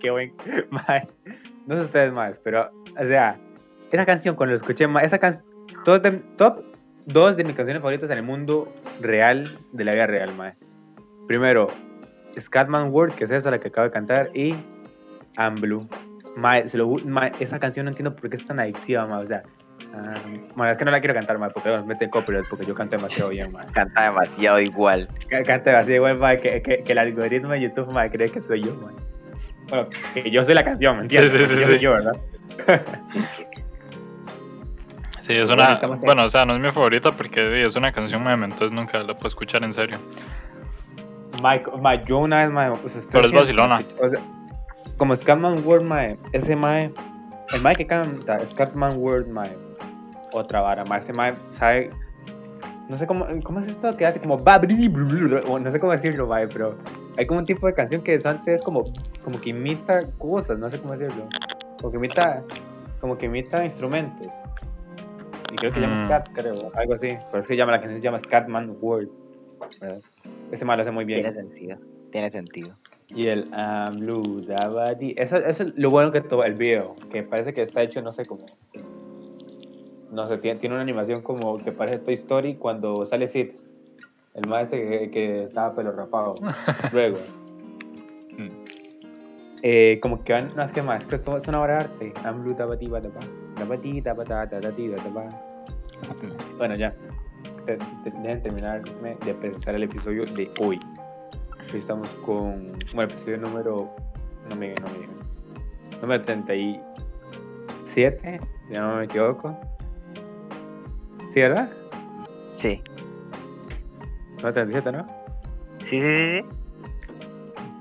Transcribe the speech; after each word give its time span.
Qué 0.00 0.10
buen, 0.10 0.32
mae. 0.70 1.06
No 1.66 1.76
sé 1.76 1.82
ustedes 1.82 2.14
más, 2.14 2.38
pero, 2.42 2.70
o 2.98 3.06
sea, 3.06 3.36
esa 3.92 4.06
canción 4.06 4.36
cuando 4.36 4.54
la 4.54 4.60
escuché, 4.60 4.86
mae, 4.86 5.04
esa 5.04 5.18
canción, 5.18 5.44
top, 5.84 6.02
top 6.38 6.64
dos 7.04 7.36
de 7.36 7.44
mis 7.44 7.54
canciones 7.54 7.82
favoritas 7.82 8.08
en 8.08 8.16
el 8.16 8.24
mundo 8.24 8.72
real, 9.02 9.58
de 9.72 9.84
la 9.84 9.92
vida 9.92 10.06
real, 10.06 10.34
mae. 10.34 10.54
Primero, 11.26 11.66
Scatman 12.40 12.90
World, 12.90 13.16
que 13.16 13.24
es 13.24 13.30
esa 13.30 13.50
la 13.50 13.60
que 13.60 13.68
acabo 13.68 13.84
de 13.84 13.92
cantar, 13.92 14.30
y 14.34 14.54
I'm 15.36 15.56
Blue. 15.60 15.86
Mae, 16.36 16.70
se 16.70 16.78
lo 16.78 16.88
mae, 17.04 17.32
esa 17.38 17.58
canción 17.58 17.84
no 17.84 17.90
entiendo 17.90 18.16
por 18.16 18.30
qué 18.30 18.36
es 18.36 18.46
tan 18.46 18.60
adictiva, 18.60 19.06
mae, 19.06 19.24
o 19.24 19.28
sea, 19.28 19.42
mae, 20.54 20.72
es 20.72 20.78
que 20.78 20.84
no 20.84 20.90
la 20.90 21.00
quiero 21.00 21.14
cantar, 21.14 21.38
mae, 21.38 21.50
porque 21.50 21.68
nos 21.70 21.86
mete 21.86 22.08
copyright, 22.10 22.46
porque 22.48 22.64
yo 22.66 22.74
canto 22.74 22.96
demasiado 22.96 23.30
bien, 23.30 23.52
mae. 23.52 23.66
Canta 23.72 24.02
demasiado 24.04 24.60
igual. 24.60 25.08
Ca- 25.28 25.42
Canta 25.44 25.78
así 25.78 25.92
igual, 25.92 26.18
mae, 26.18 26.40
que, 26.40 26.62
que, 26.62 26.82
que 26.82 26.92
el 26.92 26.98
algoritmo 26.98 27.50
de 27.52 27.60
YouTube, 27.62 27.92
mae, 27.92 28.10
cree 28.10 28.30
que 28.30 28.40
soy 28.42 28.62
yo, 28.62 28.74
mae. 28.74 28.94
Bueno, 29.68 29.88
que 30.14 30.30
yo 30.30 30.44
soy 30.44 30.54
la 30.54 30.64
canción, 30.64 30.96
¿me 30.96 31.02
entiendes? 31.02 31.32
Sí, 31.32 31.38
sí, 31.38 31.44
sí, 31.46 31.52
Yo 31.54 31.58
sí. 31.58 31.64
soy 31.72 31.78
yo, 31.80 31.90
¿verdad? 31.92 32.12
Sí, 35.20 35.32
es 35.32 35.48
Bueno, 35.48 35.64
una. 35.64 35.96
Bueno, 35.96 36.24
o 36.24 36.28
sea, 36.28 36.44
no 36.44 36.54
es 36.54 36.60
mi 36.60 36.70
favorita 36.70 37.10
porque 37.10 37.64
es 37.66 37.74
una 37.74 37.90
canción 37.90 38.22
meme, 38.22 38.44
entonces 38.44 38.70
nunca 38.70 38.98
la 38.98 39.14
puedo 39.14 39.26
escuchar 39.26 39.64
en 39.64 39.72
serio. 39.72 39.98
Mae, 41.42 41.62
mae, 41.82 42.04
yo 42.06 42.18
una 42.18 42.44
vez, 42.44 42.52
mae, 42.52 42.70
o 42.70 42.76
sea, 42.88 43.00
estoy 43.00 43.10
Pero 43.12 43.26
es 43.26 43.32
vacilona. 43.32 43.80
o 44.00 44.08
sea, 44.08 44.20
como 44.96 45.16
Scatman 45.16 45.64
World, 45.66 45.84
mae, 45.88 46.16
ese 46.32 46.54
mae, 46.54 46.92
el 47.52 47.60
mae 47.60 47.74
que 47.74 47.86
canta 47.88 48.38
Scatman 48.50 48.98
World, 48.98 49.26
mae, 49.28 49.50
otra 50.38 50.60
vara, 50.60 50.84
mae 50.84 51.02
sabe, 51.58 51.90
no 52.88 52.98
sé 52.98 53.06
cómo, 53.06 53.26
¿cómo 53.42 53.60
es 53.60 53.68
esto 53.68 53.96
que 53.96 54.06
hace 54.06 54.20
como 54.20 54.36
no 54.38 55.72
sé 55.72 55.80
cómo 55.80 55.92
decirlo, 55.92 56.26
mae, 56.26 56.48
pero 56.48 56.76
hay 57.16 57.26
como 57.26 57.40
un 57.40 57.46
tipo 57.46 57.66
de 57.66 57.74
canción 57.74 58.02
que 58.02 58.20
antes 58.24 58.56
es 58.56 58.62
como, 58.62 58.84
como 59.24 59.40
que 59.40 59.50
imita 59.50 60.06
cosas, 60.18 60.58
no 60.58 60.70
sé 60.70 60.78
cómo 60.78 60.96
decirlo, 60.96 61.24
como 61.78 61.90
que 61.90 61.96
imita, 61.96 62.42
como 63.00 63.18
que 63.18 63.26
imita 63.26 63.64
instrumentos. 63.64 64.28
Y 65.52 65.56
creo 65.56 65.72
que 65.72 65.80
llama 65.80 66.02
Mm. 66.02 66.06
Scat, 66.06 66.28
creo, 66.32 66.72
algo 66.74 66.94
así. 66.94 67.16
Pero 67.30 67.42
es 67.42 67.46
que 67.46 67.56
llama, 67.56 67.72
la 67.72 67.80
canción 67.80 68.00
se 68.00 68.04
llama 68.04 68.18
Scatman 68.18 68.76
World. 68.80 69.08
¿verdad? 69.80 70.00
Ese 70.50 70.64
mae 70.64 70.76
lo 70.76 70.82
hace 70.82 70.90
muy 70.90 71.04
bien. 71.04 71.22
Tiene 71.22 71.34
sentido. 71.34 71.78
Tiene 72.10 72.30
sentido. 72.30 72.76
Y 73.08 73.28
el 73.28 73.48
I'm 73.52 74.00
blue, 74.00 74.44
dabadi. 74.44 75.14
Eso, 75.16 75.36
eso 75.36 75.62
es 75.62 75.76
lo 75.76 75.90
bueno 75.90 76.10
que 76.10 76.20
todo 76.20 76.44
el 76.44 76.54
video, 76.54 76.96
que 77.10 77.22
parece 77.22 77.54
que 77.54 77.62
está 77.62 77.82
hecho, 77.82 78.02
no 78.02 78.12
sé 78.12 78.24
cómo. 78.26 78.44
No 80.10 80.28
sé, 80.28 80.38
tiene, 80.38 80.60
tiene 80.60 80.74
una 80.74 80.82
animación 80.82 81.22
como 81.22 81.58
que 81.58 81.72
parece 81.72 81.98
Toy 81.98 82.14
Story 82.14 82.56
cuando 82.56 83.06
sale 83.06 83.28
Sid. 83.28 83.50
El 84.34 84.48
maestro 84.48 84.78
que, 84.78 85.10
que 85.10 85.44
estaba 85.44 85.74
pelo 85.74 85.92
rapado. 85.92 86.34
Luego. 86.92 87.18
Eh, 89.62 89.98
como 90.00 90.22
que 90.22 90.32
van, 90.32 90.54
no 90.54 90.62
es 90.62 90.70
que 90.72 90.82
más, 90.82 91.04
que 91.06 91.16
esto 91.16 91.36
es 91.36 91.48
una 91.48 91.60
obra 91.60 91.74
de 91.74 91.80
arte. 91.80 92.12
Bueno, 96.56 96.76
ya. 96.76 96.94
Dejen 97.66 98.42
terminarme 98.42 99.16
de 99.24 99.34
presentar 99.34 99.74
el 99.74 99.82
episodio 99.84 100.24
de 100.24 100.50
hoy. 100.60 100.78
Hoy 101.72 101.80
estamos 101.80 102.08
con. 102.24 102.72
Bueno, 102.94 103.12
episodio 103.12 103.38
número. 103.38 103.90
No 104.48 104.54
me 104.54 104.72
no 104.74 104.86
me 104.88 104.98
digan. 104.98 105.16
Número 106.00 106.24
37, 106.24 108.40
si 108.68 108.74
no 108.74 108.96
me 108.96 109.04
equivoco. 109.04 109.58
¿Sí, 111.36 111.42
verdad? 111.42 111.68
Sí. 112.62 112.80
Número 114.36 114.54
37, 114.54 114.90
¿no? 114.90 115.06
Sí, 115.80 116.00
sí, 116.00 116.00
sí. 116.00 116.40
sí. 116.40 116.44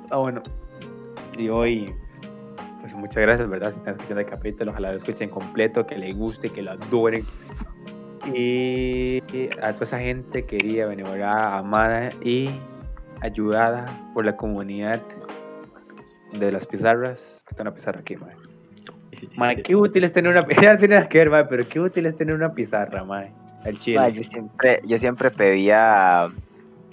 Ah, 0.09 0.17
bueno. 0.17 0.41
Y 1.37 1.47
hoy, 1.47 1.95
pues 2.81 2.93
muchas 2.95 3.15
gracias, 3.15 3.47
¿verdad? 3.47 3.71
Si 3.71 3.77
están 3.77 3.93
escuchando 3.93 4.19
el 4.19 4.27
capítulo, 4.27 4.71
ojalá 4.71 4.91
lo 4.91 4.97
escuchen 4.97 5.29
completo, 5.29 5.87
que 5.87 5.97
les 5.97 6.13
guste, 6.17 6.49
que 6.49 6.61
lo 6.63 6.71
adoren. 6.71 7.25
Y 8.33 9.19
a 9.61 9.71
toda 9.71 9.85
esa 9.85 9.99
gente 9.99 10.43
querida, 10.43 10.87
benevolada, 10.87 11.57
amada 11.57 12.09
y 12.21 12.49
ayudada 13.21 13.85
por 14.13 14.25
la 14.25 14.35
comunidad 14.35 15.01
de 16.33 16.51
las 16.51 16.65
pizarras. 16.65 17.21
Que 17.45 17.51
está 17.51 17.61
una 17.61 17.73
pizarra 17.73 18.01
aquí, 18.01 18.17
madre. 18.17 18.35
Madre, 19.37 19.63
qué 19.63 19.77
útil 19.77 20.03
es 20.03 20.11
tener 20.11 20.29
una 20.29 20.43
pizarra. 20.45 20.73
No 20.73 20.79
tiene 20.79 20.95
nada 20.95 21.07
que 21.07 21.19
ver, 21.19 21.29
madre, 21.29 21.47
pero 21.49 21.69
qué 21.69 21.79
útil 21.79 22.05
es 22.05 22.17
tener 22.17 22.35
una 22.35 22.53
pizarra, 22.53 23.05
madre. 23.05 23.31
El 23.65 23.79
chile. 23.79 23.99
Ma, 23.99 24.09
yo 24.09 24.23
siempre, 24.23 24.81
yo 24.85 24.97
siempre 24.97 25.31
pedía 25.31 26.29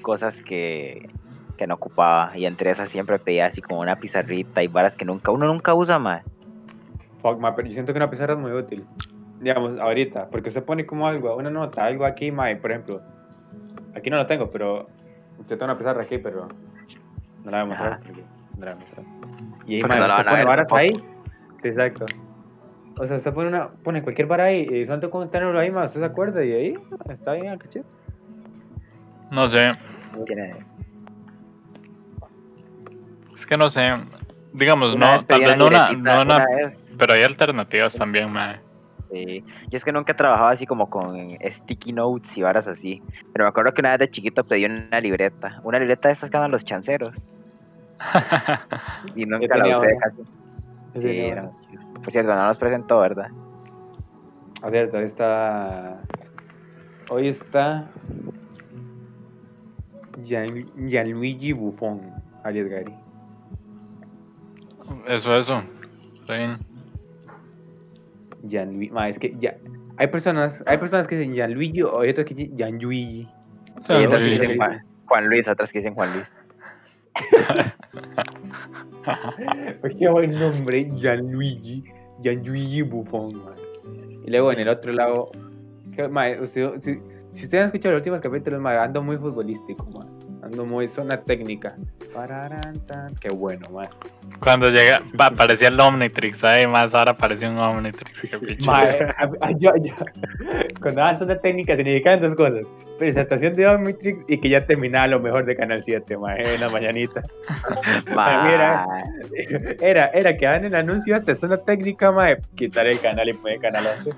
cosas 0.03 0.35
que, 0.43 1.09
que 1.57 1.67
no 1.67 1.75
ocupaba. 1.75 2.37
Y 2.37 2.47
entre 2.47 2.71
esas 2.71 2.89
siempre 2.89 3.19
pedía 3.19 3.47
así 3.47 3.61
como 3.63 3.81
una 3.81 3.97
pizarrita 3.97 4.63
y 4.63 4.69
varas 4.69 4.97
que 4.97 5.05
nunca, 5.05 5.31
uno 5.31 5.47
nunca 5.47 5.75
usa 5.75 5.99
más. 5.99 6.25
Fuck, 7.21 7.39
ma, 7.39 7.55
pero 7.55 7.69
yo 7.69 7.75
siento 7.75 7.93
que 7.93 7.99
una 7.99 8.11
pizarra 8.11 8.35
es 8.35 8.39
muy 8.41 8.53
útil. 8.53 8.85
Digamos, 9.41 9.79
ahorita, 9.79 10.29
porque 10.31 10.51
se 10.51 10.63
pone 10.63 10.87
como 10.87 11.07
algo, 11.07 11.37
una 11.37 11.51
nota, 11.51 11.85
algo 11.85 12.05
aquí, 12.05 12.31
mae, 12.31 12.57
por 12.57 12.71
ejemplo. 12.71 13.01
Aquí 13.95 14.11
no 14.11 14.17
lo 14.17 14.27
tengo, 14.27 14.51
pero. 14.51 14.89
Usted 15.39 15.57
tiene 15.59 15.65
una 15.65 15.79
pizarra 15.79 16.03
aquí, 16.03 16.19
pero. 16.19 16.49
No 17.45 17.51
la 17.51 17.59
voy 17.59 17.61
a 17.61 17.65
mostrar. 17.67 17.93
Ajá. 17.93 18.01
porque 18.05 18.23
No 18.59 18.65
la 18.65 18.75
voy 18.75 18.83
a 18.83 18.85
mostrar. 18.85 19.07
Y 19.67 19.75
ahí, 19.77 19.83
mae, 19.83 19.99
no 19.99 20.05
a 20.07 20.25
pone 20.25 20.45
varas 20.45 20.67
ahí. 20.73 20.91
Sí, 21.63 21.69
exacto. 21.69 22.07
O 22.99 23.07
sea, 23.07 23.17
usted 23.17 23.33
pone, 23.33 23.49
una, 23.49 23.69
pone 23.69 24.03
cualquier 24.03 24.27
vara 24.29 24.45
ahí 24.45 24.67
y 24.71 24.87
santo 24.87 25.11
con 25.11 25.31
tenerlo 25.31 25.59
ahí, 25.59 25.71
más 25.71 25.89
usted 25.89 26.01
se 26.01 26.07
acuerda 26.07 26.45
y 26.45 26.53
ahí 26.53 26.75
está 27.09 27.33
bien 27.33 27.47
el 27.53 27.59
cachete. 27.59 27.87
No 29.31 29.49
sé, 29.49 29.73
Tiene- 30.27 30.57
es 33.37 33.47
que 33.47 33.57
no 33.57 33.71
sé. 33.71 33.93
Digamos, 34.53 34.95
Una 34.95 35.17
no, 35.17 35.25
tal 35.25 35.41
vez 35.41 35.57
no 35.57 35.67
una, 35.67 35.93
no 35.93 35.99
una, 35.99 36.23
una 36.23 36.39
vez, 36.47 36.79
pero 36.99 37.15
hay 37.15 37.23
alternativas 37.23 37.95
también, 37.97 38.31
mae. 38.31 38.61
sí. 39.11 39.43
Yo 39.71 39.79
es 39.79 39.85
que 39.85 39.93
nunca 39.93 40.13
he 40.13 40.15
trabajado 40.15 40.49
así 40.51 40.67
como 40.67 40.91
con 40.91 41.17
sticky 41.43 41.93
notes 41.95 42.37
y 42.37 42.43
varas 42.43 42.67
así. 42.69 43.03
Pero 43.33 43.47
me 43.47 43.49
acuerdo 43.49 43.73
que 43.73 43.81
una 43.81 43.93
vez 43.93 44.01
de 44.01 44.11
chiquito 44.11 44.45
pedí 44.45 44.67
una 44.67 45.01
libreta. 45.01 45.59
Una 45.63 45.79
libreta 45.79 46.09
de 46.09 46.15
estas 46.15 46.31
que 46.31 46.37
andan 46.37 46.51
los 46.51 46.65
chanceros. 46.67 47.15
Y 49.17 49.25
nunca 49.25 49.57
la 49.57 49.79
usé 49.79 49.87
una. 49.87 50.42
Sí, 50.95 51.31
Por 52.03 52.13
cierto, 52.13 52.35
no 52.35 52.47
nos 52.47 52.59
presentó, 52.59 53.01
¿verdad? 53.01 53.29
A 54.63 54.71
cierto, 54.71 54.99
ahí 54.99 55.05
está. 55.05 56.01
Hoy 57.11 57.29
está. 57.29 57.89
Gian- 60.25 60.67
Gianluigi 60.89 61.53
Buffon, 61.53 62.01
alias 62.45 62.69
Gary. 62.69 62.95
Eso, 65.09 65.37
eso. 65.37 65.63
Está 66.21 66.35
bien. 66.37 66.59
Gianluigi. 68.49 68.93
Ma, 68.93 69.09
es 69.09 69.19
que 69.19 69.35
ya. 69.41 69.57
Hay 69.97 70.07
personas, 70.09 70.63
hay 70.67 70.79
personas 70.79 71.07
que 71.07 71.17
dicen 71.17 71.35
Gianluigi 71.35 71.83
o 71.83 72.01
hay 72.01 72.11
otras 72.11 72.27
que 72.27 72.35
dicen 72.35 72.57
Gianluigi. 72.57 73.29
Y 73.89 74.05
otras 74.07 74.23
que 74.23 74.29
dicen 74.29 74.57
Juan, 74.57 74.85
Juan 75.07 75.27
Luis, 75.29 75.49
otras 75.49 75.71
que 75.71 75.79
dicen 75.79 75.95
Juan 75.95 76.13
Luis. 76.15 76.27
Qué 79.99 80.09
buen 80.09 80.33
nombre, 80.39 80.91
Gianluigi. 80.95 81.85
Gianluigi 82.23 82.83
Buffon, 82.83 83.35
ma. 83.45 83.53
Y 84.25 84.31
luego 84.31 84.53
en 84.53 84.61
el 84.61 84.69
otro 84.69 84.93
lado. 84.93 85.31
que, 85.95 86.09
ma, 86.09 86.25
usted- 86.41 86.81
si, 86.83 86.95
si 87.35 87.45
ustedes 87.45 87.63
han 87.63 87.67
escuchado 87.67 87.93
los 87.95 88.01
últimos 88.01 88.21
capítulos, 88.21 88.61
ma, 88.61 88.83
ando 88.83 89.03
muy 89.03 89.17
futbolístico, 89.17 89.85
ma. 89.91 90.07
Ando 90.53 90.67
muy 90.67 90.87
zona 90.89 91.19
técnica. 91.23 91.75
Qué 93.21 93.31
bueno, 93.31 93.71
ma. 93.71 93.89
Cuando 94.39 94.69
llega, 94.69 95.01
pa, 95.17 95.31
parecía 95.31 95.69
el 95.69 95.81
Omnitrix, 95.81 96.45
ahí 96.45 96.67
más 96.67 96.93
ahora 96.93 97.17
parece 97.17 97.49
un 97.49 97.59
Omnitrix. 97.59 98.23
a- 99.17 99.47
a- 99.47 99.51
yo, 99.59 99.73
yo, 99.83 99.95
cuando 100.83 101.01
daban 101.01 101.23
una 101.23 101.37
técnica 101.37 101.75
significaban 101.75 102.21
dos 102.21 102.35
cosas. 102.35 102.67
Presentación 102.99 103.55
de 103.55 103.67
Omnitrix 103.67 104.19
y 104.29 104.39
que 104.39 104.49
ya 104.51 104.61
terminaba 104.61 105.07
lo 105.07 105.21
mejor 105.21 105.47
de 105.47 105.57
Canal 105.57 105.83
7, 105.87 106.19
mae, 106.19 106.55
en 106.55 106.61
la 106.61 106.69
mañanita. 106.69 107.23
Ma, 108.15 108.45
Mira. 108.45 108.87
Era, 109.81 110.07
era 110.09 110.37
que 110.37 110.45
daban 110.45 110.67
el 110.67 110.75
anuncio 110.75 111.17
hasta 111.17 111.35
zona 111.35 111.57
técnica, 111.57 112.13
mae, 112.13 112.37
quitar 112.57 112.87
el 112.87 113.01
canal 113.01 113.27
y 113.31 113.33
poner 113.33 113.59
Canal 113.59 113.87
11. 114.07 114.11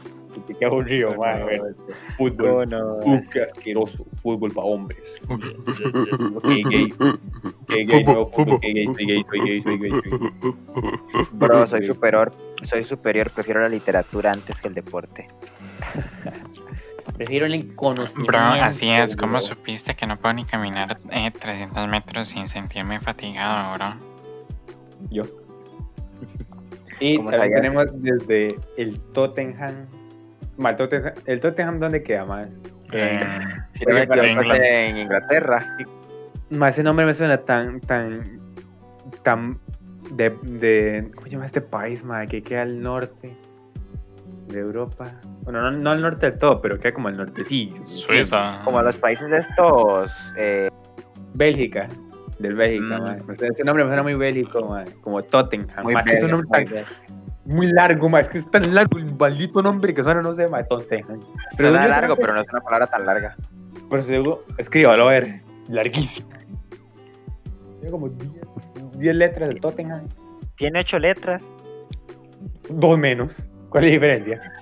Que 0.46 0.54
qué 0.54 0.64
aburrido, 0.64 1.14
mae. 1.16 1.44
ver 1.44 1.62
Fútbol. 2.16 2.68
no. 2.68 2.98
Qué 3.32 3.42
asqueroso. 3.42 4.04
Fútbol 4.22 4.50
para 4.52 4.66
hombres. 4.66 5.02
Ok, 5.28 6.44
gay. 6.70 6.92
Gay, 7.68 7.86
gay, 7.86 8.04
fútbol. 8.04 8.58
Gay, 8.60 8.74
gay, 8.74 8.86
soy 8.94 9.06
gay, 9.06 9.24
soy 9.28 9.40
gay, 9.40 9.62
soy 9.62 9.78
gay. 9.78 9.92
Bro, 11.32 11.66
soy 11.66 11.86
superior, 11.86 12.30
soy 12.64 12.84
superior, 12.84 13.30
prefiero 13.30 13.60
la 13.60 13.68
literatura 13.68 14.32
antes 14.32 14.60
que 14.60 14.68
el 14.68 14.74
deporte. 14.74 15.26
Prefiero 17.16 17.46
el 17.46 17.74
conocimiento. 17.76 18.32
Bro, 18.32 18.38
así 18.40 18.88
es, 18.90 19.14
¿cómo 19.14 19.32
bro. 19.32 19.42
supiste 19.42 19.94
que 19.94 20.06
no 20.06 20.18
puedo 20.18 20.34
ni 20.34 20.44
caminar 20.44 20.98
eh, 21.10 21.30
300 21.30 21.88
metros 21.88 22.28
sin 22.28 22.48
sentirme 22.48 23.00
fatigado, 23.00 23.74
bro? 23.74 23.94
Yo. 25.10 25.22
Y 27.00 27.16
¿Cómo 27.16 27.30
también 27.30 27.54
tenemos 27.54 28.02
desde 28.02 28.56
el 28.76 29.00
Tottenham. 29.12 29.86
El 30.58 30.76
Tottenham, 30.76 31.12
¿El 31.26 31.40
Tottenham 31.40 31.80
dónde 31.80 32.02
queda 32.02 32.24
más? 32.24 32.48
Eh, 32.92 33.36
Si 33.74 33.84
no 33.86 33.94
me 33.94 34.88
en 34.88 34.96
Inglaterra. 34.98 35.76
Ma, 36.50 36.68
ese 36.68 36.82
nombre 36.82 37.06
me 37.06 37.14
suena 37.14 37.38
tan, 37.38 37.80
tan, 37.80 38.22
tan 39.22 39.58
de, 40.12 40.30
de, 40.42 41.10
¿cómo 41.14 41.22
se 41.26 41.30
llama 41.32 41.46
este 41.46 41.60
país, 41.60 42.04
ma? 42.04 42.26
Que 42.26 42.42
queda 42.42 42.62
al 42.62 42.80
norte 42.80 43.36
de 44.48 44.58
Europa. 44.58 45.10
Bueno, 45.42 45.62
no, 45.62 45.70
no 45.72 45.90
al 45.90 46.02
norte 46.02 46.30
del 46.30 46.38
todo, 46.38 46.60
pero 46.60 46.78
queda 46.78 46.92
como 46.92 47.08
al 47.08 47.16
nortecillo. 47.16 47.84
Suiza. 47.86 48.60
Como 48.62 48.80
los 48.82 48.96
países 48.98 49.26
estos. 49.32 50.12
Eh, 50.36 50.68
Bélgica. 51.32 51.88
Del 52.38 52.54
Bélgica, 52.54 52.98
Mm. 52.98 53.02
ma. 53.02 53.16
O 53.32 53.34
sea, 53.34 53.48
ese 53.48 53.64
nombre 53.64 53.84
me 53.84 53.90
suena 53.90 54.02
muy 54.02 54.14
bélico, 54.14 54.64
ma. 54.68 54.84
Como 55.00 55.22
Tottenham. 55.22 55.82
muy 55.82 55.94
es 56.06 56.22
un 56.22 56.30
nombre 56.30 56.64
tan. 56.66 56.84
Muy 57.46 57.66
largo, 57.72 58.08
ma. 58.08 58.20
Es 58.20 58.28
que 58.28 58.38
es 58.38 58.50
tan 58.50 58.74
largo 58.74 58.98
el 58.98 59.14
maldito 59.16 59.62
nombre 59.62 59.94
que 59.94 60.02
suena, 60.02 60.22
no 60.22 60.34
sé, 60.34 60.48
ma, 60.48 60.62
Tottenham. 60.64 61.20
Suena 61.56 61.82
yo 61.82 61.88
largo, 61.88 62.16
pero 62.16 62.34
no 62.34 62.40
es 62.40 62.48
una 62.50 62.60
palabra 62.60 62.86
tan 62.86 63.04
larga. 63.06 63.36
Eso 63.92 64.08
digo, 64.12 64.44
escríbalo, 64.58 65.08
a 65.08 65.12
ver. 65.12 65.40
Larguísimo. 65.68 66.28
Tiene 67.80 67.90
como 67.90 68.08
10, 68.08 68.32
10 68.98 69.14
letras 69.14 69.48
de 69.50 69.54
Tottenham. 69.56 70.06
Tiene 70.56 70.80
ocho 70.80 70.98
letras. 70.98 71.42
Dos 72.70 72.98
menos. 72.98 73.34
¿Cuál 73.68 73.84
es 73.84 73.90
la 73.90 73.94
diferencia? 73.94 74.52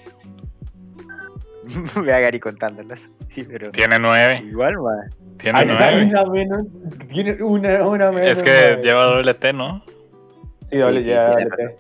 Ve 2.03 2.13
a 2.13 2.19
Gary 2.21 2.41
contándolas. 2.41 2.99
Sí, 3.35 3.43
pero. 3.49 3.71
Tiene 3.71 3.99
nueve. 3.99 4.43
Igual, 4.45 4.75
ma. 4.79 4.91
Tiene 5.39 5.59
Ahí 5.59 5.69
está, 5.69 5.91
nueve. 5.91 6.07
una 6.11 6.25
menos. 6.27 6.63
Tiene 7.13 7.43
una, 7.43 7.87
una 7.87 8.13
menos. 8.13 8.39
Es 8.39 8.43
que 8.43 8.51
madre. 8.51 8.83
lleva 8.83 9.05
doble 9.05 9.35
T, 9.35 9.53
¿no? 9.53 9.83
Sí, 10.73 10.79
doble 10.79 11.03
Sí, 11.03 11.11
ya. 11.11 11.35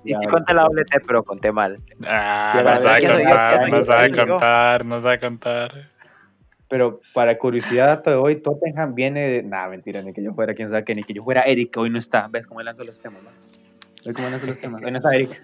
Y 0.05 0.13
ya, 0.13 0.21
sí 0.21 0.27
conté 0.27 0.53
la 0.53 0.65
doble 0.65 0.85
T, 0.85 1.01
pero 1.07 1.23
conté 1.23 1.51
mal. 1.51 1.79
Ah, 2.05 2.61
no 2.63 2.81
sabe 2.83 3.01
que 3.01 3.09
contar, 3.09 3.71
no 3.71 3.85
sabe 3.85 4.17
contar, 4.17 4.85
no 4.85 5.03
sabe 5.03 5.21
contar. 5.21 5.73
Pero 6.69 7.01
para 7.15 7.39
curiosidad, 7.39 8.05
de 8.05 8.15
hoy, 8.15 8.37
Tottenham 8.43 8.95
viene 8.95 9.31
de. 9.31 9.43
Nah, 9.43 9.67
mentira, 9.69 10.03
ni 10.03 10.13
que 10.13 10.23
yo 10.23 10.35
fuera 10.35 10.53
quien 10.55 10.69
sabe 10.69 10.85
que 10.85 10.95
ni 10.95 11.05
que 11.05 11.15
yo 11.15 11.25
fuera 11.25 11.41
Eric, 11.43 11.73
que 11.73 11.81
hoy 11.81 11.89
no 11.89 11.99
está. 11.99 12.29
¿Ves 12.31 12.47
cómo 12.47 12.61
lanzo 12.61 12.85
los 12.85 13.01
temas, 13.01 13.23
no? 13.23 13.31
¿Ves 14.05 14.15
cómo 14.15 14.29
lanzo 14.29 14.47
los 14.47 14.61
temas? 14.61 14.83
Hoy 14.83 14.91
no 14.91 14.99
está 14.99 15.15
Eric. 15.15 15.43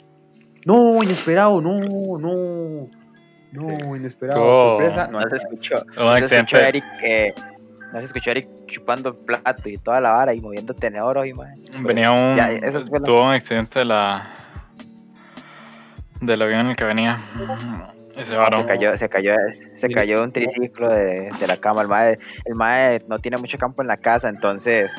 No, 0.66 1.02
inesperado, 1.02 1.62
no, 1.62 1.80
no. 2.18 2.88
No, 3.52 3.96
inesperado. 3.96 4.42
Oh. 4.42 4.72
Sorpresa. 4.72 5.08
No, 5.08 5.20
No 5.22 5.30
se 5.30 5.36
escuchó. 5.36 5.76
No 5.96 6.28
se 6.28 6.36
escuchó. 6.36 6.56
Eric. 6.58 6.84
Eh, 7.02 7.34
no 7.92 7.98
se 8.00 8.04
escuchó 8.06 8.30
Eric 8.30 8.48
chupando 8.66 9.14
plato 9.14 9.68
y 9.68 9.76
toda 9.78 10.00
la 10.00 10.10
vara 10.12 10.34
y 10.34 10.40
moviendo 10.40 10.74
tenedor 10.74 11.18
hoy, 11.18 11.32
ma. 11.32 11.46
Venía 11.80 12.10
un. 12.12 12.36
Ya, 12.36 12.50
eso 12.52 12.86
fue 12.86 13.00
la- 13.00 13.06
Tuvo 13.06 13.24
un 13.24 13.32
accidente 13.32 13.78
de 13.80 13.84
la. 13.86 14.28
Del 16.20 16.42
avión 16.42 16.60
en 16.60 16.66
el 16.68 16.76
que 16.76 16.84
venía. 16.84 17.18
Y 18.20 18.24
se 18.24 18.34
varó. 18.36 18.58
Se 18.62 18.66
cayó, 18.66 18.96
se 18.96 19.08
cayó, 19.08 19.34
se 19.76 19.88
cayó 19.88 20.22
un 20.24 20.32
triciclo 20.32 20.88
de, 20.88 21.30
de 21.38 21.46
la 21.46 21.56
cama. 21.58 21.82
El 21.82 21.88
mae, 21.88 22.14
el 22.44 22.54
mae 22.56 23.00
no 23.08 23.18
tiene 23.20 23.36
mucho 23.36 23.56
campo 23.58 23.82
en 23.82 23.88
la 23.88 23.96
casa, 23.96 24.28
entonces. 24.28 24.90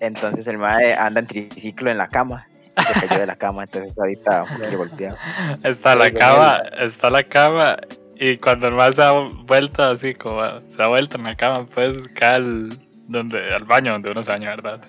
Entonces 0.00 0.46
el 0.46 0.58
mae 0.58 0.94
anda 0.94 1.20
en 1.20 1.26
triciclo 1.26 1.90
en 1.90 1.98
la 1.98 2.08
cama. 2.08 2.46
Y 2.76 2.82
se 3.00 3.06
cayó 3.06 3.20
de 3.20 3.26
la 3.26 3.36
cama, 3.36 3.64
entonces 3.64 3.96
ahorita 3.98 4.44
un 4.70 4.76
golpeado. 4.76 5.16
Está 5.62 5.94
la 5.94 6.10
cama, 6.10 6.62
está 6.80 7.10
la 7.10 7.22
cama. 7.22 7.76
Y 8.16 8.36
cuando 8.38 8.68
el 8.68 8.74
más 8.74 8.94
se 8.94 9.02
ha 9.02 9.12
vuelto 9.12 9.82
así, 9.82 10.14
como 10.14 10.42
se 10.68 10.82
ha 10.82 10.86
vuelto 10.86 11.16
en 11.16 11.24
la 11.24 11.36
cama, 11.36 11.66
pues 11.74 11.94
cae 12.14 12.36
al, 12.36 12.68
donde, 13.08 13.52
al 13.52 13.64
baño 13.64 13.92
donde 13.92 14.10
uno 14.10 14.22
se 14.22 14.30
baña, 14.30 14.50
¿verdad? 14.50 14.80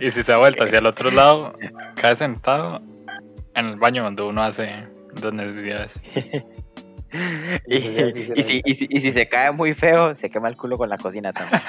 Y 0.00 0.10
si 0.10 0.22
se 0.22 0.32
ha 0.32 0.38
vuelto 0.38 0.64
hacia 0.64 0.78
el 0.78 0.86
otro 0.86 1.10
lado, 1.10 1.52
cae 1.94 2.16
sentado 2.16 2.76
en 3.54 3.66
el 3.66 3.76
baño 3.76 4.02
donde 4.02 4.22
uno 4.22 4.42
hace 4.42 4.74
las 5.22 5.32
necesidades. 5.32 6.00
Y, 7.66 7.74
y 7.74 8.34
si, 8.34 8.62
y, 8.66 8.74
si, 8.74 8.86
y 8.90 9.00
si 9.00 9.12
se 9.12 9.26
cae 9.30 9.50
muy 9.50 9.72
feo, 9.72 10.14
se 10.16 10.28
quema 10.28 10.48
el 10.48 10.58
culo 10.58 10.76
con 10.76 10.90
la 10.90 10.98
cocina 10.98 11.32
también. 11.32 11.62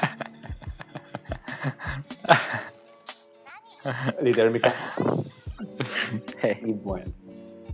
Literalmente. 4.21 4.69
Y 6.65 6.73
bueno. 6.73 7.05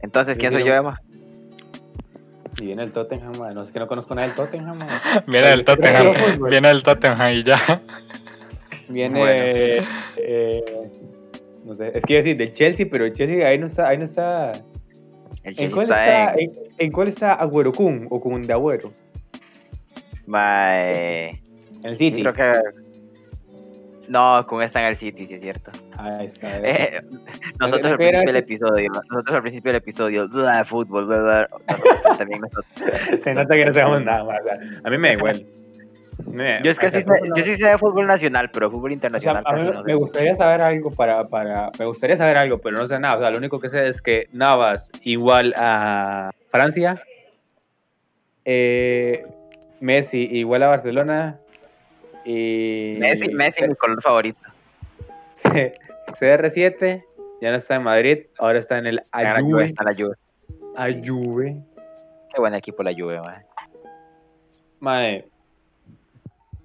Entonces, 0.02 0.38
¿quién 0.38 0.52
soy 0.54 0.64
yo, 0.64 0.74
Emma? 0.74 1.00
Y 2.58 2.66
viene 2.68 2.84
el 2.84 2.92
Tottenham, 2.92 3.38
man. 3.38 3.54
No 3.54 3.66
sé 3.66 3.72
que 3.72 3.80
no 3.80 3.88
conozco 3.88 4.16
nada 4.16 4.28
del 4.28 4.36
Tottenham, 4.36 4.78
man. 4.78 4.90
Viene 5.28 5.52
el 5.52 5.66
Tottenham, 5.66 6.40
viene 6.50 6.70
el 6.70 6.84
Tottenham 6.84 7.34
y 7.34 7.44
ya. 7.44 7.82
Viene. 8.90 9.20
Bueno. 9.20 9.88
eh, 10.18 10.92
no 11.66 11.74
sé, 11.74 11.92
es 11.98 12.04
que 12.04 12.14
iba 12.14 12.20
a 12.20 12.24
decir 12.24 12.38
del 12.38 12.54
Chelsea, 12.54 12.86
pero 12.90 13.06
el 13.06 13.14
Chelsea 13.14 13.48
ahí 13.48 13.58
no 13.58 13.68
está. 13.68 13.90
Ahí 13.90 13.98
no 13.98 14.06
está 14.06 14.52
El 15.44 15.60
¿En 15.60 15.72
cuál 15.72 15.90
está 15.90 16.06
está, 16.06 16.34
en. 16.34 16.40
en, 16.40 16.52
en 16.78 16.92
cuál 16.92 17.08
está 17.10 17.34
Agüero 17.34 17.74
Kun 17.74 18.08
o 18.10 18.22
Kun 18.22 18.44
de 18.44 18.54
Agüero? 18.54 18.92
En 20.28 21.32
el 21.84 21.98
City. 21.98 22.22
Creo 22.22 22.34
que. 22.34 22.52
No, 24.08 24.46
con 24.48 24.62
está 24.62 24.82
en 24.82 24.88
el 24.88 24.96
City, 24.96 25.28
sí 25.28 25.34
es 25.34 25.40
cierto. 25.40 25.72
Ahí 25.98 26.26
está. 26.28 26.58
Eh, 26.58 27.00
nosotros 27.60 27.82
Creo 27.82 27.92
al 27.92 27.98
principio 27.98 28.26
del 28.26 28.36
episodio, 28.36 28.92
nosotros 29.10 29.36
al 29.36 29.42
principio 29.42 29.72
del 29.72 29.78
episodio, 29.82 30.28
duda 30.28 30.58
de 30.60 30.66
fútbol, 30.66 31.06
bla, 31.06 31.18
bla, 31.20 31.50
nosotros 31.68 32.18
también 32.18 32.42
nosotros. 32.42 32.66
Se 33.24 33.34
nota 33.34 33.56
que 33.56 33.66
no 33.66 33.74
sabemos 33.74 34.04
nada 34.04 34.24
más. 34.24 34.40
a 34.84 34.90
mí 34.90 34.98
me 34.98 35.08
da 35.10 35.14
igual. 35.14 35.46
Me- 36.32 36.62
Yo 36.64 36.72
es 36.72 36.80
que 36.80 36.90
sea, 36.90 37.02
sí 37.02 37.06
sé, 37.06 37.30
yo 37.36 37.44
sí 37.44 37.58
sé 37.58 37.68
de 37.68 37.78
fútbol 37.78 38.08
nacional, 38.08 38.50
pero 38.52 38.72
fútbol 38.72 38.92
O 38.92 38.94
sea, 38.94 38.96
internacional 38.96 39.44
a 39.46 39.52
mí 39.54 39.70
no 39.72 39.84
me 39.84 39.96
gustaría 39.96 40.34
saber 40.36 40.62
algo 40.62 40.90
para, 40.92 41.28
para. 41.28 41.72
Me 41.78 41.86
gustaría 41.86 42.16
saber 42.16 42.38
algo, 42.38 42.58
pero 42.60 42.78
no 42.78 42.88
sé 42.88 43.00
nada. 43.00 43.18
O 43.18 43.20
sea, 43.20 43.30
lo 43.32 43.38
único 43.38 43.60
que 43.60 43.68
sé 43.70 43.88
es 43.90 44.02
que 44.02 44.30
Navas 44.32 44.90
igual 45.04 45.54
a 45.58 46.32
Francia. 46.52 47.02
eh, 48.46 49.26
Messi 49.82 50.20
igual 50.32 50.64
a 50.64 50.68
Barcelona. 50.68 51.38
Y. 52.24 52.96
Messi, 52.98 53.28
Messi 53.28 53.64
es 53.64 53.70
mi 53.70 53.76
color 53.76 54.02
favorito. 54.02 54.40
CR7 56.16 57.04
ya 57.42 57.52
no 57.52 57.58
está 57.58 57.76
en 57.76 57.84
Madrid, 57.84 58.26
ahora 58.38 58.60
está 58.60 58.78
en 58.78 58.88
el 58.88 59.04
Ahora 59.12 59.34
la 59.34 59.42
Juve, 59.42 59.64
Ayuve. 59.64 59.66
está 59.66 59.84
la 59.84 59.94
Juve. 59.94 60.16
Ayuve. 60.76 61.64
Qué 62.34 62.40
buen 62.40 62.54
equipo 62.54 62.84
la 62.84 62.94
Juve, 62.94 63.20
man. 63.22 63.44
Mae. 64.80 65.26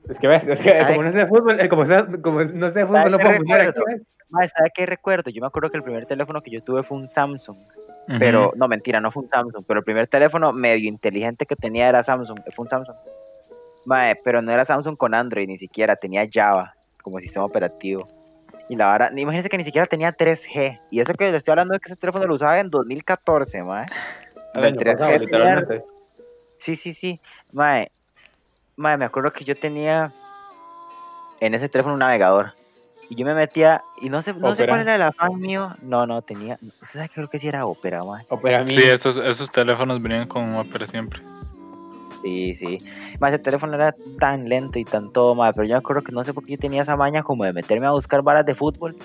Es 0.09 0.19
que 0.19 0.27
ves, 0.27 0.43
es 0.47 0.61
que 0.61 0.77
¿Sabe? 0.77 0.95
como 0.95 1.03
no 1.05 1.13
sé 1.13 1.19
de 1.19 1.27
fútbol, 1.27 1.61
eh, 1.61 1.69
como, 1.69 1.85
no 1.85 1.89
sé 1.89 2.01
de 2.01 2.87
fútbol, 2.87 2.99
¿Sabe 2.99 3.11
no 3.11 3.19
puedo 3.19 3.37
opinar 3.37 3.61
aquí, 3.61 3.67
recuerdo? 3.69 3.87
¿ves? 3.87 4.07
Mae, 4.31 4.49
¿sabe 4.49 4.71
qué 4.75 4.87
recuerdo? 4.87 5.31
Yo 5.31 5.41
me 5.41 5.49
acuerdo 5.49 5.71
que 5.71 5.77
el 5.77 5.83
primer 5.83 6.07
teléfono 6.07 6.41
que 6.41 6.51
yo 6.51 6.63
tuve 6.63 6.83
fue 6.83 6.99
un 6.99 7.09
Samsung. 7.09 7.57
Pero, 8.19 8.53
no, 8.57 8.67
mentira, 8.67 9.01
no 9.01 9.13
fue 9.13 9.25
un 9.25 9.29
Samsung. 9.29 9.65
Pero 9.67 9.81
el 9.81 9.85
primer 9.85 10.09
teléfono 10.09 10.53
medio 10.53 10.89
inteligente 10.89 11.47
que 11.47 11.57
tenía 11.57 11.89
era 11.89 12.03
Samsung. 12.03 12.41
Fue 12.55 12.65
un 12.65 12.69
Samsung. 12.69 12.97
Mae, 13.87 14.17
pero 14.25 14.41
no 14.43 14.53
era 14.53 14.65
Samsung 14.65 14.97
con 14.97 15.15
Android 15.15 15.47
ni 15.47 15.59
siquiera. 15.59 15.97
Tenía 15.97 16.29
Java 16.33 16.75
como 17.03 17.19
sistema 17.19 17.45
operativo. 17.45 18.07
Y 18.71 18.77
la 18.77 18.87
vara, 18.87 19.11
imagínense 19.17 19.49
que 19.49 19.59
ni 19.59 19.65
siquiera 19.65 19.89
tenía 19.89 20.13
3G. 20.13 20.79
Y 20.93 21.01
eso 21.01 21.13
que 21.15 21.33
le 21.33 21.37
estoy 21.37 21.51
hablando 21.51 21.75
es 21.75 21.81
que 21.81 21.89
ese 21.93 22.01
teléfono 22.01 22.25
lo 22.25 22.37
usaba 22.37 22.61
en 22.61 22.71
2014, 22.71 23.65
mae. 23.65 23.87
El 24.55 24.65
año 24.65 24.81
El 24.81 24.87
3G 24.87 24.93
pasado, 24.93 25.19
literalmente. 25.19 25.83
Sí, 26.61 26.77
sí, 26.77 26.95
sí. 26.95 27.19
Mae, 27.53 27.89
mae, 28.77 28.97
me 28.97 29.07
acuerdo 29.07 29.33
que 29.33 29.45
yo 29.45 29.57
tenía 29.57 30.13
en 31.41 31.55
ese 31.55 31.69
teléfono 31.69 31.95
un 31.95 31.99
navegador. 31.99 32.53
Y 33.09 33.17
yo 33.17 33.27
me 33.27 33.35
metía, 33.35 33.83
y 34.01 34.09
no 34.09 34.23
sé, 34.23 34.35
no 34.35 34.55
sé 34.55 34.69
cuál 34.69 34.83
era 34.83 34.95
el 34.95 35.03
afán 35.03 35.41
mío. 35.41 35.75
No, 35.83 36.07
no, 36.07 36.23
tenía. 36.23 36.57
¿Usted 36.63 36.87
sabe 36.93 37.09
que 37.09 37.15
creo 37.17 37.29
que 37.29 37.41
sí 37.41 37.49
era 37.49 37.67
Opera, 37.67 38.05
mae? 38.05 38.25
Opera. 38.29 38.65
Sí, 38.69 38.81
esos, 38.81 39.17
esos 39.17 39.51
teléfonos 39.51 40.01
venían 40.01 40.29
con 40.29 40.55
Opera 40.55 40.87
siempre. 40.87 41.21
Sí, 42.23 42.55
sí. 42.57 42.79
Mae, 43.21 43.33
ese 43.35 43.43
teléfono 43.43 43.75
era 43.75 43.95
tan 44.19 44.49
lento 44.49 44.79
y 44.79 44.85
tan 44.85 45.13
todo, 45.13 45.35
mae. 45.35 45.53
Pero 45.55 45.67
yo 45.67 45.75
me 45.75 45.79
acuerdo 45.79 46.03
que 46.03 46.13
no 46.13 46.23
sé 46.25 46.35
por 46.35 46.45
qué 46.45 46.53
yo 46.53 46.59
tenía 46.59 46.83
esa 46.83 46.97
maña 46.97 47.23
como 47.23 47.45
de 47.45 47.53
meterme 47.53 47.87
a 47.87 47.93
buscar 47.93 48.23
varas 48.23 48.45
de 48.47 48.55
fútbol 48.55 48.97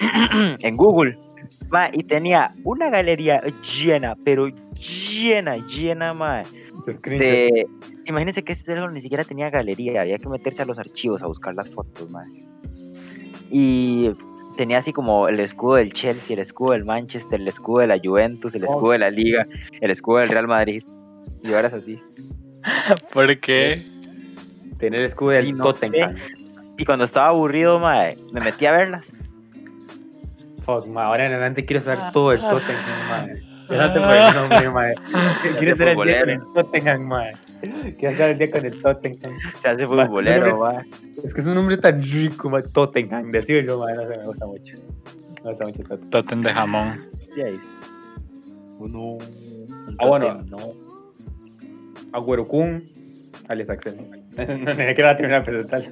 en 0.60 0.76
Google. 0.76 1.16
Mae, 1.70 1.90
y 1.92 2.02
tenía 2.02 2.50
una 2.64 2.90
galería 2.90 3.40
llena, 3.78 4.14
pero 4.24 4.48
llena, 4.48 5.56
llena. 5.66 6.12
Screenshot. 6.82 7.18
de... 7.18 7.66
Imagínense 8.06 8.42
que 8.42 8.52
este 8.52 8.64
teléfono 8.66 8.92
ni 8.92 9.00
siquiera 9.00 9.24
tenía 9.24 9.48
galería, 9.50 10.02
había 10.02 10.18
que 10.18 10.28
meterse 10.28 10.62
a 10.62 10.66
los 10.66 10.78
archivos 10.78 11.22
a 11.22 11.26
buscar 11.26 11.54
las 11.54 11.70
fotos, 11.70 12.10
más. 12.10 12.28
Y 13.50 14.10
tenía 14.56 14.78
así 14.78 14.92
como 14.92 15.26
el 15.28 15.40
escudo 15.40 15.76
del 15.76 15.92
Chelsea, 15.92 16.34
el 16.34 16.40
escudo 16.40 16.72
del 16.72 16.84
Manchester, 16.84 17.40
el 17.40 17.48
escudo 17.48 17.80
de 17.80 17.86
la 17.86 17.98
Juventus, 18.02 18.54
el 18.54 18.64
Oh. 18.64 18.72
escudo 18.72 18.92
de 18.92 18.98
la 18.98 19.08
Liga, 19.08 19.46
el 19.80 19.90
escudo 19.90 20.18
del 20.18 20.28
Real 20.28 20.48
Madrid. 20.48 20.82
Y 21.42 21.52
ahora 21.52 21.68
es 21.68 21.74
así. 21.74 21.98
¿Por 23.12 23.38
qué? 23.40 23.84
Tener 24.78 25.00
el 25.00 25.06
escudo 25.06 25.30
del 25.30 25.56
no 25.56 25.64
Tottenham. 25.64 26.14
Y 26.76 26.84
cuando 26.84 27.04
estaba 27.04 27.28
aburrido, 27.28 27.78
mae, 27.78 28.16
me 28.32 28.40
metí 28.40 28.66
a 28.66 28.72
verlas. 28.72 29.04
Fuck, 30.64 30.86
ma, 30.86 31.04
ahora 31.04 31.26
en 31.26 31.32
adelante 31.32 31.62
quiero 31.62 31.82
saber 31.82 31.98
Ah, 32.02 32.10
todo 32.12 32.32
el 32.32 32.44
ah. 32.44 32.48
Tottenham, 32.50 33.08
mae. 33.08 33.42
Ya 33.70 33.76
no 33.86 33.92
te 33.94 34.00
puedo 34.00 34.28
el 34.28 34.34
nombre, 34.34 34.70
mae. 34.70 34.94
Quiero 35.58 35.76
ser 35.76 35.88
el 35.88 35.94
día 35.94 35.94
con 35.94 35.94
futbolero. 35.94 36.32
el 36.32 36.40
Tottenham, 36.54 37.02
mae. 37.06 37.30
Quiero 37.98 38.10
estar 38.12 38.30
el 38.30 38.38
día 38.38 38.50
con 38.50 38.66
el 38.66 38.82
Tottenham. 38.82 39.38
Se 39.62 39.68
hace 39.68 39.86
futbolero, 39.86 40.58
mae. 40.58 40.84
Es 41.12 41.32
que 41.34 41.40
es 41.40 41.46
un 41.46 41.54
nombre 41.54 41.76
tan 41.78 42.02
rico, 42.02 42.50
mae. 42.50 42.62
Tottenham. 42.62 43.30
Decirlo, 43.30 43.78
mae, 43.78 43.94
no 43.94 44.06
sé, 44.08 44.16
me 44.16 44.24
gusta 44.24 44.46
mucho. 44.46 44.74
Me 45.44 45.50
gusta 45.50 45.64
mucho 45.66 45.82
Tottenham. 45.82 46.10
Totem 46.10 46.42
de 46.42 46.52
jamón. 46.52 47.06
Ahí. 47.36 47.60
Uno. 48.78 49.00
un 49.00 49.96
Ah, 49.98 50.06
bueno. 50.06 50.42
no. 50.48 50.83
Agüero 52.14 52.46
Kun. 52.48 52.82
Alex 53.48 53.70
Axel. 53.70 53.94
no 54.36 54.74
tenía 54.76 54.94
que 54.94 55.02
la 55.02 55.16
terminar 55.16 55.44
de 55.44 55.50
presentar. 55.52 55.82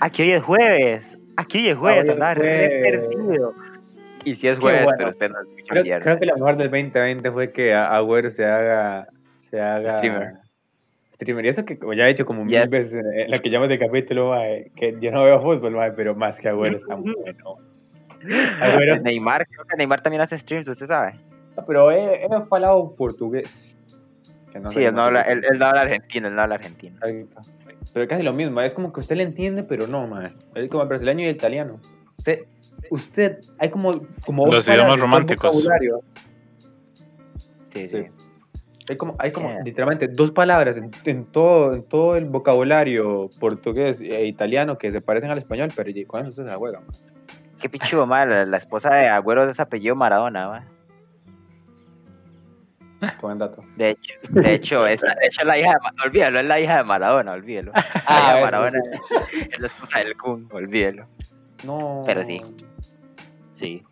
Aquí 0.00 0.22
hoy 0.22 0.32
es 0.32 0.42
jueves. 0.42 1.02
Aquí 1.36 1.58
hoy 1.58 1.68
es 1.70 1.76
jueves, 1.76 2.02
hoy 2.02 2.08
es 2.08 2.12
andaba 2.14 2.34
re 2.34 2.68
jueves. 2.68 3.06
perdido. 3.06 3.54
Y 4.24 4.34
si 4.36 4.48
es 4.48 4.58
jueves, 4.58 4.84
bueno. 4.84 4.96
pero 4.98 5.10
usted 5.10 5.28
no 5.30 5.40
escucha 5.40 5.64
Creo, 5.68 5.82
viernes. 5.84 6.04
creo 6.04 6.18
que 6.18 6.26
lo 6.26 6.34
mejor 6.34 6.56
del 6.56 6.70
2020 6.70 7.30
fue 7.30 7.52
que 7.52 7.72
a- 7.74 7.96
Agüero 7.96 8.30
se 8.30 8.44
haga. 8.44 9.06
Se 9.50 9.60
haga. 9.60 9.98
Streamer. 9.98 10.32
Streamer. 11.14 11.44
Y 11.46 11.48
eso 11.48 11.64
que 11.64 11.78
como 11.78 11.94
ya 11.94 12.04
he 12.04 12.08
dicho 12.08 12.26
como 12.26 12.44
mil 12.44 12.68
veces 12.68 12.92
en- 13.14 13.30
la 13.30 13.38
que 13.38 13.50
llamas 13.50 13.68
de 13.68 13.78
capítulo, 13.78 14.30
mae, 14.30 14.70
que 14.76 14.96
yo 15.00 15.10
no 15.10 15.24
veo 15.24 15.40
fútbol, 15.40 15.72
mae, 15.72 15.92
pero 15.92 16.14
más 16.14 16.38
que 16.38 16.48
Agüero 16.48 16.76
está 16.78 16.96
muy 16.96 17.14
bueno. 17.14 17.56
Agüero. 18.60 18.98
Neymar, 19.00 19.46
creo 19.46 19.64
que 19.64 19.76
Neymar 19.76 20.02
también 20.02 20.20
hace 20.22 20.38
streams, 20.38 20.68
usted 20.68 20.86
sabe. 20.86 21.12
Pero 21.66 21.90
él, 21.90 22.20
él 22.22 22.32
ha 22.32 22.46
hablado 22.50 22.94
portugués. 22.96 23.67
Que 24.58 24.64
no 24.64 24.70
Sí, 24.72 24.84
él 24.84 24.94
no, 24.94 25.02
habla, 25.04 25.22
él, 25.22 25.42
él 25.50 25.58
no 25.58 25.66
habla 25.66 25.80
argentino, 25.82 26.28
él 26.28 26.34
no 26.34 26.42
habla 26.42 26.54
argentino. 26.56 26.96
Exacto. 27.04 27.50
Pero 27.92 28.02
es 28.02 28.08
casi 28.08 28.22
lo 28.22 28.32
mismo, 28.32 28.60
es 28.60 28.72
como 28.72 28.92
que 28.92 29.00
usted 29.00 29.16
le 29.16 29.22
entiende, 29.22 29.62
pero 29.62 29.86
no, 29.86 30.06
man. 30.06 30.34
Es 30.54 30.68
como 30.68 30.82
el 30.82 30.88
brasileño 30.88 31.24
y 31.24 31.28
el 31.28 31.36
italiano. 31.36 31.80
Usted, 32.18 32.40
usted 32.90 33.38
hay 33.58 33.70
como, 33.70 34.00
como 34.24 34.46
Los 34.46 34.66
dos 34.66 34.68
idiomas 34.68 34.68
palabras 34.68 34.78
en 34.82 34.86
todo 34.88 34.94
el 34.94 35.00
románticos. 35.00 35.50
vocabulario. 35.50 36.00
Sí, 37.72 37.88
sí. 37.88 38.04
Sí. 38.04 38.06
Hay 38.90 38.96
como, 38.96 39.16
hay 39.18 39.32
como 39.32 39.50
Yeah. 39.50 39.62
literalmente 39.64 40.08
dos 40.08 40.30
palabras 40.30 40.76
en, 40.78 40.90
en 41.04 41.24
todo, 41.26 41.74
en 41.74 41.82
todo 41.82 42.16
el 42.16 42.24
vocabulario 42.24 43.28
portugués 43.38 44.00
e 44.00 44.24
italiano 44.26 44.78
que 44.78 44.90
se 44.90 45.00
parecen 45.02 45.30
al 45.30 45.38
español, 45.38 45.70
pero 45.76 45.90
¿y 45.90 46.04
¿cuándo 46.06 46.30
usted 46.30 46.44
se 46.44 46.48
la 46.48 46.56
juega, 46.56 46.80
man? 46.80 46.88
Qué 47.60 47.68
pichudo, 47.68 48.06
mal. 48.06 48.50
La, 48.50 48.56
esposa 48.56 48.94
de 48.94 49.08
Agüero 49.08 49.48
es 49.48 49.60
apellido 49.60 49.94
Maradona, 49.94 50.48
ma. 50.48 50.64
Buen 53.22 53.38
dato. 53.38 53.62
De 53.76 53.90
hecho, 53.90 54.12
de 54.30 54.54
hecho, 54.54 54.86
es, 54.86 55.00
de 55.00 55.08
hecho 55.22 55.40
es 55.42 55.46
la 55.46 55.58
hija 55.58 55.70
de 55.70 55.78
Ma- 55.82 55.92
olvídalo, 56.04 56.40
es 56.40 56.46
la 56.46 56.60
hija 56.60 56.76
de 56.78 56.84
Maradona, 56.84 57.36
hija 57.38 57.72
Ah, 58.06 58.34
de 58.36 58.40
Maradona 58.42 58.78
es 59.52 59.60
la 59.60 59.66
esposa 59.68 59.98
del 60.00 60.16
Kun, 60.16 60.48
olvídalo. 60.52 61.06
No. 61.64 62.02
Pero 62.06 62.24
sí. 62.26 62.40
Sí. 63.56 63.82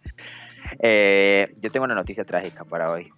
Eh, 0.81 1.55
yo 1.61 1.71
tengo 1.71 1.85
una 1.85 1.95
noticia 1.95 2.25
trágica 2.25 2.65
para 2.65 2.91
hoy. 2.91 3.09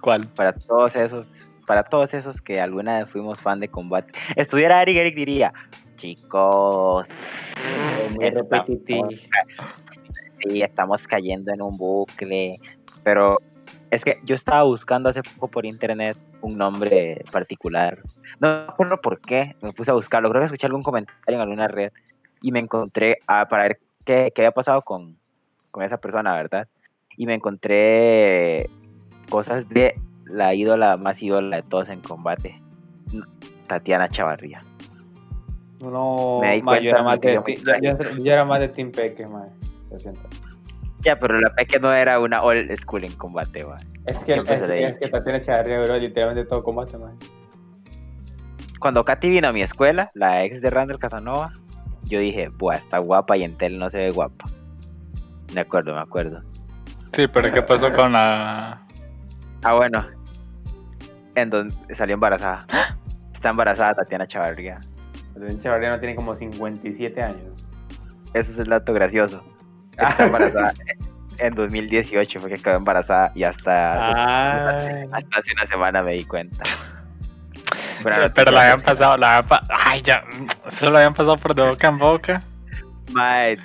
¿Cuál? 0.00 0.26
Para 0.28 0.52
todos 0.52 0.94
esos, 0.96 1.26
para 1.66 1.82
todos 1.84 2.12
esos 2.14 2.40
que 2.40 2.60
alguna 2.60 2.96
vez 2.98 3.08
fuimos 3.10 3.38
fan 3.40 3.60
de 3.60 3.68
combate. 3.68 4.12
Estuviera 4.36 4.80
Eric, 4.82 4.96
Eric 4.96 5.14
diría, 5.14 5.52
chicos, 5.96 7.06
Muy 8.14 8.30
repetitivo. 8.30 9.08
sí, 9.10 10.62
estamos 10.62 11.02
cayendo 11.06 11.52
en 11.52 11.60
un 11.62 11.76
bucle. 11.76 12.58
Pero 13.02 13.38
es 13.90 14.04
que 14.04 14.18
yo 14.24 14.34
estaba 14.34 14.62
buscando 14.62 15.08
hace 15.08 15.22
poco 15.22 15.48
por 15.48 15.66
internet 15.66 16.16
un 16.42 16.56
nombre 16.56 17.22
particular. 17.32 17.98
No 18.38 18.48
me 18.48 18.54
acuerdo 18.68 19.00
por 19.00 19.20
qué, 19.20 19.56
me 19.62 19.72
puse 19.72 19.90
a 19.90 19.94
buscarlo. 19.94 20.30
Creo 20.30 20.40
que 20.42 20.46
escuché 20.46 20.66
algún 20.66 20.82
comentario 20.82 21.34
en 21.36 21.40
alguna 21.40 21.68
red 21.68 21.92
y 22.40 22.52
me 22.52 22.60
encontré 22.60 23.18
ah, 23.26 23.46
para 23.48 23.64
ver 23.64 23.78
qué, 24.04 24.32
qué 24.34 24.42
había 24.42 24.52
pasado 24.52 24.82
con, 24.82 25.16
con 25.70 25.82
esa 25.82 25.98
persona, 25.98 26.34
¿verdad? 26.34 26.68
Y 27.16 27.26
me 27.26 27.34
encontré 27.34 28.70
cosas 29.28 29.68
de 29.68 29.94
la 30.24 30.54
ídola 30.54 30.96
más 30.96 31.22
ídola 31.22 31.56
de 31.56 31.62
todos 31.64 31.88
en 31.88 32.00
combate, 32.00 32.60
Tatiana 33.66 34.08
Chavarría. 34.08 34.62
No, 35.80 36.40
yo, 36.82 36.90
era 36.90 37.02
más 37.02 37.20
de, 37.20 37.34
yo- 37.82 37.98
yo 38.24 38.32
era 38.32 38.44
más 38.44 38.60
de 38.60 38.68
Team 38.68 38.92
Peque, 38.92 39.26
man. 39.26 39.48
Lo 39.90 39.98
siento. 39.98 40.20
Ya, 41.02 41.18
pero 41.18 41.38
la 41.38 41.50
Peque 41.54 41.78
no 41.78 41.92
era 41.92 42.20
una 42.20 42.40
old 42.40 42.70
school 42.76 43.04
en 43.04 43.12
combate, 43.12 43.64
va. 43.64 43.76
Es 44.06 44.18
que, 44.18 44.34
es, 44.34 44.98
que 44.98 45.08
Tatiana 45.08 45.38
Echeverría, 45.38 45.80
bro, 45.80 45.96
literalmente 45.96 46.48
todo 46.48 46.62
combate, 46.62 46.98
man. 46.98 47.16
Cuando 48.78 49.04
Katy 49.04 49.28
vino 49.28 49.48
a 49.48 49.52
mi 49.52 49.62
escuela, 49.62 50.10
la 50.14 50.44
ex 50.44 50.60
de 50.60 50.68
Randall 50.70 50.98
Casanova, 50.98 51.52
yo 52.04 52.18
dije, 52.20 52.48
buah, 52.48 52.76
está 52.76 52.98
guapa 52.98 53.36
y 53.36 53.44
en 53.44 53.56
tel 53.56 53.78
no 53.78 53.88
se 53.88 53.98
ve 53.98 54.10
guapa. 54.10 54.46
Me 55.54 55.62
acuerdo, 55.62 55.94
me 55.94 56.00
acuerdo. 56.00 56.42
Sí, 57.14 57.26
pero 57.32 57.52
¿qué 57.52 57.62
pasó 57.62 57.90
con 57.96 58.12
la...? 58.12 58.80
Ah, 59.62 59.74
bueno. 59.74 60.04
En 61.34 61.50
donde 61.50 61.74
salió 61.96 62.14
embarazada. 62.14 62.66
Está 63.34 63.50
embarazada 63.50 63.94
Tatiana 63.94 64.26
Chavarría. 64.26 64.78
Tatiana 65.34 65.54
Echeverría 65.54 65.90
no 65.90 66.00
tiene 66.00 66.14
como 66.14 66.34
57 66.36 67.22
años. 67.22 67.64
Ese 68.34 68.52
es 68.52 68.58
el 68.58 68.66
dato 68.66 68.92
gracioso. 68.92 69.42
Está 69.92 70.16
embarazada 70.24 70.72
en 71.38 71.54
2018, 71.54 72.40
fue 72.40 72.50
que 72.50 72.56
quedó 72.62 72.76
embarazada 72.76 73.32
y 73.34 73.44
hasta, 73.44 73.94
Ah, 74.22 74.78
hasta 75.12 75.38
hace 75.38 75.50
una 75.54 75.66
semana 75.70 76.02
me 76.02 76.12
di 76.12 76.24
cuenta. 76.24 76.62
Pero, 78.02 78.16
Pero, 78.16 78.34
pero 78.34 78.50
la 78.50 78.62
habían 78.62 78.80
pasado, 78.82 79.16
la 79.16 79.36
habían 79.38 79.48
pa- 79.48 79.62
Ay, 79.68 80.02
ya, 80.02 80.22
eso 80.70 80.90
lo 80.90 80.96
habían 80.98 81.14
pasado 81.14 81.36
por 81.36 81.54
de 81.54 81.62
boca 81.62 81.88
en 81.88 81.98
boca. 81.98 82.40
Mae, 83.12 83.58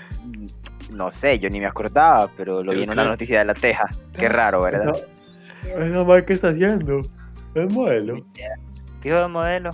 no 0.91 1.11
sé, 1.11 1.39
yo 1.39 1.49
ni 1.49 1.59
me 1.59 1.67
acordaba, 1.67 2.29
pero 2.35 2.61
lo 2.63 2.73
vi 2.73 2.83
en 2.83 2.91
una 2.91 3.03
noticia 3.05 3.39
de 3.39 3.45
la 3.45 3.53
Teja. 3.53 3.85
Qué 4.17 4.27
raro, 4.27 4.61
¿verdad? 4.63 4.93
Esa 5.63 6.03
madre, 6.05 6.25
¿qué 6.25 6.33
está 6.33 6.49
haciendo? 6.49 6.99
Es 7.55 7.73
modelo. 7.73 8.17
Fijo 9.01 9.19
de 9.19 9.27
modelo. 9.27 9.71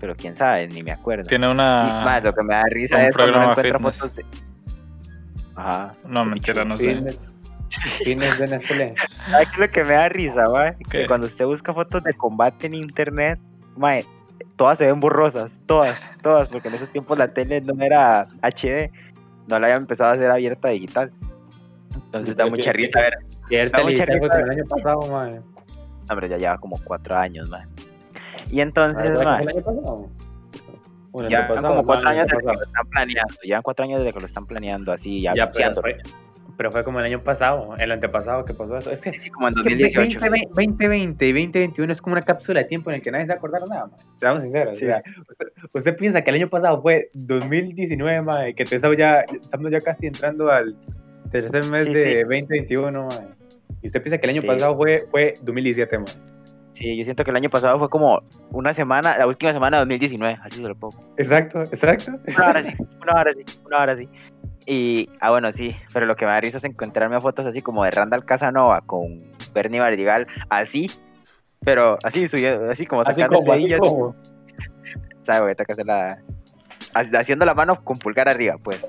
Pero 0.00 0.14
quién 0.14 0.36
sabe, 0.36 0.68
ni 0.68 0.82
me 0.82 0.92
acuerdo. 0.92 1.24
Tiene 1.24 1.46
Y, 1.48 1.50
una... 1.50 2.02
mae, 2.04 2.20
lo 2.22 2.32
que 2.32 2.42
me 2.42 2.54
da 2.54 2.62
risa 2.70 2.96
un 2.96 3.02
es 3.02 3.16
cuando 3.16 3.42
encuentra 3.42 3.78
fitness. 3.78 3.98
fotos 3.98 4.16
de... 4.16 4.24
Ajá. 5.58 5.94
No, 6.06 6.24
mentira, 6.24 6.64
no 6.64 6.76
sé. 6.76 7.02
Fitness, 8.04 8.38
Nestlé. 8.38 8.94
¿Sabes 9.28 9.58
lo 9.58 9.68
que 9.70 9.82
me 9.82 9.90
da 9.90 10.08
risa, 10.08 10.44
mae? 10.48 10.76
¿Qué? 10.90 11.00
Que 11.00 11.06
cuando 11.06 11.26
usted 11.26 11.44
busca 11.44 11.74
fotos 11.74 12.04
de 12.04 12.14
combate 12.14 12.68
en 12.68 12.74
internet, 12.74 13.40
mae, 13.76 14.04
todas 14.56 14.78
se 14.78 14.86
ven 14.86 15.00
borrosas. 15.00 15.50
Todas, 15.66 15.98
todas. 16.22 16.48
Porque 16.48 16.68
en 16.68 16.74
esos 16.74 16.88
tiempos 16.90 17.18
la 17.18 17.28
tele 17.34 17.60
no 17.60 17.74
era 17.82 18.28
HD. 18.42 18.90
No 19.48 19.58
la 19.58 19.66
habían 19.66 19.82
empezado 19.82 20.10
a 20.10 20.12
hacer 20.12 20.30
abierta 20.30 20.68
digital. 20.68 21.10
Entonces 21.92 22.36
da 22.36 22.46
mucha 22.46 22.72
risa 22.72 23.00
ver. 23.00 23.14
Mucha 23.82 24.06
lista 24.06 24.28
fue 24.32 24.42
el 24.42 24.50
año 24.50 24.64
pasado, 24.68 25.10
man. 25.10 25.42
Hombre, 26.08 26.28
ya 26.28 26.36
lleva 26.38 26.58
como 26.58 26.76
cuatro 26.84 27.16
años, 27.16 27.50
mae. 27.50 27.64
Y 28.50 28.60
entonces, 28.60 29.16
¿Fue 29.16 29.24
mae, 29.24 29.42
el 29.42 29.48
año 29.48 29.64
pasado? 29.64 30.08
Bueno, 31.10 31.28
Ya 31.30 31.48
como 31.48 31.84
cuatro 31.84 32.08
años 32.08 32.30
año 32.30 32.38
desde 32.38 32.38
que 32.38 32.56
lo 32.56 32.62
están 32.62 32.88
planeando. 32.90 33.34
Llevan 33.42 33.62
cuatro 33.62 33.84
años 33.84 33.98
desde 34.00 34.12
que 34.12 34.20
lo 34.20 34.26
están 34.26 34.46
planeando 34.46 34.92
así, 34.92 35.22
ya, 35.22 35.34
Ya, 35.34 35.50
pero 35.50 35.74
fue, 35.74 35.96
pero 36.56 36.72
fue 36.72 36.84
como 36.84 36.98
el 36.98 37.06
año 37.06 37.22
pasado, 37.22 37.74
el 37.78 37.92
antepasado 37.92 38.44
que 38.44 38.52
pasó 38.52 38.78
eso. 38.78 38.90
Es 38.90 39.00
que 39.00 39.12
Sí, 39.12 39.30
como 39.30 39.48
en 39.48 39.54
Es 39.56 39.62
que 39.62 39.70
2018. 39.70 40.18
2020, 40.20 40.48
2020 40.48 41.24
y 41.26 41.32
2021 41.32 41.92
es 41.92 42.02
como 42.02 42.14
una 42.14 42.22
cápsula 42.22 42.60
de 42.60 42.66
tiempo 42.68 42.90
en 42.90 42.96
el 42.96 43.02
que 43.02 43.10
nadie 43.10 43.24
se 43.26 43.28
va 43.28 43.34
a 43.34 43.38
acordar 43.38 43.62
nada 43.68 43.86
más. 43.86 44.06
Seamos 44.16 44.42
sinceros. 44.42 44.78
Sí. 44.78 44.84
O 44.84 44.88
sea, 44.88 45.02
usted, 45.28 45.46
usted 45.72 45.96
piensa 45.96 46.22
que 46.22 46.30
el 46.30 46.36
año 46.36 46.48
pasado 46.48 46.82
fue 46.82 47.10
2019, 47.14 48.22
mae, 48.22 48.54
que 48.54 48.64
te 48.64 48.76
estamos 48.76 48.96
ya, 48.96 49.20
estamos 49.20 49.70
ya 49.70 49.80
casi 49.80 50.06
entrando 50.08 50.50
al 50.50 50.74
tercer 51.30 51.64
mes 51.66 51.86
Sí, 51.86 51.92
de 51.94 52.02
sí. 52.02 52.14
2021, 52.22 53.02
mae. 53.06 53.28
Y 53.80 53.86
usted 53.86 54.02
piensa 54.02 54.18
que 54.18 54.26
el 54.28 54.36
año 54.36 54.42
pasado 54.46 54.76
fue, 54.76 55.04
fue 55.10 55.34
2017, 55.42 55.98
mae. 55.98 56.06
Sí, 56.78 56.96
yo 56.96 57.02
siento 57.04 57.24
que 57.24 57.30
el 57.30 57.36
año 57.36 57.50
pasado 57.50 57.76
fue 57.78 57.88
como 57.90 58.22
una 58.50 58.72
semana, 58.72 59.18
la 59.18 59.26
última 59.26 59.52
semana 59.52 59.78
de 59.78 59.80
2019, 59.82 60.38
así 60.44 60.62
se 60.62 60.68
lo 60.68 60.74
pongo. 60.76 60.96
Exacto, 61.16 61.60
exacto. 61.62 62.12
Una 62.26 62.48
hora 62.50 62.62
sí, 62.62 62.76
una 63.02 63.20
hora 63.20 63.32
sí, 63.34 63.44
una 63.66 63.78
hora 63.82 63.96
sí. 63.96 64.08
Y, 64.66 65.08
ah, 65.20 65.30
bueno, 65.30 65.50
sí, 65.52 65.74
pero 65.92 66.06
lo 66.06 66.14
que 66.14 66.24
me 66.26 66.30
da 66.32 66.40
risa 66.40 66.58
es 66.58 66.64
encontrarme 66.64 67.20
fotos 67.20 67.46
así 67.46 67.62
como 67.62 67.84
de 67.84 67.90
Randall 67.90 68.24
Casanova 68.24 68.80
con 68.82 69.24
Bernie 69.52 69.80
Bardigal, 69.80 70.26
así, 70.50 70.86
pero 71.64 71.98
así, 72.04 72.28
subiendo, 72.28 72.70
así 72.70 72.86
como 72.86 73.02
Así 73.02 73.14
sacando 73.14 73.38
como, 73.38 73.52
el 73.54 73.58
así 73.58 73.68
dedillo. 73.68 74.14
¿sabes? 75.26 75.40
Ahorita 75.42 75.64
que 75.64 75.72
hacer 75.72 75.86
la... 75.86 76.18
ha- 76.94 77.18
Haciendo 77.18 77.44
la 77.44 77.54
mano 77.54 77.82
con 77.82 77.96
pulgar 77.98 78.28
arriba, 78.28 78.56
pues. 78.62 78.80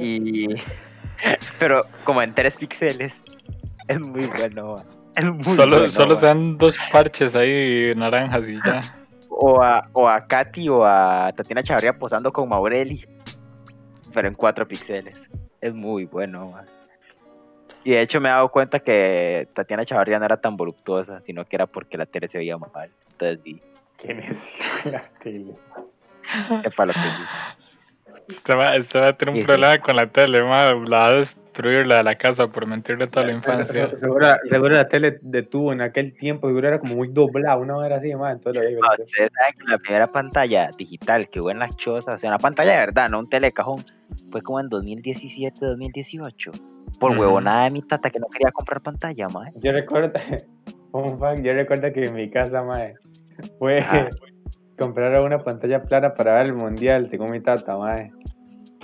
Y... 0.00 0.48
Pero 1.58 1.80
como 2.04 2.22
en 2.22 2.34
tres 2.34 2.54
píxeles. 2.56 3.12
Es 3.88 4.00
muy 4.00 4.26
bueno, 4.38 4.76
Solo, 5.16 5.34
bueno, 5.34 5.86
solo 5.86 6.14
man. 6.14 6.16
se 6.20 6.26
dan 6.26 6.58
dos 6.58 6.76
parches 6.92 7.34
ahí 7.36 7.94
naranjas 7.94 8.48
y 8.48 8.56
ya. 8.64 8.80
o 9.28 9.62
a, 9.62 9.88
o 9.92 10.08
a 10.08 10.26
Katy 10.26 10.68
o 10.68 10.84
a 10.84 11.32
Tatiana 11.36 11.62
Chavarría 11.62 11.92
posando 11.98 12.32
con 12.32 12.48
Maureli, 12.48 13.04
pero 14.12 14.28
en 14.28 14.34
cuatro 14.34 14.66
píxeles. 14.66 15.20
Es 15.60 15.74
muy 15.74 16.04
bueno, 16.06 16.50
man. 16.50 16.66
Y 17.84 17.90
de 17.92 18.00
hecho 18.00 18.20
me 18.20 18.28
he 18.28 18.32
dado 18.32 18.48
cuenta 18.48 18.80
que 18.80 19.46
Tatiana 19.54 19.84
Chavarría 19.84 20.18
no 20.18 20.24
era 20.24 20.38
tan 20.38 20.56
voluptuosa, 20.56 21.20
sino 21.26 21.44
que 21.44 21.56
era 21.56 21.66
porque 21.66 21.98
la 21.98 22.06
tele 22.06 22.28
se 22.28 22.38
veía 22.38 22.56
mal. 22.56 22.90
Entonces, 23.12 23.40
sí, 23.44 23.60
Qué 23.98 24.14
necio 24.14 24.64
la 24.84 25.04
tele. 25.22 25.54
sepa 26.62 26.86
lo 26.86 26.92
que 26.92 27.00
sí. 27.00 28.16
Este 28.28 28.54
va, 28.54 28.76
este 28.76 28.98
va 28.98 29.08
a 29.08 29.12
tener 29.12 29.34
un 29.34 29.40
sí. 29.42 29.46
problema 29.46 29.78
con 29.80 29.96
la 29.96 30.06
tele, 30.06 30.42
ma. 30.42 30.72
La 30.72 31.22
a 31.54 31.60
destruir 31.62 31.86
la 31.86 31.98
de 31.98 32.02
la 32.02 32.14
casa 32.16 32.46
por 32.48 32.66
mentirle 32.66 33.06
toda 33.06 33.26
la 33.26 33.32
infancia. 33.32 33.88
Seguro, 33.98 34.26
seguro 34.48 34.74
la 34.74 34.88
tele 34.88 35.18
detuvo 35.22 35.72
en 35.72 35.80
aquel 35.80 36.16
tiempo, 36.16 36.48
seguro 36.48 36.66
era 36.68 36.78
como 36.78 36.96
muy 36.96 37.08
doblada, 37.08 37.56
una 37.56 37.76
hora 37.76 37.96
así, 37.96 38.14
man. 38.14 38.32
Entonces 38.32 38.72
lo 38.72 38.80
No, 38.80 38.88
ustedes 39.04 39.30
saben 39.32 39.54
que 39.58 39.70
la 39.70 39.78
primera 39.78 40.06
pantalla 40.08 40.70
digital 40.76 41.28
que 41.30 41.40
hubo 41.40 41.50
en 41.50 41.58
las 41.60 41.76
chozas, 41.76 42.16
o 42.16 42.18
sea, 42.18 42.30
una 42.30 42.38
pantalla 42.38 42.72
de 42.72 42.78
verdad, 42.78 43.08
no 43.08 43.20
un 43.20 43.28
telecajón, 43.28 43.78
fue 44.30 44.42
como 44.42 44.60
en 44.60 44.68
2017, 44.68 45.64
2018. 45.64 46.50
Por 46.98 47.12
Ujú. 47.12 47.20
huevonada 47.20 47.64
de 47.64 47.70
mi 47.70 47.82
tata 47.82 48.10
que 48.10 48.18
no 48.18 48.26
quería 48.28 48.50
comprar 48.52 48.80
pantalla, 48.80 49.28
man. 49.28 49.46
Yo 49.62 49.72
recuerdo, 49.72 50.12
un 50.92 51.18
yo 51.42 51.52
recuerdo 51.52 51.92
que 51.92 52.04
en 52.04 52.14
mi 52.14 52.30
casa, 52.30 52.62
mae, 52.62 52.94
fue 53.58 53.80
Ah. 53.80 54.08
comprar 54.78 55.24
una 55.24 55.38
pantalla 55.38 55.82
plana 55.84 56.14
para 56.14 56.34
ver 56.34 56.46
el 56.46 56.54
mundial, 56.54 57.08
según 57.10 57.30
mi 57.30 57.40
tata, 57.40 57.76
mae. 57.76 58.10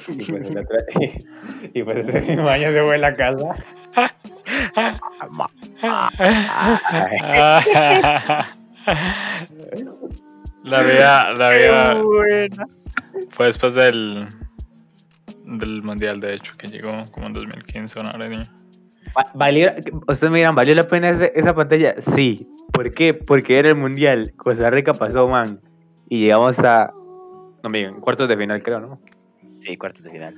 Y 0.09 0.25
pues, 0.25 0.42
el 0.42 0.59
otro- 0.59 0.76
y 1.75 1.83
pues 1.83 1.97
ese 2.09 2.21
mismo 2.23 2.49
año 2.49 2.73
se 2.73 2.83
fue 2.85 2.95
a 2.95 2.99
la 2.99 3.16
casa. 3.16 3.54
La 10.62 10.83
vida, 10.83 11.33
la 11.33 11.50
vida 11.50 12.02
fue 13.30 13.47
después 13.47 13.75
del, 13.75 14.26
del 15.45 15.83
mundial, 15.83 16.21
de 16.21 16.35
hecho, 16.35 16.52
que 16.59 16.69
llegó 16.69 17.04
como 17.12 17.26
en 17.28 17.33
2015, 17.33 17.99
una 18.00 18.11
hora 18.11 18.28
¿Valió, 19.35 19.73
ustedes 20.07 20.30
me 20.30 20.38
dirán, 20.38 20.54
¿valió 20.54 20.75
la 20.75 20.85
pena 20.85 21.11
ese- 21.11 21.33
esa 21.35 21.52
pantalla? 21.54 21.95
Sí. 22.14 22.47
¿Por 22.73 22.95
qué? 22.95 23.12
Porque 23.14 23.59
era 23.59 23.69
el 23.71 23.75
mundial. 23.75 24.33
Costa 24.37 24.71
Rica 24.71 24.92
pasó, 24.95 25.26
man. 25.26 25.61
Y 26.09 26.21
llegamos 26.21 26.57
a. 26.61 26.92
No, 27.64 27.71
miren, 27.71 28.00
cuartos 28.00 28.28
de 28.28 28.37
final, 28.37 28.62
creo, 28.62 28.78
¿no? 28.80 29.00
Sí, 29.66 29.76
cuartos 29.76 30.02
de 30.04 30.10
final. 30.10 30.34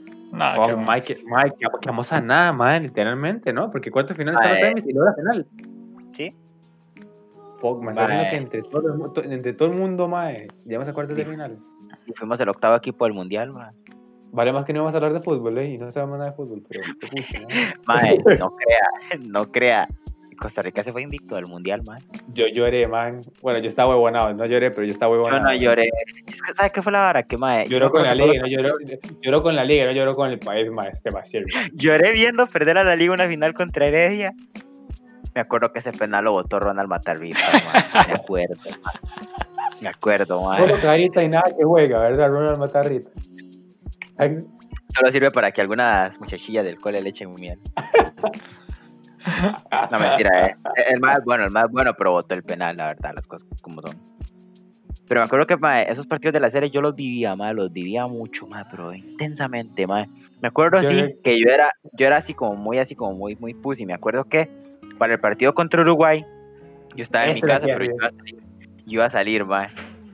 Oh, 0.59 0.77
Mike, 0.77 1.19
Mike, 1.27 1.57
que 1.59 1.67
quedamos 1.81 2.11
a 2.13 2.21
nada, 2.21 2.53
man, 2.53 2.83
literalmente, 2.83 3.53
¿no? 3.53 3.71
Porque 3.71 3.91
cuartos 3.91 4.17
de 4.17 4.23
final 4.25 4.35
están 4.35 4.51
los 4.53 4.61
Mae. 4.61 4.69
semis 4.71 4.87
y 4.87 4.93
luego 4.93 5.09
la 5.11 5.15
final. 5.15 5.47
Sí. 6.17 6.35
Fuck, 7.61 7.83
me 7.83 7.91
está 7.91 8.09
Mae. 8.09 8.31
que 8.31 8.37
entre 8.37 8.63
todo, 8.63 8.89
el, 8.93 8.99
mu- 8.99 9.13
to- 9.13 9.23
entre 9.23 9.53
todo 9.53 9.69
el 9.71 9.77
mundo, 9.77 10.09
mae, 10.09 10.49
llegamos 10.67 10.89
a 10.89 10.93
cuartos 10.95 11.17
de 11.17 11.25
final. 11.25 11.59
Y 12.07 12.13
fuimos 12.15 12.41
el 12.41 12.49
octavo 12.49 12.75
equipo 12.77 13.05
del 13.05 13.15
mundial, 13.15 13.53
ma. 13.53 13.73
Vale 14.33 14.53
más 14.53 14.65
que 14.65 14.73
no 14.73 14.81
vamos 14.81 14.95
a 14.95 14.97
hablar 14.97 15.13
de 15.13 15.21
fútbol, 15.21 15.59
¿eh? 15.59 15.73
Y 15.75 15.79
no 15.79 15.93
sabemos 15.93 16.17
nada 16.19 16.31
de 16.31 16.37
fútbol, 16.37 16.63
pero. 16.67 16.83
Mae, 17.87 18.17
no 18.19 18.57
crea, 18.57 19.19
no 19.21 19.45
crea. 19.53 19.89
Costa 20.43 20.61
Rica 20.61 20.83
se 20.83 20.91
fue 20.91 21.03
invicto 21.03 21.37
al 21.37 21.47
mundial, 21.47 21.83
ma. 21.87 21.99
Yo 22.35 22.47
lloré, 22.53 22.89
man. 22.89 23.21
Bueno, 23.41 23.61
yo 23.61 23.69
estaba 23.69 23.91
huevonado, 23.91 24.35
no 24.35 24.45
lloré, 24.45 24.73
pero 24.73 24.83
yo 24.85 24.93
estaba 24.93 25.15
Yo 25.15 25.23
huevonado. 25.23 25.45
no 25.45 25.55
lloré. 25.55 25.85
Es 26.27 26.43
que, 26.43 26.53
¿sabes 26.55 26.73
qué 26.73 26.83
fue 26.83 26.91
la 26.91 27.01
vara? 27.03 27.23
Que, 27.23 27.37
mae, 27.37 27.65
Lloró 27.67 27.87
yo 27.87 27.91
con 27.93 28.03
la 28.03 28.15
liga, 28.15 28.41
no 28.41 28.49
lloró, 28.49 28.73
lloró 29.21 29.43
con 29.43 29.55
la 29.55 29.65
liga, 29.65 29.87
no 29.87 29.93
lloró 29.93 30.15
con 30.15 30.31
el 30.31 30.41
país, 30.41 30.69
mae, 30.73 30.91
este. 30.91 31.45
Lloré 31.75 32.13
viendo 32.13 32.47
perder 32.49 32.79
a 32.79 32.83
la 32.85 32.97
liga 32.97 33.13
una 33.13 33.29
final 33.29 33.55
contra 33.55 33.87
Heredia. 33.87 34.33
Me 35.35 35.41
acuerdo 35.41 35.73
que 35.73 35.79
ese 35.79 35.93
penal 35.93 36.25
lo 36.25 36.33
votó 36.33 36.59
Ronald 36.59 36.89
Matarrita, 36.89 37.39
ma. 37.65 38.05
Me 38.09 38.15
acuerdo, 38.15 38.57
ma. 38.83 38.93
Me 39.81 39.89
acuerdo, 39.89 40.43
ma. 40.43 40.59
Solo 40.59 40.77
carita 40.81 41.23
y 41.23 41.29
nada 41.29 41.45
que 41.57 41.63
juega, 41.65 42.01
¿verdad? 42.01 42.29
Ronald 42.29 42.59
Matarrita. 42.59 43.11
Solo 44.19 45.11
sirve 45.11 45.31
para 45.31 45.53
que 45.53 45.61
algunas 45.63 46.19
muchachillas 46.19 46.65
del 46.65 46.81
cole 46.81 47.01
le 47.01 47.11
echen 47.11 47.33
miel. 47.35 47.59
No, 49.91 49.99
mentira, 49.99 50.47
eh. 50.47 50.57
El 50.89 51.01
más 51.01 51.23
bueno, 51.25 51.45
el 51.45 51.51
más 51.51 51.71
bueno, 51.71 51.93
pero 51.97 52.13
votó 52.13 52.35
el 52.35 52.43
penal, 52.43 52.77
la 52.77 52.87
verdad, 52.87 53.13
las 53.15 53.27
cosas 53.27 53.47
como 53.61 53.83
son. 53.83 53.97
Pero 55.09 55.21
me 55.21 55.25
acuerdo 55.27 55.47
que 55.47 55.57
ma, 55.57 55.83
esos 55.83 56.07
partidos 56.07 56.33
de 56.33 56.41
la 56.41 56.51
serie 56.51 56.71
yo 56.71 56.81
los 56.81 56.95
vivía, 56.95 57.35
ma, 57.37 57.53
los 57.53 57.73
vivía 57.73 58.07
mucho, 58.07 58.47
ma, 58.47 58.67
pero 58.71 58.95
intensamente, 58.95 59.87
ma. 59.87 60.07
Me 60.41 60.49
acuerdo 60.49 60.81
Yo- 60.81 60.89
así 60.89 61.15
que 61.23 61.39
yo 61.39 61.51
era, 61.51 61.71
yo 61.93 62.07
era 62.07 62.17
así 62.19 62.33
como 62.35 62.55
muy, 62.57 62.79
así 62.79 62.95
como 62.95 63.13
muy, 63.15 63.37
muy 63.37 63.55
pussy. 63.55 63.85
Me 63.85 63.95
acuerdo 63.95 64.25
que 64.25 64.49
para 64.99 65.15
el 65.15 65.21
partido 65.21 65.55
contra 65.55 65.83
Uruguay, 65.83 66.25
yo 66.95 67.05
estaba 67.05 67.27
en 67.27 67.35
mi 67.35 67.41
casa, 67.43 67.67
pero 67.67 67.85
yo 67.85 67.93
iba 67.95 68.07
a 68.07 68.11
salir, 68.13 68.43
iba 68.87 69.05
a 69.05 69.11
salir, 69.11 69.45
ma. 69.45 69.69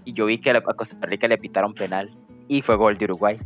Y 0.04 0.12
yo 0.14 0.26
vi 0.26 0.40
que 0.40 0.50
a 0.50 0.60
Costa 0.60 0.96
Rica 1.02 1.28
le 1.28 1.38
pitaron 1.38 1.74
penal 1.74 2.10
y 2.48 2.62
fue 2.62 2.76
gol 2.76 2.98
de 2.98 3.04
Uruguay. 3.04 3.38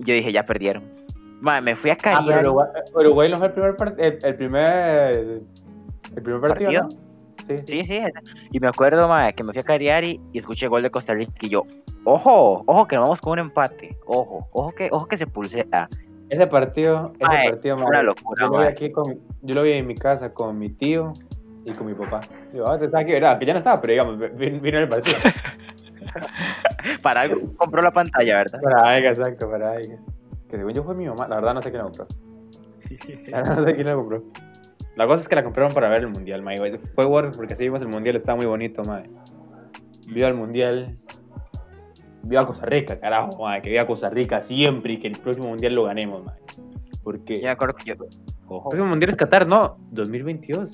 Y 0.00 0.04
yo 0.04 0.14
dije, 0.14 0.32
ya 0.32 0.44
perdieron. 0.44 0.95
Ma, 1.40 1.60
me 1.60 1.76
fui 1.76 1.90
a 1.90 1.96
Ah, 2.04 2.24
pero. 2.26 2.52
Uruguay, 2.52 2.68
Uruguay 2.94 3.30
no 3.30 3.36
fue 3.38 3.46
el 3.48 3.52
primer, 3.52 3.76
part- 3.76 3.94
el, 3.98 4.18
el 4.22 4.34
primer, 4.36 5.16
el 6.16 6.22
primer 6.22 6.40
partido, 6.40 6.70
¿Partido? 6.70 6.82
¿no? 6.82 6.88
Sí, 7.46 7.58
Sí, 7.66 7.84
sí. 7.84 7.96
ese. 7.98 8.12
Y 8.50 8.58
me 8.60 8.68
acuerdo, 8.68 9.06
ma, 9.08 9.32
que 9.32 9.44
me 9.44 9.52
fui 9.52 9.60
a 9.60 9.64
Cariari 9.64 10.20
y 10.32 10.38
escuché 10.38 10.66
gol 10.66 10.82
de 10.82 10.90
Costa 10.90 11.14
Rica 11.14 11.32
y 11.42 11.48
yo, 11.50 11.62
ojo, 12.04 12.64
ojo 12.66 12.86
que 12.88 12.96
vamos 12.96 13.20
con 13.20 13.34
un 13.34 13.38
empate. 13.40 13.96
Ojo, 14.06 14.48
ojo 14.52 14.72
que, 14.72 14.88
ojo 14.90 15.06
que 15.06 15.16
se 15.18 15.26
pulsea. 15.26 15.88
Ese 16.28 16.46
partido, 16.48 17.12
ese 17.20 17.24
Mae, 17.32 17.50
partido, 17.50 17.76
mae, 17.76 17.86
una 17.86 18.02
locura, 18.02 18.46
yo 18.46 18.50
lo 18.52 18.58
vi 18.58 18.64
aquí 18.66 18.90
con, 18.90 19.14
yo 19.42 19.54
lo 19.54 19.62
vi 19.62 19.72
en 19.72 19.86
mi 19.86 19.94
casa 19.94 20.32
con 20.32 20.58
mi 20.58 20.70
tío 20.70 21.12
y 21.64 21.72
con 21.72 21.86
mi 21.86 21.94
papá. 21.94 22.20
Digo, 22.52 22.66
ah, 22.68 22.76
te 22.78 22.86
estaba 22.86 23.02
aquí, 23.04 23.12
¿verdad? 23.12 23.38
Que 23.38 23.46
ya 23.46 23.52
no 23.52 23.58
estaba, 23.58 23.80
pero 23.80 23.92
digamos, 23.92 24.18
vino, 24.36 24.60
vino 24.60 24.78
el 24.80 24.88
partido. 24.88 25.18
Para 27.02 27.22
algo 27.22 27.40
compró 27.56 27.80
la 27.82 27.90
pantalla, 27.92 28.38
¿verdad? 28.38 28.60
para 28.60 28.90
Aiga, 28.90 29.10
exacto, 29.10 29.48
para 29.50 29.72
Aiga. 29.72 29.96
Que 30.48 30.56
según 30.56 30.72
yo 30.72 30.84
fue 30.84 30.94
mi 30.94 31.06
mamá, 31.06 31.26
la 31.28 31.36
verdad 31.36 31.54
no 31.54 31.62
sé 31.62 31.70
quién 31.70 31.78
la 31.78 31.84
compró. 31.84 32.06
La 33.26 33.38
verdad 33.38 33.56
no 33.56 33.64
sé 33.64 33.74
quién 33.74 33.86
la 33.86 33.94
compró. 33.94 34.22
La 34.96 35.06
cosa 35.06 35.22
es 35.22 35.28
que 35.28 35.34
la 35.34 35.44
compraron 35.44 35.74
para 35.74 35.88
ver 35.88 36.02
el 36.02 36.08
mundial, 36.08 36.42
mae. 36.42 36.78
Fue 36.94 37.04
bueno 37.04 37.30
porque 37.36 37.54
así 37.54 37.64
vimos 37.64 37.80
el 37.82 37.88
mundial, 37.88 38.16
estaba 38.16 38.36
muy 38.36 38.46
bonito, 38.46 38.82
mae. 38.84 39.10
Vio 40.08 40.26
el 40.28 40.34
mundial. 40.34 40.96
Vio 42.22 42.40
a 42.40 42.46
Costa 42.46 42.64
Rica, 42.66 42.98
carajo, 42.98 43.42
mae. 43.42 43.60
Que 43.60 43.70
viva 43.70 43.86
Costa 43.86 44.08
Rica 44.08 44.42
siempre 44.46 44.94
y 44.94 45.00
que 45.00 45.08
el 45.08 45.18
próximo 45.18 45.48
mundial 45.48 45.74
lo 45.74 45.84
ganemos, 45.84 46.24
mae. 46.24 46.36
Porque. 47.02 47.40
Me 47.42 47.50
acuerdo 47.50 47.74
que 47.74 47.84
yo, 47.84 47.94
ojo. 48.46 48.68
El 48.68 48.70
próximo 48.70 48.86
mundial 48.86 49.10
es 49.10 49.16
Qatar, 49.16 49.46
no, 49.46 49.76
2022. 49.90 50.68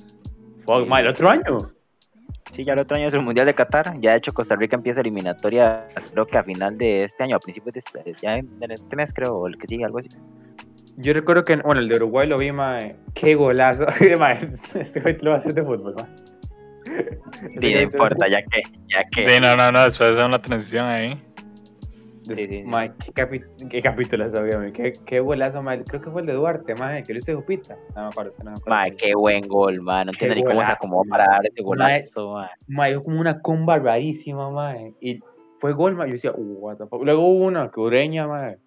Fuck, 0.65 0.83
Sí. 0.83 0.89
mae, 0.89 1.01
el 1.03 1.09
otro 1.09 1.29
año. 1.29 1.57
Sí, 2.51 2.63
ya 2.65 2.73
el 2.73 2.79
otro 2.79 2.97
año 2.97 3.07
es 3.07 3.13
el 3.13 3.21
Mundial 3.21 3.45
de 3.45 3.55
Qatar. 3.55 3.99
Ya 3.99 4.11
de 4.11 4.17
hecho 4.17 4.33
Costa 4.33 4.55
Rica 4.55 4.75
empieza 4.75 5.01
eliminatoria, 5.01 5.87
creo 6.11 6.25
que 6.25 6.37
a 6.37 6.43
final 6.43 6.77
de 6.77 7.05
este 7.05 7.23
año, 7.23 7.37
a 7.37 7.39
principios 7.39 7.73
de 7.73 7.79
este, 7.79 8.15
ya 8.21 8.35
en, 8.35 8.49
en 8.61 8.71
este 8.71 8.95
mes 8.95 9.11
creo, 9.13 9.35
o 9.35 9.47
el 9.47 9.57
que 9.57 9.67
sigue, 9.67 9.85
algo 9.85 9.99
así. 9.99 10.09
Yo 10.97 11.13
recuerdo 11.13 11.43
que, 11.43 11.55
bueno, 11.55 11.81
el 11.81 11.89
de 11.89 11.95
Uruguay 11.95 12.27
lo 12.27 12.37
vi, 12.37 12.51
mae. 12.51 12.95
Qué 13.15 13.33
golazo. 13.35 13.85
mae, 14.19 14.39
este 14.75 14.99
güey 14.99 15.17
lo 15.21 15.31
va 15.31 15.37
a 15.37 15.39
hacer 15.39 15.53
de 15.53 15.63
fútbol, 15.63 15.95
mae. 15.95 16.05
Sí, 17.59 17.73
no 17.73 17.81
importa, 17.81 18.27
ya 18.27 18.41
que, 18.43 18.61
ya 18.89 19.03
que. 19.11 19.27
Sí, 19.27 19.39
no, 19.41 19.55
no, 19.55 19.71
no, 19.71 19.85
después 19.85 20.15
de 20.15 20.23
una 20.23 20.41
transición 20.41 20.85
ahí. 20.85 21.19
Sí, 22.23 22.47
sí, 22.47 22.63
mae, 22.65 22.91
qué, 23.05 23.11
capi- 23.13 23.67
qué 23.69 23.81
capítulo 23.81 24.29
sabía. 24.33 24.71
Qué, 24.71 24.93
qué 25.05 25.19
golazo, 25.19 25.61
mae. 25.61 25.83
Creo 25.83 26.01
que 26.01 26.09
fue 26.09 26.21
el 26.21 26.27
de 26.27 26.33
Duarte, 26.33 26.73
mae, 26.75 27.03
que 27.03 27.13
lo 27.13 27.19
hizo 27.19 27.35
Jupita. 27.35 27.75
No 27.95 28.03
me 28.03 28.07
acuerdo, 28.07 28.33
no 28.43 28.51
me 28.51 28.57
acuerdo. 28.57 28.69
Ma, 28.69 28.89
qué 28.97 29.13
buen 29.15 29.47
gol, 29.47 29.81
man. 29.81 30.05
No 30.07 30.11
entiendo 30.13 30.35
ni 30.35 30.43
cómo 30.43 30.65
se 30.65 30.71
acomodó 30.71 31.03
para 31.09 31.25
dar 31.27 31.45
ese 31.45 31.61
golazo, 31.61 32.33
ma. 32.33 32.49
Mae, 32.67 32.91
dio 32.91 33.03
como 33.03 33.19
una 33.19 33.39
comba 33.41 33.77
rarísima, 33.79 34.49
mae. 34.49 34.93
Y 35.01 35.19
fue 35.59 35.73
gol, 35.73 35.95
mae. 35.95 36.07
Yo 36.07 36.13
decía, 36.13 36.31
uh, 36.33 36.57
what 36.59 36.77
the 36.77 36.85
fuck. 36.87 37.03
Luego 37.03 37.21
hubo 37.27 37.45
una 37.45 37.69
que 37.69 37.79
Ureña, 37.81 38.25
mae. 38.27 38.57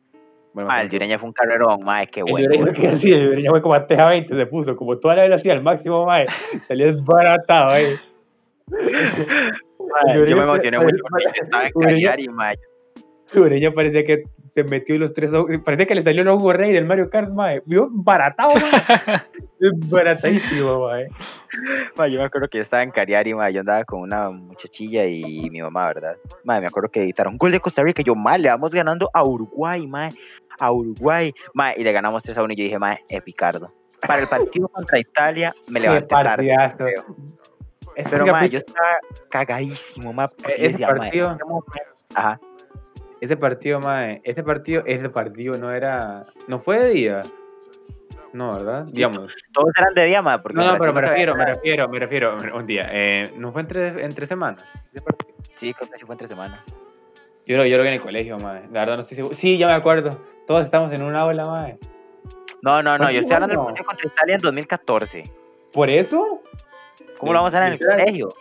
Bueno, 0.52 0.68
Ma, 0.68 0.80
el 0.80 0.88
Yureña 0.90 1.18
fue 1.18 1.28
un 1.28 1.34
carrerón, 1.34 1.84
ma, 1.84 2.06
qué 2.06 2.20
El 2.20 2.30
buen 2.30 2.46
Ureña 2.46 2.72
que 2.72 2.88
así, 2.88 3.12
el 3.12 3.28
Ureña 3.28 3.50
fue 3.50 3.60
como 3.62 3.74
a 3.74 3.86
teja 3.86 4.06
20, 4.08 4.34
se 4.34 4.46
puso. 4.46 4.74
Como 4.76 4.98
toda 4.98 5.14
la 5.16 5.22
velocidad 5.24 5.56
al 5.56 5.62
máximo, 5.62 6.04
mae. 6.06 6.26
Salió 6.66 6.86
desbaratado, 6.94 7.74
el 7.76 7.98
Yo 8.68 10.22
Ureña 10.22 10.36
me 10.36 10.42
emocioné 10.42 10.78
mucho 10.78 10.96
porque 11.08 11.40
estaba 11.42 11.66
en 11.66 11.72
Ureña- 11.74 11.88
Cagliari, 11.90 12.28
ma. 12.28 12.52
Ureña 13.34 13.72
parecía 13.72 14.04
que 14.04 14.24
se 14.48 14.62
metió 14.64 14.96
los 14.98 15.12
tres 15.12 15.32
ojos. 15.34 15.50
Parecía 15.64 15.86
que 15.86 15.94
le 15.96 16.02
salió 16.02 16.22
el 16.22 16.28
ojo 16.28 16.52
rey 16.52 16.72
del 16.72 16.86
Mario 16.86 17.10
Kart, 17.10 17.30
mae. 17.30 17.60
Vio 17.66 17.88
baratado, 17.90 18.52
mae. 18.54 19.22
Baratadísimo, 19.90 20.86
mae. 20.86 21.08
Ma, 21.96 22.06
yo 22.08 22.18
me 22.20 22.24
acuerdo 22.26 22.48
que 22.48 22.58
yo 22.58 22.62
estaba 22.64 22.82
en 22.82 22.90
Cariari, 22.90 23.34
ma, 23.34 23.50
yo 23.50 23.60
andaba 23.60 23.84
con 23.84 24.00
una 24.00 24.30
muchachilla 24.30 25.04
y 25.06 25.48
mi 25.50 25.60
mamá, 25.60 25.86
¿verdad? 25.88 26.16
Ma, 26.44 26.60
me 26.60 26.66
acuerdo 26.66 26.88
que 26.90 27.02
editaron 27.02 27.36
gol 27.36 27.50
de 27.52 27.60
Costa 27.60 27.82
Rica 27.82 28.02
yo, 28.02 28.14
ma, 28.14 28.38
le 28.38 28.48
vamos 28.48 28.70
ganando 28.70 29.10
a 29.12 29.24
Uruguay, 29.24 29.86
ma, 29.86 30.08
a 30.58 30.72
Uruguay, 30.72 31.32
ma, 31.54 31.74
y 31.74 31.82
le 31.82 31.92
ganamos 31.92 32.22
3 32.22 32.36
a 32.38 32.42
1 32.42 32.52
y 32.52 32.56
yo 32.56 32.64
dije, 32.64 32.78
ma, 32.78 32.96
es 33.08 33.22
Picardo. 33.22 33.72
Para 34.06 34.20
el 34.22 34.28
partido 34.28 34.68
contra 34.68 34.98
Italia 35.00 35.54
me 35.68 35.80
levanté 35.80 36.06
tarde, 36.14 36.54
pero 38.10 38.26
ma, 38.26 38.42
capi- 38.42 38.50
yo 38.50 38.58
estaba 38.58 38.98
cagadísimo, 39.30 40.12
ma, 40.12 40.28
porque 40.28 40.48
yo 40.50 40.54
Ese 40.58 40.68
decía, 40.72 40.86
partido- 40.86 41.32
¿en 41.32 41.38
qué 41.38 41.44
momento? 41.44 41.72
Ajá, 42.14 42.40
Ese 43.20 43.36
partido, 43.36 43.80
mae. 43.80 44.20
Ese 44.24 44.42
partido, 44.42 44.82
ese 44.86 45.08
partido 45.08 45.56
no 45.56 45.72
era. 45.72 46.26
No 46.48 46.60
fue 46.60 46.78
de 46.78 46.90
día. 46.90 47.22
No, 48.32 48.52
¿verdad? 48.52 48.84
Digamos. 48.88 49.32
todos 49.52 49.70
eran 49.78 49.94
de 49.94 50.04
día, 50.04 50.20
ma, 50.20 50.42
porque 50.42 50.58
No, 50.58 50.66
no, 50.66 50.78
pero 50.78 50.92
me 50.92 51.00
que 51.00 51.06
refiero, 51.06 51.34
me 51.34 51.46
refiero, 51.46 51.88
me 51.88 51.98
refiero. 51.98 52.36
Un 52.54 52.66
día. 52.66 52.86
Eh, 52.90 53.32
no 53.38 53.52
fue 53.52 53.62
entre, 53.62 54.04
entre 54.04 54.26
semanas. 54.26 54.62
ese 54.92 55.00
partido? 55.00 55.34
Sí, 55.56 55.72
creo 55.72 55.90
que 55.90 55.98
sí 55.98 56.04
fue 56.04 56.14
entre 56.14 56.28
semanas. 56.28 56.60
Yo 57.46 57.56
lo, 57.56 57.64
yo 57.64 57.76
lo 57.78 57.82
vi 57.84 57.88
en 57.88 57.94
el 57.94 58.00
colegio, 58.00 58.38
mae. 58.38 58.62
La 58.72 58.80
verdad 58.80 58.96
no 58.96 59.02
estoy 59.02 59.16
seguro. 59.16 59.34
Sí, 59.36 59.56
ya 59.56 59.68
me 59.68 59.74
acuerdo. 59.74 60.10
Todos 60.46 60.62
estamos 60.62 60.92
en 60.92 61.02
una 61.02 61.20
aula, 61.20 61.44
mae. 61.46 61.78
No, 62.62 62.82
no, 62.82 62.92
no, 62.92 62.98
¿Cuántos 62.98 63.14
yo 63.14 63.20
estoy 63.20 63.34
hablando 63.34 63.54
del 63.54 63.64
partido 63.64 63.86
contra 63.86 64.06
Italia 64.08 64.34
en 64.34 64.40
2014. 64.40 65.24
¿Por 65.72 65.88
eso? 65.88 66.42
¿Cómo 67.18 67.32
lo 67.32 67.38
vamos 67.38 67.54
a 67.54 67.58
hacer 67.58 67.72
en 67.72 67.80
el 67.80 68.04
colegio? 68.04 68.34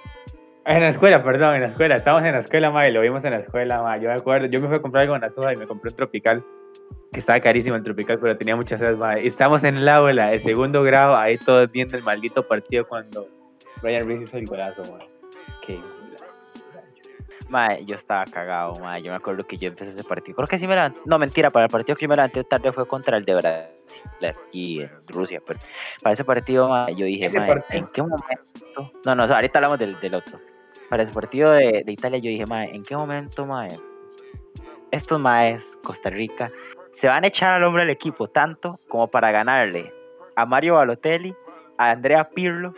En 0.65 0.82
la 0.82 0.89
escuela, 0.89 1.23
perdón, 1.23 1.56
en 1.56 1.62
la 1.62 1.67
escuela. 1.67 1.95
Estábamos 1.95 2.25
en 2.28 2.34
la 2.34 2.39
escuela, 2.39 2.71
mae. 2.71 2.91
Lo 2.91 3.01
vimos 3.01 3.23
en 3.23 3.32
la 3.32 3.38
escuela, 3.38 3.82
mae. 3.84 4.01
Yo 4.01 4.10
me 4.10 4.15
acuerdo. 4.15 4.47
Yo 4.47 4.60
me 4.60 4.67
fui 4.67 4.78
a 4.78 4.82
comprar 4.82 5.04
algo 5.04 5.15
en 5.15 5.21
la 5.21 5.30
soda 5.32 5.54
y 5.54 5.58
me 5.58 5.67
compré 5.67 5.91
un 5.91 5.95
tropical. 5.95 6.43
Que 7.12 7.19
estaba 7.19 7.39
carísimo 7.39 7.75
el 7.75 7.84
tropical, 7.84 8.17
pero 8.19 8.36
tenía 8.36 8.56
muchas 8.56 8.80
sed, 8.80 8.97
mae. 8.97 9.23
Y 9.23 9.28
estábamos 9.28 9.63
en 9.63 9.78
el 9.78 9.88
aula, 9.88 10.34
el 10.34 10.41
segundo 10.41 10.82
grado, 10.84 11.15
ahí 11.15 11.38
todos 11.38 11.71
viendo 11.71 11.95
el 11.95 12.04
maldito 12.04 12.47
partido 12.47 12.88
cuando 12.88 13.28
Brian 13.82 14.08
Reese 14.08 14.23
hizo 14.23 14.38
el 14.38 14.45
golazo, 14.47 14.82
mae. 14.91 15.08
Qué. 15.65 15.80
Mae, 17.49 17.86
yo 17.86 17.95
estaba 17.95 18.25
cagado, 18.25 18.75
mae. 18.80 19.04
Yo 19.04 19.12
me 19.12 19.17
acuerdo 19.17 19.45
que 19.45 19.58
yo 19.58 19.67
empecé 19.69 19.91
ese 19.91 20.04
partido. 20.04 20.36
Creo 20.36 20.47
que 20.47 20.58
sí 20.58 20.65
me 20.67 20.73
levanté. 20.73 20.99
No, 21.06 21.19
mentira, 21.19 21.51
para 21.51 21.65
el 21.65 21.71
partido 21.71 21.95
que 21.95 22.06
yo 22.06 22.10
me 22.10 22.15
levanté 22.15 22.43
tarde 22.43 22.71
fue 22.71 22.88
contra 22.88 23.17
el 23.17 23.23
de 23.23 23.36
Brasil, 23.36 24.82
en 24.82 24.89
Rusia. 25.08 25.39
Pero 25.45 25.60
para 26.01 26.13
ese 26.13 26.23
partido, 26.25 26.67
mae, 26.69 26.95
yo 26.95 27.06
dije, 27.06 27.30
partido- 27.30 27.63
¿en 27.69 27.88
qué 27.93 28.01
momento? 28.01 28.91
No, 29.06 29.13
no, 29.13 29.23
ahorita 29.23 29.60
hablamos 29.60 29.78
del, 29.78 29.99
del 29.99 30.15
otro. 30.15 30.39
Para 30.89 31.04
el 31.04 31.10
partido 31.10 31.52
de, 31.52 31.84
de 31.86 31.91
Italia, 31.91 32.19
yo 32.19 32.30
dije, 32.30 32.45
mae, 32.45 32.74
¿en 32.74 32.84
qué 32.84 32.95
momento, 32.95 33.45
mae? 33.45 33.78
Estos 34.91 35.19
maes, 35.19 35.62
Costa 35.84 36.10
Rica, 36.10 36.52
se 37.00 37.08
van 37.08 37.24
a 37.24 37.28
echar 37.28 37.54
al 37.54 37.63
hombre 37.63 37.84
del 37.84 37.91
equipo 37.91 38.28
tanto 38.28 38.80
como 38.88 39.08
para 39.08 39.32
ganarle 39.32 39.91
a 40.36 40.45
Mario 40.45 40.76
Balotelli, 40.76 41.34
a 41.78 41.91
Andrea 41.91 42.24
Pirlo 42.24 42.74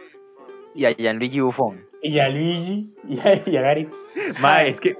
y 0.73 0.85
a 0.85 0.91
Gianluigi 0.93 1.39
Buffon. 1.39 1.85
Y 2.01 2.19
a 2.19 2.29
Luigi, 2.29 2.93
y 3.07 3.19
a, 3.19 3.41
y 3.45 3.57
a 3.57 3.61
Gary. 3.61 3.89
Ma, 4.39 4.63
es 4.63 4.79
que, 4.79 4.95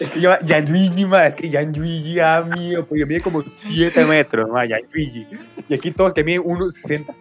es 0.00 0.10
que 0.10 0.20
yo, 0.20 0.30
Gianluigi, 0.42 1.04
ma, 1.06 1.26
es 1.26 1.34
que 1.34 1.48
Gianluigi, 1.48 2.20
ah, 2.20 2.42
mío, 2.42 2.84
pues 2.86 3.00
yo 3.00 3.06
mide 3.06 3.20
como 3.22 3.42
7 3.42 4.04
metros, 4.04 4.48
ma, 4.50 4.66
Gianluigi. 4.66 5.26
Y 5.68 5.74
aquí 5.74 5.90
todos 5.90 6.12
que 6.12 6.24
miden 6.24 6.42
1,60. 6.42 7.14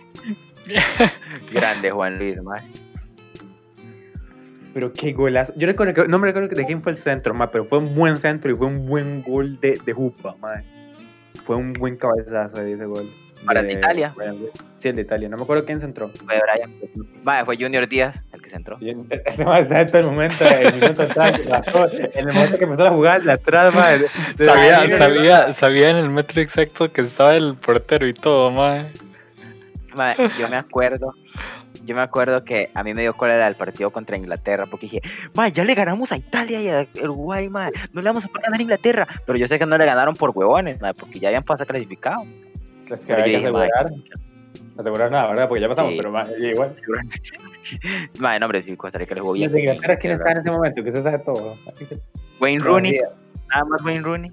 Grande 1.53 1.91
Juan 1.91 2.17
Luis, 2.19 2.41
mae. 2.41 2.61
Pero 4.73 4.91
qué 4.93 5.11
golazo. 5.13 5.53
Yo 5.55 5.65
recuerdo 5.67 5.93
que, 5.93 6.07
no 6.07 6.19
me 6.19 6.27
recuerdo 6.27 6.49
de 6.49 6.65
quién 6.65 6.81
fue 6.81 6.91
el 6.91 6.97
centro, 6.97 7.33
ma, 7.33 7.49
pero 7.49 7.65
fue 7.65 7.79
un 7.79 7.95
buen 7.95 8.17
centro 8.17 8.51
y 8.51 8.55
fue 8.55 8.67
un 8.67 8.85
buen 8.85 9.23
gol 9.23 9.59
de, 9.59 9.79
de 9.83 9.93
Jupa, 9.93 10.35
ma. 10.39 10.53
Fue 11.45 11.55
un 11.55 11.73
buen 11.73 11.95
cabezazo 11.97 12.61
de 12.61 12.73
ese 12.73 12.85
gol. 12.85 13.05
Para 13.45 13.59
el 13.61 13.67
de 13.67 13.73
Italia. 13.73 14.13
Sí, 14.79 14.89
el 14.89 14.95
de 14.95 15.03
Italia. 15.03 15.29
No 15.29 15.37
me 15.37 15.43
acuerdo 15.43 15.63
quién 15.63 15.79
centró. 15.79 16.09
Fue 16.09 16.35
Brian. 16.41 16.71
Mae, 17.23 17.45
fue 17.45 17.55
Junior 17.55 17.87
Díaz 17.87 18.19
el 18.33 18.41
que 18.41 18.49
se 18.49 18.55
entró. 18.55 18.77
Y 18.79 18.89
en- 18.89 19.07
Ese 19.25 19.45
ma 19.45 19.59
exacto 19.59 19.99
el 19.99 20.05
momento, 20.07 20.43
el 20.43 20.73
minuto 20.75 21.03
atrás, 21.03 21.39
en 22.13 22.27
el 22.27 22.33
momento 22.33 22.57
que 22.57 22.63
empezó 22.65 22.87
a 22.87 22.91
jugar, 22.91 23.23
la 23.23 23.33
atrás, 23.33 23.73
ma, 23.73 23.89
de- 23.91 24.09
de- 24.37 24.45
Sabía, 24.45 24.87
sabía, 24.97 25.53
sabía 25.53 25.89
en 25.91 25.97
el 25.97 26.09
metro 26.09 26.41
exacto 26.41 26.91
que 26.91 27.01
estaba 27.01 27.33
el 27.35 27.55
portero 27.55 28.07
y 28.07 28.13
todo, 28.13 28.51
mae. 28.51 28.87
Mae, 29.95 30.15
yo 30.39 30.49
me 30.49 30.57
acuerdo, 30.57 31.13
yo 31.85 31.95
me 31.95 32.01
acuerdo 32.01 32.43
que 32.43 32.69
a 32.73 32.83
mí 32.83 32.93
me 32.93 33.01
dio 33.01 33.13
cólera 33.13 33.47
el 33.47 33.55
partido 33.55 33.91
contra 33.91 34.17
Inglaterra, 34.17 34.65
porque 34.69 34.87
dije, 34.87 35.01
mae, 35.35 35.51
ya 35.51 35.63
le 35.63 35.73
ganamos 35.75 36.11
a 36.11 36.17
Italia 36.17 36.61
y 36.61 36.69
a 36.69 36.87
Uruguay, 37.03 37.49
mae, 37.49 37.71
no 37.93 38.01
le 38.01 38.09
vamos 38.09 38.25
a 38.25 38.27
poder 38.27 38.43
ganar 38.43 38.59
a 38.59 38.63
Inglaterra, 38.63 39.07
pero 39.25 39.37
yo 39.37 39.47
sé 39.47 39.57
que 39.59 39.65
no 39.65 39.77
le 39.77 39.85
ganaron 39.85 40.13
por 40.15 40.31
huevones, 40.31 40.79
mae, 40.81 40.93
porque 40.93 41.19
ya 41.19 41.29
habían 41.29 41.43
pasado 41.43 41.67
clasificado. 41.67 42.23
Es 42.89 42.99
que 43.01 43.07
Pero 43.07 43.23
había 43.23 43.41
que 43.41 43.51
ma, 43.51 43.63
asegurar. 43.63 43.91
Asegurar 44.77 45.11
nada, 45.11 45.27
¿verdad? 45.29 45.47
Porque 45.49 45.61
ya 45.61 45.67
pasamos, 45.69 45.91
Sí. 45.91 45.97
pero 45.97 46.11
ma, 46.11 46.27
igual. 46.39 46.75
mae, 48.19 48.39
no, 48.39 48.45
hombre, 48.45 48.61
sí, 48.61 48.75
Costa 48.77 48.97
Rica 48.97 49.15
le 49.15 49.21
jugó 49.21 49.35
¿Y 49.35 49.47
bien. 49.47 49.57
Inglaterra 49.59 49.97
quién 49.97 50.13
está 50.13 50.31
en 50.31 50.37
ese 50.37 50.51
momento? 50.51 50.83
Que 50.83 50.89
usted 50.89 51.03
sabe 51.03 51.19
todo. 51.19 51.55
Wayne 52.39 52.63
Rooney, 52.63 52.93
nada 53.49 53.65
más 53.65 53.83
Wayne 53.83 54.01
Rooney. 54.01 54.31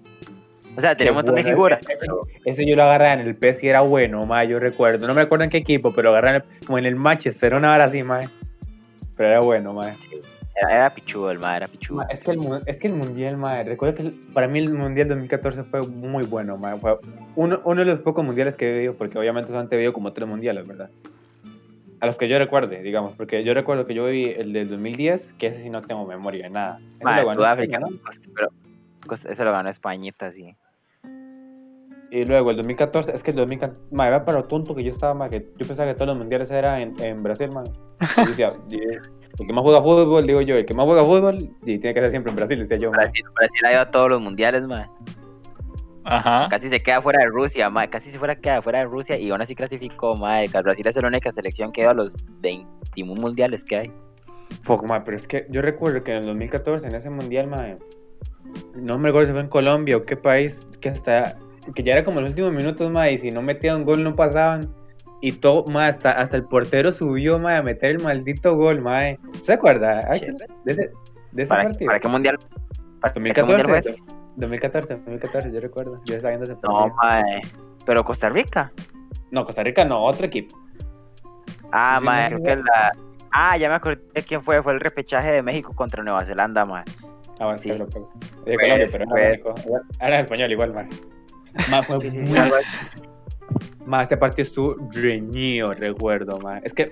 O 0.77 0.81
sea, 0.81 0.97
tenía 0.97 1.13
un 1.13 1.17
montón 1.17 1.35
de 1.37 1.45
figuras. 1.45 1.81
ese- 2.45 2.67
yo 2.69 2.75
lo 2.77 2.83
agarraba 2.83 3.15
en 3.15 3.21
el 3.21 3.37
PES 3.37 3.63
y 3.63 3.69
era 3.69 3.81
bueno, 3.83 4.25
ma, 4.27 4.45
yo 4.45 4.59
recuerdo. 4.59 5.07
No 5.07 5.15
me 5.15 5.23
acuerdo 5.23 5.45
en 5.45 5.51
qué 5.51 5.59
equipo, 5.59 5.93
pero 5.95 6.11
lo 6.11 6.17
agarraba 6.17 6.37
en 6.39 6.43
el- 6.43 6.67
como 6.67 6.79
en 6.79 6.87
el 6.87 6.97
Manchester, 6.97 7.55
una 7.55 7.73
hora 7.75 7.85
así, 7.85 8.03
ma. 8.03 8.21
Pero 9.17 9.29
era 9.29 9.41
bueno, 9.41 9.73
ma. 9.73 9.95
Era, 10.57 10.77
era 10.77 10.91
pichudo 10.95 11.31
el 11.33 11.39
mae, 11.41 11.57
era 11.59 11.69
pichudo. 11.69 11.99
Ma, 11.99 12.05
Es 12.11 12.23
que, 12.25 12.31
el, 12.33 12.41
es 12.67 12.77
que 12.79 12.87
el 12.89 12.95
mundial, 12.95 13.37
ma, 13.37 13.63
recuerdo 13.63 13.95
que 13.97 14.03
el- 14.03 14.21
para 14.33 14.47
mí 14.49 14.59
el 14.61 14.73
mundial 14.73 15.09
2014 15.09 15.63
fue 15.65 15.81
muy 15.89 16.25
bueno, 16.27 16.57
ma. 16.59 16.77
Fue 16.77 16.97
uno, 17.37 17.61
uno 17.65 17.81
de 17.81 17.87
los 17.87 18.01
pocos 18.01 18.25
mundiales 18.25 18.55
que 18.55 18.69
he 18.71 18.73
vivido, 18.75 18.95
porque 18.95 19.19
obviamente 19.19 19.49
solamente 19.49 19.75
he 19.77 19.79
vivido 19.79 19.93
como 19.93 20.13
tres 20.13 20.29
mundiales, 20.29 20.67
¿verdad? 20.67 20.91
A 22.01 22.07
los 22.07 22.17
que 22.17 22.29
yo 22.29 22.39
recuerde, 22.39 22.83
digamos, 22.83 23.15
porque 23.17 23.43
yo 23.45 23.55
recuerdo 23.55 23.87
que 23.87 23.95
yo 23.95 24.07
viví 24.07 24.31
el 24.37 24.53
del 24.53 24.69
2010, 24.69 25.33
que 25.39 25.47
ese 25.49 25.63
sí 25.63 25.71
no 25.71 25.83
tengo 25.83 26.05
memoria 26.07 26.45
de 26.45 26.51
nada. 26.51 26.79
Ese 26.97 27.05
Mae, 27.05 27.23
lo 27.23 27.29
ganó 27.29 27.45
España, 27.47 27.79
¿no? 27.81 27.89
Pero 28.35 28.49
Costa- 29.07 29.33
ese 29.33 29.45
lo 29.45 29.53
ganó 29.53 29.71
Españita, 29.71 30.31
sí. 30.33 30.55
Y 32.15 32.25
luego 32.25 32.51
el 32.53 32.57
2014, 32.59 33.11
es 33.13 33.25
que 33.25 33.33
el 33.33 33.37
2014, 33.39 33.89
ma, 33.91 34.07
era 34.07 34.25
para 34.25 34.39
lo 34.39 34.45
tonto 34.45 34.73
que 34.73 34.85
yo 34.85 34.93
estaba, 34.93 35.15
ma, 35.15 35.29
que 35.29 35.49
yo 35.59 35.67
pensaba 35.67 35.89
que 35.91 35.95
todos 35.95 36.07
los 36.07 36.17
mundiales 36.17 36.49
eran 36.49 36.81
en, 36.81 36.95
en 37.03 37.23
Brasil, 37.25 37.51
ma. 37.51 37.65
Yo 38.19 38.27
decía, 38.27 38.53
y- 38.71 38.79
el 38.79 39.47
que 39.49 39.53
más 39.53 39.65
juega 39.65 39.83
fútbol, 39.83 40.25
digo 40.25 40.41
yo, 40.43 40.55
el 40.55 40.65
que 40.65 40.75
más 40.75 40.87
juega 40.87 41.03
fútbol, 41.03 41.39
y 41.63 41.79
tiene 41.79 41.93
que 41.93 42.01
ser 42.01 42.11
siempre 42.11 42.31
en 42.31 42.37
Brasil, 42.37 42.57
decía 42.61 42.77
yo, 42.77 42.93
ma. 42.93 42.99
Brasil, 42.99 43.25
Brasil 43.35 43.67
ha 43.67 43.73
ido 43.73 43.81
a 43.81 43.91
todos 43.91 44.11
los 44.13 44.21
mundiales, 44.21 44.63
mae. 44.63 44.87
Ajá. 46.05 46.47
Casi 46.49 46.69
se 46.69 46.79
queda 46.79 47.03
fuera 47.03 47.19
de 47.19 47.27
Rusia, 47.27 47.69
mae. 47.69 47.91
Casi 47.91 48.13
se 48.13 48.19
fuera 48.21 48.37
queda 48.37 48.63
fuera 48.63 48.79
de 48.79 48.85
Rusia 48.85 49.19
y 49.19 49.31
aún 49.31 49.43
así 49.43 49.57
clasificó, 49.57 50.15
que 50.15 50.61
Brasil 50.63 50.87
es 50.87 50.95
la 50.95 51.09
única 51.09 51.33
selección 51.33 51.73
que 51.73 51.81
ha 51.81 51.85
ido 51.87 51.91
a 51.91 51.95
los 51.95 52.13
21 52.43 53.21
mundiales 53.21 53.65
que 53.65 53.77
hay. 53.77 53.93
Fuck, 54.63 54.85
ma, 54.85 55.03
pero 55.03 55.17
es 55.17 55.27
que 55.27 55.49
yo 55.51 55.63
recuerdo 55.63 56.05
que 56.05 56.13
en 56.13 56.19
el 56.19 56.27
2014, 56.27 56.87
en 56.87 56.95
ese 56.95 57.11
mundial, 57.11 57.49
ma, 57.49 57.67
no 58.77 58.99
me 58.99 59.09
acuerdo 59.09 59.27
si 59.29 59.33
fue 59.33 59.41
en 59.41 59.49
Colombia 59.49 59.97
o 59.97 60.05
qué 60.05 60.17
país, 60.17 60.65
que 60.81 60.91
hasta, 60.91 61.37
que 61.73 61.83
ya 61.83 61.93
era 61.95 62.05
como 62.05 62.21
los 62.21 62.31
últimos 62.31 62.53
minutos, 62.53 62.91
ma, 62.91 63.09
y 63.11 63.19
si 63.19 63.31
no 63.31 63.43
metían 63.43 63.85
gol 63.85 64.03
no 64.05 64.15
pasaban. 64.15 64.69
Y 65.21 65.33
todo, 65.33 65.65
ma, 65.73 65.87
hasta, 65.87 66.11
hasta 66.11 66.37
el 66.37 66.45
portero 66.45 66.93
subió, 66.93 67.39
ma, 67.39 67.57
a 67.59 67.63
meter 67.63 67.93
el 67.93 68.03
maldito 68.03 68.55
gol, 68.57 68.81
ma. 68.83 69.03
¿Se 69.45 69.53
acuerda? 69.55 70.01
Ay, 70.11 70.21
De 70.65 70.73
ese, 70.73 70.91
de 71.33 71.43
ese 71.43 71.47
¿Para, 71.47 71.65
partido. 71.65 71.87
¿Para 71.89 72.01
qué 72.01 72.09
mundial? 72.09 72.39
¿Para 73.01 73.13
qué 73.15 73.21
mundial 73.21 73.35
fue 73.47 73.53
2014, 73.81 73.91
ese? 73.91 74.03
2014, 74.37 74.95
2014, 74.97 75.53
yo 75.53 75.61
recuerdo. 75.61 76.01
Yo 76.05 76.17
estaba 76.17 76.31
viendo 76.37 76.45
ese 76.53 76.61
No, 76.63 76.77
partido. 76.79 76.97
mae. 77.03 77.41
Pero 77.87 78.05
Costa 78.05 78.29
Rica. 78.29 78.71
No, 79.31 79.45
Costa 79.47 79.63
Rica 79.63 79.85
no, 79.85 80.05
otro 80.05 80.27
equipo. 80.27 80.57
Ah, 81.73 81.97
Sí, 82.01 82.05
mae, 82.05 82.31
no, 82.31 82.43
que 82.43 82.57
la. 82.57 82.93
Ah, 83.33 83.57
ya 83.57 83.69
me 83.69 83.75
acordé 83.77 84.01
de 84.15 84.23
quién 84.23 84.43
fue. 84.43 84.63
Fue 84.63 84.73
el 84.75 84.81
repechaje 84.81 85.31
de 85.31 85.43
México 85.43 85.73
contra 85.75 86.03
Nueva 86.05 86.23
Zelanda, 86.25 86.65
mae. 86.65 86.85
Ah, 87.41 87.47
bueno, 87.47 87.59
Sí. 87.59 87.69
De 87.71 87.79
Pues, 87.79 88.59
Colombia, 88.61 88.89
pero 88.93 89.05
pues. 89.07 89.41
español 90.21 90.53
igual, 90.53 90.73
ma. 90.75 90.87
Ma, 91.69 91.83
fue 91.85 92.01
Sí, 92.01 92.11
muy 92.11 92.39
este 94.03 94.17
partido 94.17 94.43
estuvo 94.47 94.77
reñido, 94.93 95.73
recuerdo, 95.75 96.39
ma. 96.41 96.59
Es 96.59 96.73
que, 96.73 96.91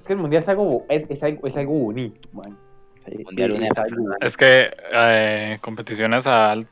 es 0.00 0.06
que 0.06 0.12
el 0.14 0.18
mundial 0.18 0.42
es 0.42 0.48
algo, 0.48 0.84
es, 0.88 1.08
es 1.10 1.22
algo, 1.22 1.46
es 1.46 1.56
algo 1.56 1.72
bonito, 1.72 2.28
man. 2.32 2.56
Sí, 3.04 3.22
Mundial 3.24 3.56
es. 3.62 3.62
Es 4.20 4.36
que 4.36 4.70
eh, 4.92 5.58
competiciones 5.62 6.26
a, 6.26 6.52
al- 6.52 6.66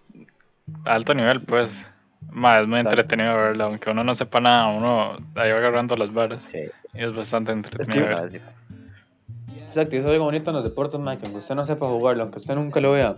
a 0.84 0.94
alto 0.94 1.14
nivel, 1.14 1.40
pues, 1.42 1.70
más 2.30 2.62
es 2.62 2.68
muy 2.68 2.80
Exacto. 2.80 3.00
entretenido 3.00 3.36
verlo, 3.36 3.64
aunque 3.64 3.90
uno 3.90 4.04
no 4.04 4.14
sepa 4.14 4.40
nada, 4.40 4.68
uno 4.68 5.12
ahí 5.36 5.50
va 5.52 5.58
agarrando 5.58 5.96
las 5.96 6.12
varas 6.12 6.42
Sí. 6.50 6.58
y 6.94 7.02
es 7.04 7.14
bastante 7.14 7.52
que- 7.52 7.56
entretenido. 7.58 8.06
verlo. 8.06 8.40
Exacto, 9.78 9.94
y 9.94 9.98
es 10.00 10.06
algo 10.10 10.24
bonito 10.24 10.50
en 10.50 10.56
los 10.56 10.64
deportes, 10.64 10.98
man, 10.98 11.18
que 11.18 11.26
aunque 11.26 11.38
usted 11.40 11.54
no 11.54 11.64
sepa 11.64 11.86
jugarlo, 11.86 12.24
aunque 12.24 12.40
usted 12.40 12.54
nunca 12.56 12.80
lo 12.80 12.92
vea. 12.92 13.16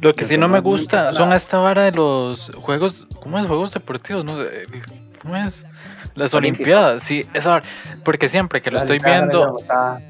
Lo 0.00 0.14
que 0.14 0.24
sí 0.24 0.38
no 0.38 0.48
me 0.48 0.60
gusta 0.60 1.12
son 1.12 1.32
esta 1.34 1.58
vara 1.58 1.84
de 1.84 1.92
los 1.92 2.50
juegos, 2.56 3.06
¿cómo 3.20 3.38
es? 3.38 3.46
Juegos 3.46 3.72
deportivos, 3.74 4.24
¿no? 4.24 4.40
El- 4.40 4.66
¿Cómo 5.20 5.36
es? 5.36 5.66
Las. 6.14 6.32
Olimpiadas, 6.34 7.02
sí, 7.02 7.26
esa. 7.34 7.62
Porque 8.04 8.28
siempre 8.28 8.62
que 8.62 8.70
lo 8.70 8.78
estoy 8.78 8.98
viendo, 9.04 9.56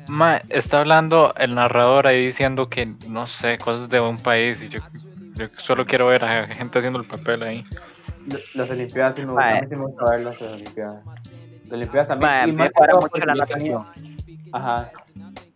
ma, 0.09 0.41
está 0.51 0.81
hablando 0.81 1.33
el 1.37 1.55
narrador 1.55 2.07
ahí 2.07 2.27
diciendo 2.27 2.69
que, 2.69 2.87
no 3.09 3.27
sé, 3.27 3.59
cosas 3.59 3.89
de 3.89 3.99
un 3.99 4.19
país 4.19 4.63
y 4.63 4.69
yo, 4.69 4.79
yo 5.35 5.49
solo 5.49 5.85
quiero 5.87 6.07
ver 6.07 6.23
a 6.25 6.47
gente 6.47 6.79
haciendo 6.79 7.01
el 7.01 7.07
papel 7.07 7.43
ahí. 7.43 7.65
Las 8.55 8.71
Olimpiadas 8.71 9.15
sí 9.17 9.23
me 9.23 9.33
gustan, 9.33 9.69
sí 9.69 9.75
me 9.75 9.85
gusta 9.87 10.05
verlas, 10.11 10.41
las 10.41 10.53
Olimpiadas. 10.53 11.05
Las 11.65 11.73
Olimpiadas 11.73 12.09
también. 12.09 12.57
Me 12.57 12.71
todo 12.71 13.01
mucho 13.01 13.25
la 13.25 13.35
natación. 13.35 13.85
Ajá. 14.53 14.91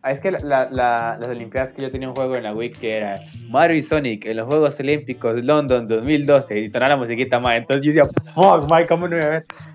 Ah, 0.03 0.13
Es 0.13 0.21
que 0.21 0.31
la, 0.31 0.39
la, 0.43 0.69
la- 0.71 1.17
las 1.19 1.29
Olimpiadas 1.31 1.73
que 1.73 1.83
yo 1.83 1.91
tenía 1.91 2.09
un 2.09 2.15
juego 2.15 2.35
en 2.37 2.43
la 2.45 2.55
Wii 2.55 2.73
que 2.73 2.97
era 2.97 3.21
Mario 3.51 3.77
y 3.77 3.83
Sonic 3.83 4.25
en 4.27 4.39
los 4.39 4.47
Juegos 4.49 4.79
Olímpicos 4.81 5.45
London 5.45 5.87
2012 5.87 6.59
y 6.59 6.71
sonaba 6.71 6.93
la 6.93 6.97
musiquita 6.97 7.39
más. 7.39 7.59
Entonces 7.59 7.85
yo 7.87 7.93
decía, 7.93 8.11
fuck, 8.35 8.65
Mike, 8.71 8.89
¿cómo 8.89 9.09
no 9.09 9.17
voy 9.17 9.25
a 9.27 9.29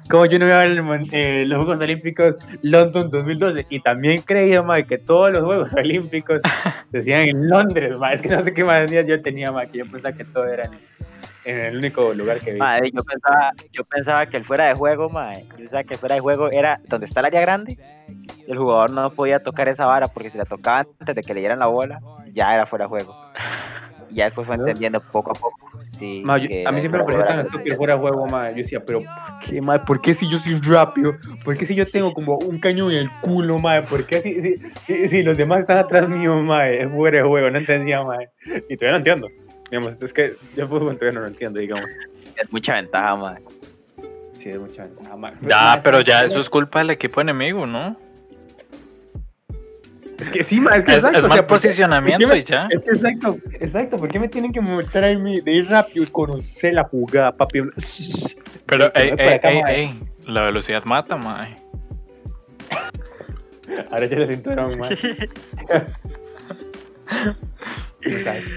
¿Cómo 0.10 0.28
yo 0.28 0.38
no 0.38 0.46
voy 0.46 1.10
eh, 1.14 1.46
los 1.48 1.66
Juegos 1.66 1.82
Olímpicos 1.82 2.38
London 2.62 3.10
2012? 3.10 3.66
Y 3.70 3.80
también 3.80 4.22
creía, 4.22 4.64
que 4.88 5.00
todos 5.00 5.32
los 5.32 5.44
Juegos 5.44 5.74
Olímpicos 5.78 6.42
se 6.92 7.00
hacían 7.00 7.22
en 7.24 7.50
Londres, 7.50 7.94
Mike. 8.00 8.16
Es 8.16 8.22
que 8.22 8.30
no 8.30 8.44
sé 8.44 8.54
qué 8.54 8.64
días 8.88 9.06
yo 9.08 9.22
tenía, 9.24 9.52
Mike, 9.52 9.72
que 9.72 9.78
yo 9.80 9.86
pensaba 9.90 10.16
que 10.16 10.26
todo 10.26 10.46
era 10.46 10.70
en, 11.44 11.60
el 11.60 11.78
único 11.78 12.14
lugar 12.14 12.38
que 12.38 12.54
vi. 12.54 12.60
Madre, 12.60 12.92
yo 12.92 13.02
pensaba, 13.04 13.52
yo 13.72 13.82
pensaba 13.84 14.26
que 14.28 14.38
el 14.38 14.46
fuera 14.46 14.68
de 14.68 14.76
juego, 14.76 15.10
madre, 15.10 15.46
yo 15.50 15.56
pensaba 15.56 15.84
que 15.84 15.96
fuera 15.96 16.16
de 16.16 16.22
juego 16.22 16.52
era 16.52 16.80
donde 16.88 17.08
está 17.08 17.22
el 17.22 17.26
área 17.28 17.42
grande. 17.42 17.80
y 18.08 18.52
El 18.52 18.60
jugador 18.60 18.92
no 18.92 19.10
podía 19.10 19.40
tocar 19.40 19.70
esa 19.70 19.88
vara 19.88 20.06
porque 20.08 20.30
si 20.30 20.38
la 20.38 20.46
tocaba 20.46 20.86
antes 21.00 21.16
de 21.16 21.24
que 21.24 21.34
le 21.34 21.40
dieran 21.40 21.58
la 21.58 21.68
bola, 21.68 22.00
ya 22.32 22.54
era 22.54 22.68
fuera 22.68 22.86
de 22.86 22.90
juego. 22.90 23.16
Ya 24.16 24.26
después 24.26 24.48
fue 24.48 24.56
entendiendo 24.56 25.02
poco 25.12 25.32
a 25.32 25.34
poco. 25.34 25.70
Sí, 26.00 26.22
Ma, 26.26 26.38
yo- 26.38 26.48
a 26.68 26.72
mí 26.72 26.80
siempre 26.80 27.00
me 27.00 27.06
pareció 27.06 27.26
tan 27.26 27.40
estúpido 27.46 27.76
fuera 27.78 27.94
de 27.94 28.00
juego, 28.00 28.26
ma. 28.28 28.50
Yo 28.52 28.58
decía, 28.58 28.80
pero 28.86 29.00
¿por 29.00 29.40
qué, 29.46 29.62
ma? 29.62 29.84
¿Por 29.86 30.02
qué 30.02 30.14
si 30.14 30.30
yo 30.30 30.40
soy 30.40 30.60
rápido? 30.62 31.14
¿Por 31.44 31.58
qué 31.58 31.66
si 31.66 31.76
yo 31.76 31.86
tengo 31.90 32.14
como 32.14 32.38
un 32.38 32.60
cañón 32.60 32.92
en 32.92 32.98
el 33.00 33.10
culo, 33.22 33.60
ma? 33.60 33.84
¿Por 33.84 34.06
qué 34.06 34.22
si, 34.22 34.42
si, 34.42 34.56
si- 34.88 35.10
si 35.10 35.24
los 35.24 35.38
demás 35.38 35.60
están 35.62 35.78
atrás 35.78 36.08
mío, 36.10 36.36
ma? 36.42 36.68
Es 36.70 36.90
fuera 36.92 37.18
de 37.22 37.24
juego, 37.28 37.50
no 37.50 37.58
entendía, 37.58 38.04
ma. 38.04 38.18
Y 38.70 38.78
todavía 38.78 38.92
no 38.92 38.98
entiendo. 38.98 39.28
Digamos, 39.70 40.02
es 40.02 40.14
que 40.14 40.34
yo 40.56 40.68
fútbol 40.68 40.96
todavía 40.98 41.12
no 41.14 41.22
lo 41.22 41.28
entiendo, 41.28 41.60
digamos. 41.60 41.90
Es 42.36 42.52
mucha 42.52 42.76
ventaja, 42.76 43.16
madre. 43.16 43.42
Sí, 44.34 44.50
es 44.50 44.60
mucha 44.60 44.84
ventaja, 44.86 45.16
ma. 45.18 45.32
Ya, 45.42 45.76
Ma, 45.76 45.82
pero 45.84 45.98
¿sabes 45.98 46.06
ya 46.08 46.24
eso 46.26 46.40
es 46.40 46.50
culpa 46.50 46.80
del 46.80 46.92
equipo 46.92 47.20
enemigo, 47.22 47.66
¿no? 47.66 47.98
Es 50.20 50.30
que 50.30 50.44
sí, 50.44 50.60
ma, 50.62 50.76
es 50.78 50.86
que 50.86 50.92
Es, 50.92 50.98
exacto. 50.98 51.20
es 51.20 51.26
o 51.26 51.28
mal 51.28 51.38
sea, 51.40 51.48
¿por 51.48 51.58
qué- 51.60 51.68
posicionamiento 51.68 52.28
por 52.28 52.34
qué 52.36 52.38
me- 52.38 52.42
y 52.42 52.46
ya. 52.46 52.68
Es 52.70 52.82
que 52.82 52.90
exacto, 52.92 53.38
exacto. 53.60 53.98
¿Por 53.98 54.08
qué 54.10 54.20
me 54.20 54.28
tienen 54.30 54.52
que 54.54 54.62
mostrar 54.62 55.04
a 55.06 55.14
mí 55.18 55.42
de 55.42 55.52
ir 55.52 55.70
rápido 55.70 56.04
y 56.04 56.08
conocer 56.08 56.74
la 56.74 56.84
jugada, 56.86 57.32
papi? 57.36 57.62
Pero, 58.66 58.92
ey, 58.96 59.14
ey, 59.18 59.28
acá, 59.34 59.50
ey, 59.52 59.62
ey, 59.68 60.00
la 60.26 60.44
velocidad 60.44 60.84
mata, 60.86 61.18
mae. 61.18 61.56
Ahora 63.92 64.06
ya 64.06 64.16
el 64.18 64.34
cinturón, 64.34 64.78
ma. 64.80 64.90
Exacto. 68.02 68.52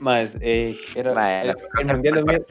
Más, 0.00 0.30
eh, 0.40 0.76
era 0.96 1.14
Mae, 1.14 1.42
el, 1.42 1.54
el 1.80 1.86
mundial 1.86 2.14
2000, 2.16 2.44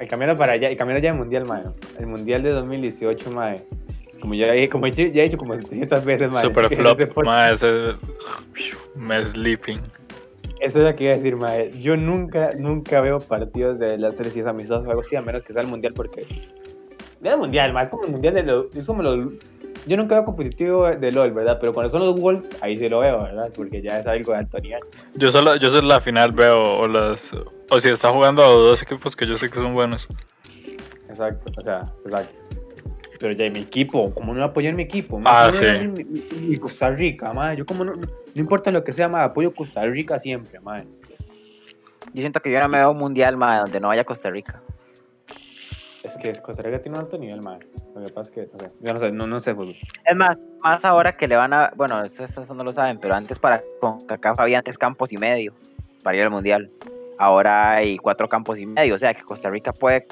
el 0.00 0.08
cambiando 0.08 0.38
para 0.38 0.52
allá, 0.52 0.70
y 0.70 0.76
cambiando 0.76 1.02
ya 1.04 1.10
el 1.10 1.18
mundial, 1.18 1.44
mae. 1.44 1.62
El 1.98 2.06
mundial 2.06 2.42
de 2.42 2.50
2018, 2.50 3.30
mae. 3.32 3.56
Como 4.20 4.34
ya, 4.34 4.68
como 4.68 4.86
ya 4.88 5.02
he 5.02 5.24
dicho 5.24 5.38
como 5.38 5.54
700 5.54 6.04
veces, 6.04 6.30
mae. 6.30 6.42
Super 6.42 6.68
flop, 6.68 7.00
ese. 7.00 7.94
Me 8.96 9.24
sleeping. 9.26 9.78
Eso 10.60 10.80
es 10.80 10.84
lo 10.84 10.96
que 10.96 11.04
iba 11.04 11.12
a 11.12 11.16
decir, 11.16 11.36
mae. 11.36 11.70
Yo 11.80 11.96
nunca, 11.96 12.50
nunca 12.58 13.00
veo 13.00 13.20
partidos 13.20 13.78
de 13.78 13.96
las 13.98 14.16
selecciones 14.16 14.50
amistosas 14.50 14.86
o 14.86 14.90
algo 14.90 15.02
así, 15.02 15.16
a 15.16 15.22
menos 15.22 15.42
que 15.44 15.52
sea 15.52 15.62
el 15.62 15.68
mundial, 15.68 15.92
porque. 15.94 16.26
Ya 17.20 17.32
el 17.32 17.38
mundial, 17.38 17.72
mae. 17.72 17.84
Es 17.84 17.90
como 17.90 18.04
el 18.04 18.10
mundial 18.10 18.34
de 18.34 18.42
los. 18.42 18.76
Es 18.76 18.84
como 18.84 19.02
los. 19.02 19.32
Yo 19.86 19.96
nunca 19.96 20.16
veo 20.16 20.24
competitivo 20.24 20.86
de 20.86 21.12
LOL, 21.12 21.32
¿verdad? 21.32 21.58
Pero 21.60 21.72
cuando 21.72 21.90
son 21.90 22.04
los 22.04 22.20
Wolves, 22.20 22.62
ahí 22.62 22.76
sí 22.76 22.88
lo 22.88 22.98
veo, 22.98 23.22
¿verdad? 23.22 23.50
Porque 23.56 23.80
ya 23.80 24.00
es 24.00 24.06
algo 24.06 24.32
de 24.32 24.38
alto 24.38 24.58
nivel. 24.58 24.80
Yo 25.14 25.30
solo, 25.30 25.56
yo 25.56 25.70
solo 25.70 25.86
la 25.86 26.00
final 26.00 26.32
veo, 26.32 26.60
o 26.60 26.88
las. 26.88 27.20
O 27.70 27.78
si 27.78 27.88
está 27.88 28.10
jugando 28.10 28.42
a 28.42 28.48
dos 28.48 28.82
equipos 28.82 29.14
que 29.14 29.26
yo 29.26 29.38
sé 29.38 29.48
que 29.48 29.56
son 29.56 29.74
buenos. 29.74 30.06
Exacto, 31.08 31.50
o 31.56 31.62
sea, 31.62 31.82
exacto. 32.04 32.57
Pero 33.20 33.32
ya 33.32 33.50
mi 33.50 33.60
equipo, 33.60 34.14
como 34.14 34.32
no 34.34 34.44
apoyo 34.44 34.68
en 34.68 34.76
mi 34.76 34.84
equipo, 34.84 35.20
Ah, 35.24 35.50
sí. 35.52 35.66
mi, 35.66 36.04
mi- 36.04 36.22
mi 36.48 36.56
Costa 36.58 36.90
Rica, 36.90 37.32
mae, 37.32 37.56
yo 37.56 37.66
como 37.66 37.84
no, 37.84 37.94
no 37.96 38.02
importa 38.34 38.70
lo 38.70 38.84
que 38.84 38.92
sea, 38.92 39.08
mae, 39.08 39.24
apoyo 39.24 39.52
Costa 39.54 39.84
Rica 39.84 40.20
siempre, 40.20 40.60
mae. 40.60 40.84
Yo 42.14 42.22
siento 42.22 42.40
que 42.40 42.50
yo 42.50 42.60
no 42.60 42.68
me 42.68 42.78
veo 42.78 42.92
un 42.92 42.98
mundial, 42.98 43.36
mae, 43.36 43.60
donde 43.60 43.80
no 43.80 43.88
vaya 43.88 44.04
Costa 44.04 44.30
Rica. 44.30 44.62
Es 46.04 46.16
que 46.16 46.32
Costa 46.40 46.62
Rica 46.62 46.80
tiene 46.80 46.96
un 46.96 47.04
alto 47.04 47.18
nivel, 47.18 47.42
mae. 47.42 47.58
Lo 47.94 48.06
que 48.06 48.12
pasa 48.12 48.30
es 48.30 48.34
que, 48.34 48.48
no 48.52 48.58
sé, 48.60 48.70
yo 48.80 48.92
no 48.94 48.98
sé, 49.00 49.12
no, 49.12 49.26
no 49.26 49.40
sé 49.40 49.54
fútbol. 49.54 49.76
Es 50.04 50.16
más, 50.16 50.38
más 50.62 50.84
ahora 50.84 51.16
que 51.16 51.26
le 51.26 51.34
van 51.36 51.52
a, 51.52 51.72
bueno, 51.76 52.02
eso, 52.04 52.22
eso 52.24 52.54
no 52.54 52.62
lo 52.64 52.72
saben, 52.72 52.98
pero 53.00 53.14
antes 53.14 53.38
para 53.38 53.62
con 53.80 54.06
CACAF 54.06 54.38
había 54.40 54.58
antes 54.58 54.78
campos 54.78 55.12
y 55.12 55.16
medio 55.16 55.52
para 56.04 56.16
ir 56.16 56.22
al 56.22 56.30
mundial. 56.30 56.70
Ahora 57.18 57.72
hay 57.72 57.98
cuatro 57.98 58.28
campos 58.28 58.58
y 58.58 58.64
medio, 58.66 58.94
o 58.94 58.98
sea 58.98 59.12
que 59.12 59.22
Costa 59.22 59.50
Rica 59.50 59.72
puede 59.72 60.06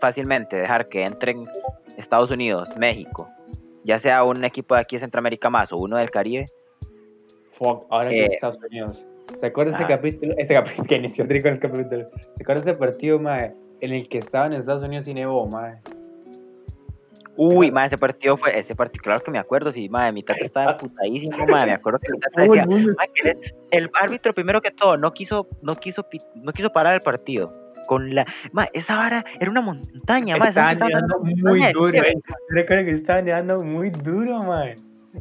fácilmente 0.00 0.56
dejar 0.56 0.88
que 0.88 1.04
entren 1.04 1.46
Estados 1.96 2.30
Unidos, 2.30 2.68
México, 2.78 3.28
ya 3.84 3.98
sea 3.98 4.24
un 4.24 4.44
equipo 4.44 4.74
de 4.74 4.80
aquí 4.80 4.96
de 4.96 5.00
Centroamérica 5.00 5.50
más 5.50 5.72
o 5.72 5.76
uno 5.78 5.96
del 5.96 6.10
Caribe. 6.10 6.46
Fuck, 7.52 7.86
ahora 7.90 8.10
que 8.10 8.24
Eh, 8.24 8.28
Estados 8.32 8.58
Unidos. 8.70 9.04
¿Se 9.40 9.46
acuerda 9.46 9.74
ese 9.74 9.84
ah. 9.84 9.88
capítulo? 9.88 10.34
Ese 10.38 10.54
capítulo 10.54 10.88
que 10.88 10.96
inició 10.96 11.24
rico 11.24 11.48
el 11.48 11.58
capítulo. 11.60 12.08
¿Se 12.36 12.42
acuerda 12.42 12.62
ese 12.62 12.74
partido, 12.74 13.18
mae? 13.20 13.54
En 13.80 13.92
el 13.92 14.08
que 14.08 14.18
estaban 14.18 14.52
en 14.52 14.60
Estados 14.60 14.82
Unidos 14.82 15.06
y 15.08 15.14
nevó, 15.14 15.46
mae. 15.46 15.76
Uy, 17.36 17.70
más 17.70 17.86
ese 17.86 17.96
partido 17.96 18.36
fue, 18.36 18.58
ese 18.58 18.74
partido, 18.74 19.02
claro 19.02 19.20
que 19.20 19.30
me 19.30 19.38
acuerdo, 19.38 19.72
sí, 19.72 19.88
madre, 19.88 20.12
mi 20.12 20.22
tata 20.22 20.44
estaba 20.44 20.76
putadísimo, 20.76 21.46
madre, 21.46 21.68
me 21.68 21.72
acuerdo 21.74 21.98
que 22.00 22.12
mi 22.12 22.18
tata 22.18 22.42
decía, 22.42 22.66
mundo- 22.66 22.92
"Mae, 22.98 23.08
que 23.14 23.30
el, 23.30 23.54
el 23.84 23.90
árbitro 23.98 24.34
primero 24.34 24.60
que 24.60 24.70
todo 24.72 24.98
no 24.98 25.12
quiso, 25.12 25.46
no 25.62 25.74
quiso, 25.74 26.04
no 26.34 26.52
quiso 26.52 26.70
parar 26.70 26.94
el 26.94 27.00
partido. 27.00 27.54
Con 27.90 28.14
la, 28.14 28.24
ma, 28.52 28.68
esa 28.72 28.94
vara 28.94 29.24
era 29.40 29.50
una 29.50 29.60
montaña, 29.62 30.36
ma, 30.36 30.46
Estaban 30.46 30.74
estaba 30.74 30.88
nevando 30.90 31.16
en 31.26 31.40
muy 31.40 31.72
duro. 31.72 31.98
eh. 32.04 32.14
Recuerdo 32.50 32.84
que 32.84 32.90
estaba 32.92 33.20
nevando 33.20 33.58
muy 33.64 33.90
duro, 33.90 34.38
mae. 34.44 34.76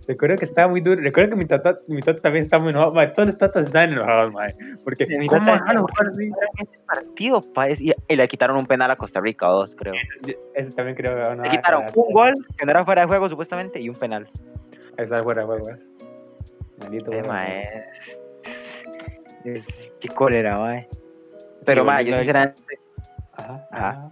Recuerdo 0.07 0.37
que 0.37 0.45
estaba 0.45 0.67
muy 0.67 0.79
duro. 0.81 1.01
Recuerdo 1.01 1.31
que 1.31 1.35
mi 1.37 1.45
tata, 1.47 1.79
mi 1.87 1.99
tata 2.03 2.21
también 2.21 2.43
estaba 2.45 2.61
muy 2.61 2.69
enojado. 2.69 2.93
mae. 2.93 3.07
Todos 3.07 3.25
los 3.29 3.37
tatas 3.39 3.65
estaban 3.65 3.91
enojados, 3.93 4.31
mae. 4.31 4.53
Porque, 4.83 5.07
Mi 5.07 5.25
¿cómo 5.25 5.39
tata 5.47 5.51
van 5.51 5.61
a 5.61 5.63
decía, 5.65 5.79
jugar 5.79 5.95
"¿Por 5.95 6.05
qué 6.05 6.11
así? 6.11 6.29
paran 6.29 6.49
ese 6.59 6.79
partido, 6.85 7.41
pa?" 7.55 7.69
y, 7.71 7.91
y 8.07 8.15
le 8.15 8.27
quitaron 8.27 8.55
un 8.57 8.67
penal 8.67 8.91
a 8.91 8.95
Costa 8.97 9.19
Rica, 9.19 9.49
o 9.49 9.61
dos, 9.61 9.73
creo. 9.75 9.95
Ese 10.53 10.69
también 10.73 10.95
creo 10.95 11.15
que 11.15 11.35
no, 11.37 11.41
Le 11.43 11.49
quitaron 11.49 11.85
un 11.95 12.13
gol, 12.13 12.33
que 12.55 12.65
no 12.67 12.71
era 12.71 12.85
fuera 12.85 13.01
de 13.01 13.07
juego 13.07 13.29
supuestamente, 13.29 13.79
y 13.81 13.89
un 13.89 13.95
penal. 13.95 14.27
Esa 14.95 15.15
es 15.15 15.23
fuera 15.23 15.41
de 15.41 15.47
juego, 15.47 15.69
eh. 15.71 15.77
Maldito. 16.81 17.11
Eh, 17.13 17.23
fuera 17.23 17.27
ma, 17.33 17.41
de 17.45 17.63
juego. 17.63 17.85
es, 19.45 19.55
es- 19.67 19.91
qué 19.99 20.07
cólera, 20.09 20.59
ma. 20.59 20.75
Pero, 21.69 21.85
ma, 21.85 22.01
yo 22.01 22.15
sinceramente, 22.15 22.79
Ajá. 23.37 23.67
Ajá. 23.71 23.89
ajá. 23.89 24.11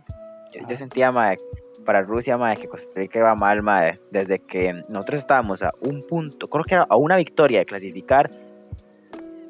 Yo, 0.53 0.67
yo 0.69 0.75
sentía, 0.77 1.11
mae, 1.11 1.37
para 1.85 2.01
Rusia, 2.01 2.37
mae, 2.37 2.55
que 2.55 2.67
Costa 2.67 2.87
Rica 2.95 3.19
iba 3.19 3.33
mal, 3.33 3.63
mae, 3.63 3.97
desde 4.11 4.39
que 4.39 4.73
nosotros 4.89 5.21
estábamos 5.21 5.63
a 5.63 5.71
un 5.81 6.05
punto, 6.05 6.47
creo 6.49 6.63
que 6.63 6.75
era 6.75 6.85
a 6.87 6.97
una 6.97 7.17
victoria 7.17 7.59
de 7.59 7.65
clasificar, 7.65 8.29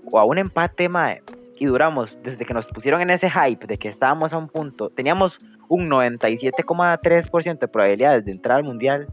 o 0.10 0.20
a 0.20 0.24
un 0.24 0.38
empate, 0.38 0.88
mae, 0.88 1.22
y 1.58 1.66
duramos, 1.66 2.18
desde 2.24 2.46
que 2.46 2.54
nos 2.54 2.66
pusieron 2.68 3.02
en 3.02 3.10
ese 3.10 3.30
hype 3.30 3.66
de 3.68 3.78
que 3.78 3.90
estábamos 3.90 4.32
a 4.32 4.38
un 4.38 4.48
punto, 4.48 4.90
teníamos 4.90 5.38
un 5.68 5.90
97,3% 5.90 7.60
de 7.60 7.68
probabilidades 7.68 8.24
de 8.24 8.32
entrar 8.32 8.60
al 8.60 8.64
Mundial, 8.64 9.08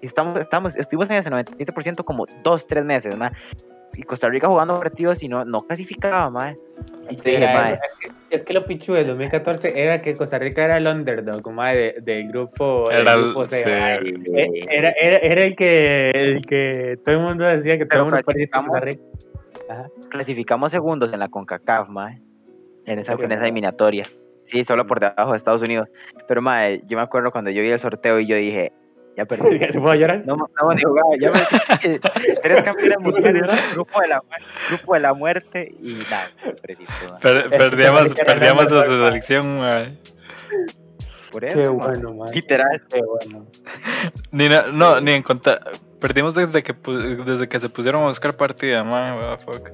y 0.00 0.06
estamos, 0.06 0.36
estamos, 0.36 0.74
estuvimos 0.76 1.10
en 1.10 1.16
ese 1.16 1.30
97% 1.30 2.04
como 2.04 2.24
dos, 2.42 2.66
tres 2.66 2.84
meses, 2.84 3.16
mae, 3.18 3.32
y 3.96 4.02
Costa 4.04 4.28
Rica 4.28 4.46
jugando 4.46 4.74
partidos 4.74 5.22
y 5.22 5.28
no, 5.28 5.44
no 5.44 5.60
clasificaba, 5.62 6.30
mae. 6.30 6.56
Y 7.10 7.16
Sí, 7.16 7.20
dije, 7.24 7.40
mae. 7.40 7.78
Es 8.30 8.42
que- 8.44 8.52
lo 8.54 8.64
pichu 8.64 8.94
del 8.94 9.06
2014 9.08 9.72
era 9.80 10.00
que 10.02 10.14
Costa 10.14 10.38
Rica 10.38 10.64
era 10.64 10.76
el 10.76 10.86
underdog, 10.86 11.42
como 11.42 11.62
de, 11.64 11.96
del 12.02 12.28
grupo. 12.28 12.84
del 12.88 13.00
Era 13.00 13.14
el- 13.14 13.22
grupo 13.24 13.46
C, 13.46 13.62
sí. 13.64 13.68
mae. 13.68 13.98
Eh, 14.42 14.66
Era, 14.70 14.90
era, 15.00 15.16
era 15.18 15.44
el, 15.44 15.56
que, 15.56 16.10
el 16.10 16.46
que 16.46 16.98
todo 17.04 17.14
el 17.16 17.20
mundo 17.22 17.44
decía 17.44 17.76
que 17.78 17.86
todo 17.86 18.00
el 18.00 18.04
mundo 18.06 18.22
clasificamos- 18.22 18.68
Costa 18.70 18.80
Rica. 18.86 19.02
Ajá. 19.68 19.86
clasificamos 20.10 20.72
segundos 20.72 21.12
en 21.12 21.18
la 21.20 21.28
CONCACAF, 21.28 21.88
mae. 21.88 22.20
En 22.86 22.98
esa, 22.98 23.12
en 23.14 23.30
esa 23.32 23.42
eliminatoria. 23.44 24.04
Sí, 24.46 24.64
solo 24.64 24.84
por 24.86 24.98
debajo 24.98 25.30
de 25.32 25.36
Estados 25.36 25.62
Unidos. 25.62 25.88
Pero, 26.26 26.42
mae, 26.42 26.82
yo 26.86 26.96
me 26.96 27.02
acuerdo 27.04 27.30
cuando 27.30 27.50
yo 27.50 27.62
vi 27.62 27.70
el 27.70 27.78
sorteo 27.78 28.18
y 28.18 28.26
yo 28.26 28.34
dije, 28.36 28.72
ya 29.16 29.24
perdí. 29.24 29.58
¿Se 29.72 29.80
puede 29.80 29.98
llorar? 29.98 30.22
No, 30.26 30.36
no, 30.36 30.46
jugaba, 30.58 31.14
ya 31.20 31.30
me 31.32 31.98
Tres 32.42 32.62
campeones 32.62 32.98
mundiales, 33.00 33.42
grupo 33.74 34.00
de 34.00 34.08
la 34.08 34.22
muerte, 34.22 34.46
grupo 34.68 34.94
de 34.94 35.00
la 35.00 35.14
muerte 35.14 35.74
y 35.80 35.94
nada, 36.10 36.30
perdí. 36.62 36.84
Per- 37.20 37.36
Este 37.36 37.58
perdíamos, 37.58 38.14
perdíamos 38.14 38.70
la 38.70 38.82
selección. 39.10 39.60
Por 41.30 41.44
eso, 41.44 41.62
Qué 41.62 41.68
bueno, 41.68 42.14
man. 42.14 42.28
Literal. 42.34 42.82
Qué 42.92 43.00
bueno. 43.00 43.46
Ni 44.32 44.48
na- 44.48 44.66
no, 44.72 45.00
ni 45.00 45.12
en 45.12 45.22
contar. 45.22 45.60
Perdimos 46.00 46.34
desde 46.34 46.62
que, 46.64 46.74
desde 47.24 47.48
que 47.48 47.60
se 47.60 47.68
pusieron 47.68 48.02
a 48.02 48.06
buscar 48.08 48.34
partida, 48.36 48.82
the 49.20 49.36
fuck. 49.44 49.68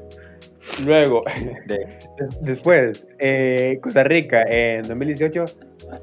Luego, 0.84 1.22
des- 1.66 2.08
después, 2.42 3.06
eh, 3.18 3.78
Costa 3.82 4.02
Rica 4.04 4.42
en 4.42 4.82
2018, 4.82 5.44
ma, 5.90 5.98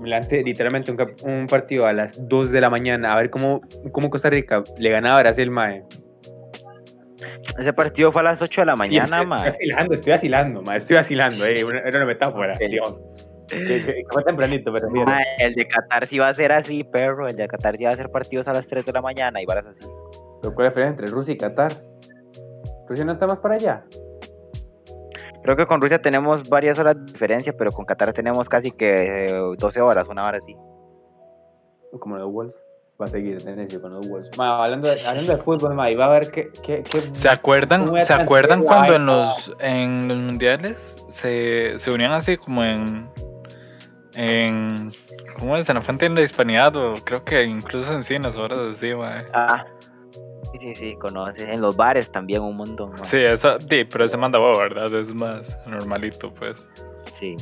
me 0.00 0.08
lancé 0.08 0.42
literalmente 0.42 0.90
un, 0.92 0.98
un 1.22 1.46
partido 1.46 1.86
a 1.86 1.92
las 1.92 2.28
2 2.28 2.50
de 2.50 2.60
la 2.60 2.70
mañana 2.70 3.12
a 3.12 3.16
ver 3.16 3.30
cómo, 3.30 3.60
cómo 3.92 4.10
Costa 4.10 4.28
Rica 4.30 4.62
le 4.78 4.90
ganaba 4.90 5.18
a 5.18 5.22
Brasil, 5.22 5.50
mae. 5.50 5.82
Ese 7.58 7.72
partido 7.72 8.10
fue 8.12 8.22
a 8.22 8.24
las 8.24 8.42
8 8.42 8.62
de 8.62 8.66
la 8.66 8.72
Sí, 8.74 8.78
mañana, 8.78 9.04
estoy, 9.22 9.26
mae. 9.26 9.38
estoy 9.38 9.52
vacilando, 9.52 9.94
estoy 9.94 10.12
vacilando, 10.12 10.62
mae, 10.62 10.78
estoy 10.78 10.96
vacilando, 10.96 11.46
eh, 11.46 11.64
una- 11.64 11.78
era 11.80 11.96
una 11.98 12.06
metáfora, 12.06 12.52
Ok. 12.54 12.60
digamos. 12.68 12.94
Que, 13.48 13.56
que- 13.80 13.80
que 13.80 14.04
fue 14.10 14.24
tempranito, 14.24 14.72
pero 14.72 14.88
sí. 14.88 14.96
era. 14.98 15.04
Mae, 15.12 15.24
el 15.38 15.54
de 15.54 15.68
Qatar 15.68 16.06
sí 16.06 16.18
va 16.18 16.28
a 16.28 16.34
ser 16.34 16.52
así, 16.52 16.82
perro. 16.84 17.26
El 17.28 17.36
de 17.36 17.46
Qatar 17.46 17.76
sí 17.76 17.84
va 17.84 17.90
a 17.90 17.96
ser 17.96 18.08
partidos 18.08 18.48
a 18.48 18.52
las 18.54 18.66
3 18.66 18.84
de 18.84 18.92
la 18.92 19.02
mañana 19.02 19.40
y 19.42 19.46
varas 19.46 19.66
así. 19.66 19.86
Pero 20.40 20.54
¿Cuál 20.54 20.66
es 20.68 20.72
la 20.74 20.82
diferencia 20.82 20.88
entre 20.88 21.06
Rusia 21.06 21.34
y 21.34 21.36
Qatar? 21.36 21.72
¿Rusia 22.88 23.04
no 23.04 23.12
está 23.12 23.26
más 23.26 23.38
para 23.38 23.54
allá? 23.54 23.84
Creo 25.42 25.56
que 25.56 25.66
con 25.66 25.80
Rusia 25.80 26.00
tenemos 26.00 26.48
varias 26.48 26.78
horas 26.78 26.96
de 26.96 27.12
diferencia, 27.12 27.52
pero 27.58 27.72
con 27.72 27.84
Qatar 27.84 28.12
tenemos 28.12 28.48
casi 28.48 28.70
que 28.70 29.26
eh, 29.26 29.54
12 29.58 29.80
horas, 29.80 30.08
una 30.08 30.22
hora 30.22 30.38
así. 30.38 30.54
Como 31.98 32.16
los 32.16 32.32
Wolves. 32.32 32.54
Va 33.00 33.06
a 33.06 33.08
seguir 33.08 33.32
en 33.32 33.44
tendencia 33.44 33.80
con 33.80 33.92
los 33.92 34.08
Wolves. 34.08 34.38
Ma, 34.38 34.62
hablando, 34.62 34.88
de, 34.88 35.04
hablando 35.04 35.36
de 35.36 35.42
fútbol, 35.42 35.74
ma, 35.74 35.90
y 35.90 35.96
va 35.96 36.06
a 36.06 36.10
ver 36.10 36.30
qué... 36.30 36.50
qué, 36.64 36.84
qué 36.84 37.10
¿Se 37.14 37.28
acuerdan, 37.28 37.80
¿Cómo 37.80 37.92
voy 37.92 38.00
a 38.00 38.06
¿se 38.06 38.12
acuerdan 38.12 38.62
cuando 38.62 38.94
en 38.94 39.06
los, 39.06 39.52
en 39.58 40.06
los 40.06 40.16
mundiales 40.18 40.76
se, 41.14 41.78
se 41.78 41.90
unían 41.90 42.12
así 42.12 42.36
como 42.36 42.62
en, 42.62 43.08
en, 44.14 44.92
¿cómo 45.38 45.56
es? 45.56 45.68
En 45.68 45.74
la 45.74 45.82
fuente 45.82 46.08
de 46.08 46.14
la 46.14 46.22
hispanidad 46.22 46.76
o 46.76 46.94
creo 47.04 47.24
que 47.24 47.42
incluso 47.42 47.92
en 47.92 48.04
cines, 48.04 48.36
horas 48.36 48.60
así, 48.60 48.94
mae. 48.94 49.18
Ah, 49.34 49.64
sí, 50.62 50.74
sí, 50.74 50.92
sí, 50.92 50.96
conoce. 50.98 51.52
En 51.52 51.60
los 51.60 51.76
bares 51.76 52.10
también 52.12 52.42
un 52.42 52.56
montón. 52.56 52.92
mae. 52.92 53.04
Sí, 53.10 53.16
eso, 53.18 53.58
sí, 53.60 53.84
pero 53.84 54.04
ese 54.04 54.16
manda 54.16 54.38
huevo, 54.40 54.58
¿verdad? 54.58 54.92
Es 54.94 55.12
más 55.14 55.58
normalito, 55.66 56.32
pues. 56.34 56.54
Sí. 57.18 57.36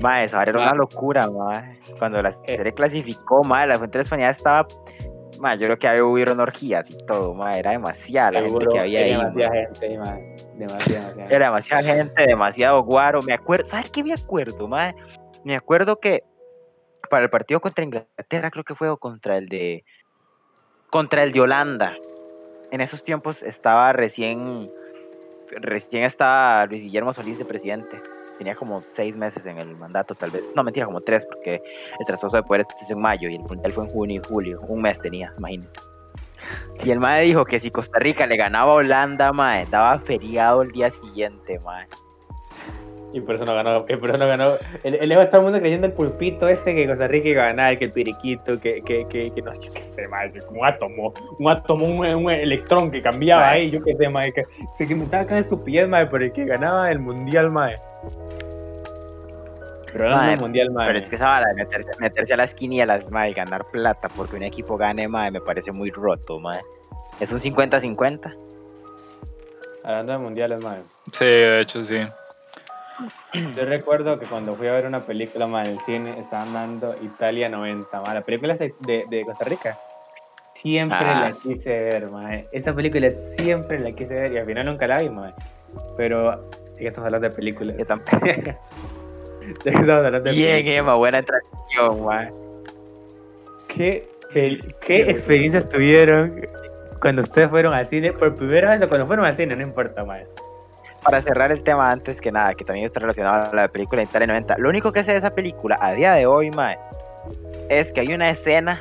Mae, 0.00 0.24
esa 0.24 0.42
era 0.42 0.52
una 0.60 0.74
locura, 0.74 1.28
mae. 1.30 1.78
Cuando 1.98 2.22
la 2.22 2.30
Eh. 2.30 2.56
serie 2.56 2.72
clasificó, 2.72 3.44
mae, 3.44 3.66
la 3.66 3.78
fuente 3.78 3.98
de 3.98 4.02
la 4.02 4.04
España 4.04 4.30
estaba. 4.30 4.66
Mae, 5.40 5.58
yo 5.58 5.64
creo 5.66 5.78
que 5.78 5.88
había 5.88 6.04
hubieron 6.04 6.40
orgías 6.40 6.88
y 6.90 7.06
todo, 7.06 7.34
mae. 7.34 7.58
Era 7.60 7.72
demasiada 7.72 8.32
la 8.32 8.40
gente 8.48 8.64
que 8.72 8.80
había 8.80 9.00
ahí. 9.00 9.12
hay 9.12 9.16
mae. 9.18 9.26
demasiada 9.30 9.66
gente 9.66 9.86
ahí, 9.86 9.98
ma. 9.98 10.16
Demasiada, 10.54 11.00
demasiada. 11.00 11.28
Era 11.30 11.46
demasiada 11.46 11.82
gente, 11.96 12.22
demasiado 12.26 12.82
guaro. 12.82 13.20
Me 13.22 13.34
acuerdo, 13.34 13.68
¿sabes 13.70 13.90
qué 13.90 14.02
me 14.04 14.12
acuerdo, 14.14 14.66
mae? 14.68 14.94
Me 15.44 15.56
acuerdo 15.56 15.96
que 16.00 16.22
para 17.10 17.24
el 17.24 17.30
partido 17.30 17.60
contra 17.60 17.84
Inglaterra, 17.84 18.50
creo 18.50 18.64
que 18.64 18.74
fue 18.74 18.88
o 18.88 18.96
contra 18.96 19.36
el 19.36 19.48
de 19.48 19.84
contra 20.90 21.24
el 21.24 21.32
de 21.32 21.40
Holanda. 21.40 21.94
En 22.74 22.80
esos 22.80 23.04
tiempos 23.04 23.40
estaba 23.44 23.92
recién 23.92 24.68
recién 25.60 26.02
estaba 26.02 26.66
Luis 26.66 26.82
Guillermo 26.82 27.14
Solís 27.14 27.38
de 27.38 27.44
presidente. 27.44 28.00
Tenía 28.36 28.56
como 28.56 28.82
seis 28.96 29.16
meses 29.16 29.46
en 29.46 29.58
el 29.58 29.76
mandato, 29.76 30.16
tal 30.16 30.32
vez. 30.32 30.42
No, 30.56 30.64
mentira, 30.64 30.84
como 30.84 31.00
tres, 31.00 31.24
porque 31.24 31.62
el 32.00 32.04
traspaso 32.04 32.36
de 32.36 32.42
poderes 32.42 32.66
es 32.82 32.90
en 32.90 33.00
mayo 33.00 33.28
y 33.28 33.36
el 33.36 33.42
mundial 33.42 33.70
fue 33.70 33.84
en 33.84 33.90
junio 33.90 34.20
y 34.20 34.28
julio. 34.28 34.60
Un 34.66 34.82
mes 34.82 34.98
tenía, 34.98 35.32
imagínense. 35.38 35.72
Y 36.82 36.90
el 36.90 36.98
mae 36.98 37.22
dijo 37.22 37.44
que 37.44 37.60
si 37.60 37.70
Costa 37.70 38.00
Rica 38.00 38.26
le 38.26 38.36
ganaba 38.36 38.72
a 38.72 38.74
Holanda, 38.74 39.32
mae, 39.32 39.66
daba 39.66 39.96
feriado 40.00 40.62
el 40.62 40.72
día 40.72 40.90
siguiente, 40.90 41.60
mae. 41.64 41.86
Y 43.14 43.20
por 43.20 43.36
eso 43.36 43.44
no 43.44 43.54
ganó, 43.54 43.84
y 43.88 43.94
por 43.96 44.10
eso 44.10 44.18
no 44.18 44.26
ganó. 44.26 44.56
El, 44.82 44.96
el 44.96 45.12
Evo 45.12 45.24
todo 45.28 45.38
el 45.38 45.42
mundo 45.44 45.60
creyendo 45.60 45.86
el 45.86 45.92
pulpito 45.92 46.48
este 46.48 46.74
que 46.74 46.86
Costa 46.86 47.06
Rica 47.06 47.28
iba 47.28 47.44
a 47.44 47.46
ganar, 47.46 47.78
que 47.78 47.84
el 47.84 47.92
piriquito, 47.92 48.58
que, 48.60 48.82
que, 48.82 49.06
que, 49.08 49.30
que 49.30 49.40
no, 49.40 49.54
yo 49.54 49.72
qué 49.72 49.84
sé, 49.84 50.08
madre, 50.08 50.32
que 50.32 50.40
un 50.50 50.66
átomo, 50.66 51.14
un 51.38 51.48
átomo, 51.48 51.86
un, 51.86 52.04
un 52.04 52.30
electrón 52.32 52.90
que 52.90 53.00
cambiaba 53.00 53.50
ahí, 53.50 53.70
yo 53.70 53.80
qué 53.84 53.94
sé, 53.94 54.08
madre, 54.08 54.32
que 54.32 54.42
se 54.76 54.88
que 54.88 54.94
me 54.96 55.04
estaba 55.04 55.24
cada 55.24 55.40
estupidez, 55.40 55.88
madre, 55.88 56.08
pero 56.10 56.24
el 56.24 56.32
que 56.32 56.44
ganaba 56.44 56.90
el 56.90 56.98
mundial, 56.98 57.52
madre. 57.52 57.78
Pero 59.92 60.10
Mae, 60.10 60.34
el 60.34 60.40
mundial, 60.40 60.68
Pero 60.74 60.80
es 60.82 60.94
madre. 60.96 61.08
que 61.08 61.14
esa 61.14 61.24
vara 61.26 61.46
de 61.48 61.54
meterse, 61.54 61.90
meterse 62.00 62.34
a 62.34 62.36
las 62.36 62.52
quinielas, 62.54 63.08
mae, 63.12 63.30
y 63.30 63.34
ganar 63.34 63.64
plata 63.66 64.08
porque 64.16 64.34
un 64.34 64.42
equipo 64.42 64.76
gane, 64.76 65.06
mae, 65.06 65.30
me 65.30 65.40
parece 65.40 65.70
muy 65.70 65.90
roto, 65.90 66.40
mae. 66.40 66.58
Es 67.20 67.30
un 67.30 67.38
50-50. 67.40 68.34
Hablando 69.84 70.12
de 70.12 70.18
mundiales, 70.18 70.60
madre. 70.60 70.82
Sí, 71.12 71.24
de 71.24 71.60
hecho 71.60 71.84
sí. 71.84 71.98
Yo 73.32 73.64
recuerdo 73.64 74.18
que 74.18 74.26
cuando 74.26 74.54
fui 74.54 74.68
a 74.68 74.72
ver 74.72 74.86
una 74.86 75.00
película, 75.02 75.46
madre, 75.46 75.70
en 75.72 75.78
el 75.78 75.84
cine, 75.84 76.20
estaban 76.20 76.52
dando 76.52 76.94
Italia 77.02 77.48
90, 77.48 78.00
madre. 78.00 78.14
La 78.14 78.20
película 78.22 78.54
de, 78.56 78.72
de, 79.08 79.24
Costa 79.24 79.44
Rica. 79.44 79.78
Siempre 80.54 80.96
Ah. 81.00 81.28
la 81.30 81.36
quise 81.36 81.68
ver, 81.68 82.10
madre. 82.10 82.46
Esa 82.52 82.72
película 82.72 83.10
siempre 83.36 83.80
la 83.80 83.90
quise 83.92 84.14
ver 84.14 84.32
y 84.32 84.38
al 84.38 84.46
final 84.46 84.66
nunca 84.66 84.86
la 84.86 84.98
vi, 84.98 85.08
madre. 85.10 85.34
Pero 85.96 86.38
ya 86.80 86.88
estamos 86.88 87.06
hablando 87.06 87.28
de 87.28 87.34
películas. 87.34 87.76
Yo 87.76 87.84
tampoco. 87.84 88.24
ya 88.26 88.54
estamos 89.64 89.90
hablando 89.90 90.20
de 90.20 90.30
Bien. 90.32 90.66
Emma, 90.68 90.94
buena 90.94 91.20
transición, 91.22 92.04
mae. 92.04 92.30
¿Qué, 93.68 94.08
pel- 94.32 94.74
¿Qué 94.80 95.10
experiencias 95.10 95.68
tuvieron 95.68 96.46
cuando 97.00 97.22
ustedes 97.22 97.50
fueron 97.50 97.74
al 97.74 97.88
cine 97.88 98.12
por 98.12 98.34
primera 98.36 98.70
vez 98.76 98.82
o 98.86 98.88
cuando 98.88 99.06
fueron 99.06 99.26
al 99.26 99.36
cine? 99.36 99.56
No 99.56 99.62
importa, 99.62 100.04
más. 100.04 100.22
Para 101.04 101.20
cerrar 101.22 101.52
el 101.52 101.62
tema 101.62 101.86
antes 101.86 102.20
que 102.20 102.32
nada, 102.32 102.54
que 102.54 102.64
también 102.64 102.86
está 102.86 103.00
relacionado 103.00 103.50
a 103.50 103.54
la 103.54 103.68
película 103.68 104.00
de 104.00 104.04
Italia 104.08 104.26
90, 104.26 104.56
lo 104.58 104.68
único 104.70 104.90
que 104.92 105.02
sé 105.04 105.12
de 105.12 105.18
esa 105.18 105.30
película 105.34 105.76
a 105.80 105.92
día 105.92 106.12
de 106.14 106.26
hoy, 106.26 106.50
mae, 106.50 106.78
es 107.68 107.92
que 107.92 108.00
hay 108.00 108.14
una 108.14 108.30
escena 108.30 108.80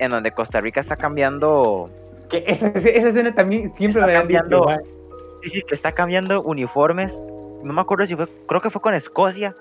en 0.00 0.10
donde 0.10 0.32
Costa 0.32 0.60
Rica 0.60 0.80
está 0.80 0.96
cambiando, 0.96 1.88
Que 2.28 2.42
esa, 2.46 2.66
esa 2.68 3.08
escena 3.08 3.32
también 3.34 3.72
siempre 3.74 4.00
Está 4.00 4.06
me 4.06 4.12
la 4.14 4.20
han 4.20 4.28
dicho, 4.28 4.64
sí, 5.42 5.50
sí, 5.50 5.62
que 5.68 5.74
está 5.76 5.92
cambiando 5.92 6.42
uniformes, 6.42 7.12
no 7.62 7.72
me 7.72 7.80
acuerdo 7.80 8.04
si 8.06 8.16
fue, 8.16 8.26
creo 8.48 8.60
que 8.60 8.70
fue 8.70 8.80
con 8.80 8.94
Escocia, 8.94 9.54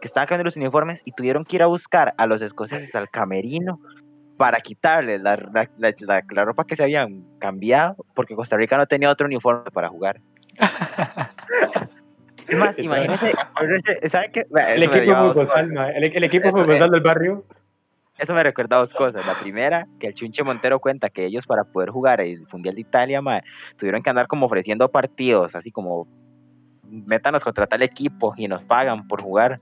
que 0.00 0.06
estaban 0.06 0.26
cambiando 0.28 0.44
los 0.48 0.56
uniformes 0.56 1.00
y 1.04 1.12
tuvieron 1.12 1.44
que 1.44 1.56
ir 1.56 1.62
a 1.62 1.66
buscar 1.66 2.12
a 2.18 2.26
los 2.26 2.42
escoceses 2.42 2.94
al 2.94 3.08
camerino 3.08 3.80
para 4.36 4.60
quitarles 4.60 5.20
la, 5.22 5.36
la, 5.36 5.68
la- 5.78 5.94
la- 5.98 6.22
la 6.30 6.44
ropa 6.44 6.64
que 6.64 6.76
se 6.76 6.82
habían 6.84 7.24
cambiado, 7.40 7.96
porque 8.14 8.36
Costa 8.36 8.56
Rica 8.56 8.76
no 8.76 8.86
tenía 8.86 9.10
otro 9.10 9.26
uniforme 9.26 9.70
para 9.72 9.88
jugar. 9.88 10.20
Es 12.48 12.56
más, 12.56 12.78
imagínese, 12.78 13.34
El 14.74 14.82
equipo 14.82 15.14
futbolsal. 15.14 15.76
El, 15.94 16.04
el 16.04 16.24
equipo 16.24 16.64
del 16.64 17.00
barrio. 17.02 17.44
Eso 18.18 18.34
me 18.34 18.42
recuerda 18.42 18.76
a 18.76 18.78
dos 18.80 18.94
cosas. 18.94 19.24
La 19.26 19.38
primera, 19.38 19.86
que 20.00 20.08
el 20.08 20.14
Chunche 20.14 20.42
Montero 20.42 20.80
cuenta 20.80 21.08
que 21.08 21.24
ellos 21.24 21.46
para 21.46 21.64
poder 21.64 21.90
jugar 21.90 22.20
el 22.20 22.46
Mundial 22.52 22.74
de 22.74 22.80
Italia, 22.80 23.20
tuvieron 23.76 24.02
que 24.02 24.10
andar 24.10 24.26
como 24.26 24.46
ofreciendo 24.46 24.88
partidos, 24.88 25.54
así 25.54 25.70
como 25.70 26.08
métanos 26.82 27.44
contra 27.44 27.66
tal 27.66 27.82
equipo 27.82 28.34
y 28.36 28.48
nos 28.48 28.62
pagan 28.64 29.06
por 29.06 29.22
jugar. 29.22 29.56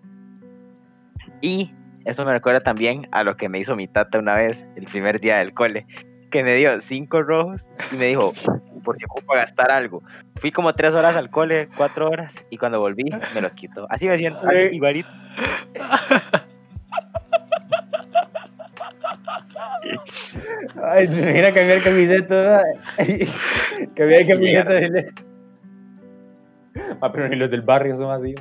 Y 1.42 1.70
eso 2.06 2.24
me 2.24 2.32
recuerda 2.32 2.61
también 2.61 3.09
a 3.11 3.24
lo 3.24 3.37
que 3.37 3.48
me 3.48 3.59
hizo 3.59 3.76
mi 3.76 3.88
tata 3.88 4.18
una 4.18 4.35
vez, 4.35 4.56
el 4.76 4.87
primer 4.87 5.20
día 5.20 5.38
del 5.38 5.52
cole, 5.52 5.87
que 6.30 6.42
me 6.42 6.54
dio 6.54 6.76
cinco 6.82 7.22
rojos 7.22 7.62
y 7.92 7.96
me 7.96 8.06
dijo, 8.06 8.32
por 8.84 8.96
si 8.96 9.04
ocupo 9.04 9.34
gastar 9.34 9.70
algo. 9.70 10.02
Fui 10.40 10.52
como 10.52 10.72
tres 10.72 10.94
horas 10.94 11.16
al 11.16 11.30
cole, 11.30 11.68
cuatro 11.76 12.08
horas, 12.08 12.32
y 12.50 12.58
cuando 12.58 12.80
volví 12.80 13.04
me 13.34 13.40
los 13.40 13.52
quitó. 13.52 13.86
Así 13.90 14.06
me 14.06 14.18
siento, 14.18 14.40
así, 14.46 14.56
Ay. 14.56 14.70
igualito. 14.72 15.08
Ay, 20.82 21.08
se 21.08 21.20
imagina 21.20 21.52
cambiar 21.52 21.82
camiseta. 21.82 22.62
cambiar 23.94 24.26
camiseta. 24.26 24.72
Ah, 27.00 27.10
pero 27.12 27.28
ni 27.28 27.36
los 27.36 27.50
del 27.50 27.62
barrio 27.62 27.96
son 27.96 28.10
así. 28.10 28.34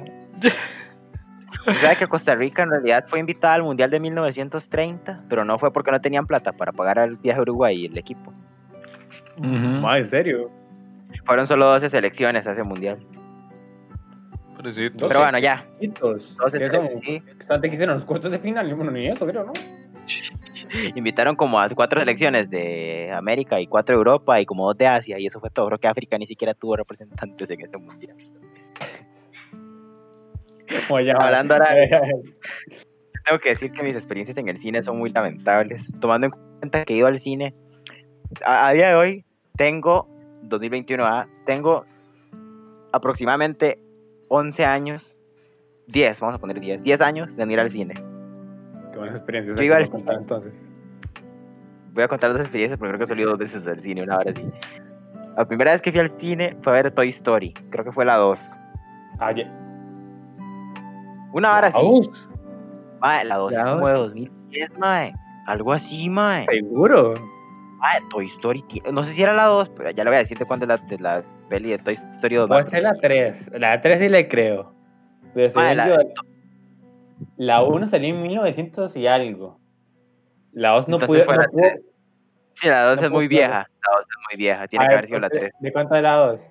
Mae. 1.66 1.82
¿Sabes 1.82 1.98
que 1.98 2.08
Costa 2.08 2.36
Rica 2.36 2.64
en 2.64 2.72
realidad 2.72 3.06
fue 3.08 3.20
invitada 3.20 3.56
al 3.56 3.64
Mundial 3.64 3.90
de 3.90 4.00
1930? 4.00 5.14
Pero 5.30 5.46
no 5.46 5.58
fue 5.58 5.72
porque 5.72 5.92
no 5.92 6.00
tenían 6.00 6.26
plata 6.26 6.52
para 6.52 6.72
pagar 6.72 7.00
el 7.00 7.16
viaje 7.22 7.40
a 7.40 7.42
Uruguay 7.42 7.82
y 7.82 7.86
el 7.86 7.98
equipo. 7.98 8.32
Ujú. 9.38 9.48
Mae, 9.48 10.00
en 10.02 10.08
serio. 10.08 10.52
Fueron 11.26 11.48
solo 11.48 11.66
12 11.68 11.90
selecciones 11.90 12.46
a 12.46 12.52
ese 12.52 12.64
Mundial. 12.64 13.00
Pero 14.74 15.20
bueno, 15.20 15.38
ya. 15.40 15.66
Hitos. 15.80 16.36
12, 16.38 16.60
¿Qué 16.60 16.70
son? 16.70 16.90
sí. 17.02 17.22
Bastante 17.40 17.70
que 17.70 17.76
hicieron 17.76 17.96
los 17.96 18.06
cuartos 18.06 18.32
de 18.32 18.40
final. 18.40 18.74
Bueno, 18.74 18.92
ni 18.92 19.08
eso, 19.08 19.26
creo, 19.28 19.46
¿no? 19.46 19.54
Invitaron 20.96 21.36
como 21.36 21.60
a 21.60 21.70
cuatro 21.70 22.00
selecciones 22.00 22.50
de 22.50 23.12
América 23.14 23.60
y 23.60 23.68
cuatro 23.68 23.94
de 23.94 24.00
Europa 24.00 24.42
y 24.42 24.46
como 24.46 24.66
dos 24.66 24.78
de 24.78 24.88
Asia. 24.88 25.20
Y 25.20 25.28
eso 25.28 25.40
fue 25.40 25.50
todo. 25.50 25.68
Creo 25.68 25.80
que 25.80 25.88
África 25.88 26.18
ni 26.18 26.26
siquiera 26.26 26.54
tuvo 26.54 26.76
representantes 26.76 27.50
en 27.50 27.62
ese 27.62 27.78
Mundial. 27.78 28.16
Hablando 30.90 31.54
ahora 31.54 31.70
Tengo 33.26 33.40
que 33.40 33.50
decir 33.50 33.72
que 33.72 33.82
mis 33.82 33.98
experiencias 33.98 34.38
en 34.38 34.50
el 34.50 34.60
cine 34.60 34.84
son 34.84 35.00
muy 35.00 35.12
lamentables. 35.12 35.82
Tomando 36.00 36.28
en 36.28 36.32
cuenta 36.60 36.86
que 36.86 36.94
he 36.94 36.98
ido 36.98 37.08
al 37.08 37.20
cine. 37.20 37.54
A, 38.46 38.68
a 38.68 38.74
día 38.74 38.90
de 38.90 38.96
hoy 38.96 39.26
tengo, 39.58 40.08
2021, 40.44 41.04
ah, 41.06 41.26
tengo 41.46 41.86
aproximadamente 42.92 43.80
11 44.30 44.66
años, 44.66 45.04
10, 45.88 46.20
vamos 46.20 46.38
a 46.38 46.40
poner 46.40 46.60
10, 46.60 46.84
10 46.84 47.02
años 47.02 47.36
de 47.36 47.46
no 47.46 47.52
ir 47.52 47.60
al 47.60 47.70
cine. 47.70 47.94
Qué 48.92 48.98
buenas 48.98 49.18
experiencias. 49.18 49.58
Yo 49.58 49.64
iba 49.64 49.78
al 49.78 49.90
contar, 49.90 50.16
entonces. 50.16 50.54
Voy 51.94 52.04
a 52.04 52.08
contar 52.08 52.32
dos 52.32 52.42
experiencias 52.42 52.78
porque 52.78 52.96
creo 52.96 53.00
que 53.00 53.06
he 53.06 53.16
salido 53.16 53.30
dos 53.32 53.40
veces 53.40 53.66
al 53.68 53.82
cine, 53.82 54.04
una 54.04 54.18
hora 54.18 54.34
sí. 54.34 54.50
La 55.38 55.46
primera 55.46 55.74
vez 55.74 55.82
que 55.82 55.92
fui 55.92 56.00
al 56.00 56.12
cine 56.20 56.56
fue 56.62 56.74
a 56.74 56.82
ver 56.82 56.92
Toy 56.94 57.10
Story, 57.10 57.54
creo 57.70 57.84
que 57.84 57.92
fue 57.92 58.06
la 58.06 58.16
2. 58.16 58.40
Ah, 59.20 59.32
ya. 59.34 59.52
Una 61.36 61.52
hora 61.58 61.68
sí, 61.70 61.78
Aún, 61.78 62.10
mae, 63.02 63.26
la 63.26 63.36
2 63.36 63.52
es 63.52 63.60
como 63.60 63.88
de 63.90 63.94
2010, 63.94 64.80
mae. 64.80 65.12
Algo 65.48 65.74
así, 65.74 66.08
mae. 66.10 66.46
¿Seguro? 66.50 67.14
Ah, 67.82 68.00
Toy 68.10 68.28
Story, 68.28 68.64
no 68.92 69.04
sé 69.04 69.14
si 69.14 69.22
era 69.22 69.34
la 69.34 69.44
2, 69.48 69.70
pero 69.76 69.92
ya 69.92 70.06
le 70.06 70.10
voy 70.12 70.16
a 70.16 70.20
decir 70.20 70.38
de 70.38 70.46
cuándo 70.46 70.64
es 70.66 70.70
la, 70.70 70.78
de 70.88 70.98
la 70.98 71.22
peli 71.50 71.72
de 71.72 71.78
Toy 71.80 71.96
Story 72.16 72.36
2. 72.36 72.50
va. 72.50 72.56
Puede 72.60 72.70
ser 72.70 72.84
la 72.84 72.94
3. 72.96 73.52
La 73.60 73.82
3 73.82 74.00
sí 74.00 74.08
le 74.10 74.28
creo. 74.30 74.72
Pero 75.34 75.50
según 75.50 75.76
la- 75.76 75.88
yo, 75.90 75.96
la 77.36 77.64
1 77.64 77.88
salió 77.88 78.16
en 78.16 78.22
1900 78.22 78.96
y 78.96 79.06
algo. 79.08 79.60
La 80.54 80.70
2 80.72 80.88
no 80.88 81.00
pudo. 81.00 81.26
no 81.26 81.34
la 81.34 81.48
pudo-. 81.48 81.62
Sí, 82.54 82.68
la 82.68 82.84
2 82.86 83.02
no 83.02 83.06
es 83.08 83.12
muy 83.12 83.28
vieja, 83.28 83.68
la 83.84 83.98
2 83.98 84.02
es 84.02 84.16
muy 84.32 84.38
vieja, 84.38 84.68
tiene 84.70 84.86
A 84.86 84.88
que 84.88 84.94
ver, 84.94 84.98
haber 85.00 85.08
sido 85.10 85.20
la 85.20 85.28
¿de- 85.28 85.40
3. 85.40 85.54
¿De 85.60 85.74
cuánto 85.74 85.96
es 85.96 86.02
la 86.02 86.14
2? 86.16 86.42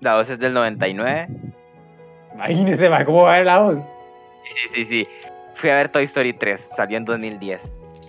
La 0.00 0.12
2 0.12 0.28
es 0.28 0.38
del 0.38 0.52
99. 0.52 1.28
Imagínese, 2.36 2.88
ma, 2.90 3.04
¿cómo 3.04 3.22
va 3.22 3.34
a 3.34 3.36
ver 3.38 3.46
la 3.46 3.58
2? 3.58 3.76
Sí, 4.44 4.68
sí, 4.74 4.84
sí. 4.86 5.08
Fui 5.56 5.70
a 5.70 5.74
ver 5.76 5.88
Toy 5.90 6.04
Story 6.04 6.32
3, 6.34 6.60
salió 6.76 6.96
en 6.98 7.04
2010. 7.04 7.60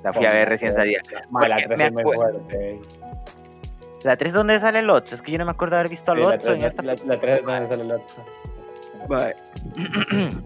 La 0.04 0.14
fui 0.14 0.26
a 0.26 0.30
ver 0.30 0.50
recién 0.50 0.74
salida. 0.74 1.02
Ma, 1.30 1.48
la 1.48 1.56
Porque 1.56 1.68
3 1.76 1.78
me 1.80 1.86
es 1.86 1.94
muy 1.94 2.04
fuerte. 2.16 2.80
La 4.04 4.16
3 4.16 4.34
¿dónde 4.34 4.60
sale 4.60 4.80
el 4.80 4.90
otro? 4.90 5.16
Es 5.16 5.22
que 5.22 5.32
yo 5.32 5.38
no 5.38 5.46
me 5.46 5.52
acuerdo 5.52 5.76
de 5.76 5.80
haber 5.80 5.90
visto 5.92 6.12
al 6.12 6.18
Sí, 6.18 6.24
la 6.24 6.36
otro 6.36 6.54
en 6.54 6.60
3 6.60 6.72
esta 6.72 6.84
la, 6.84 6.94
la 7.16 7.20
3 7.20 7.38
es 7.40 7.46
donde 7.46 7.68
sale 7.70 7.84
el 7.84 7.92
otro. 7.92 8.26
Mae. 9.10 9.36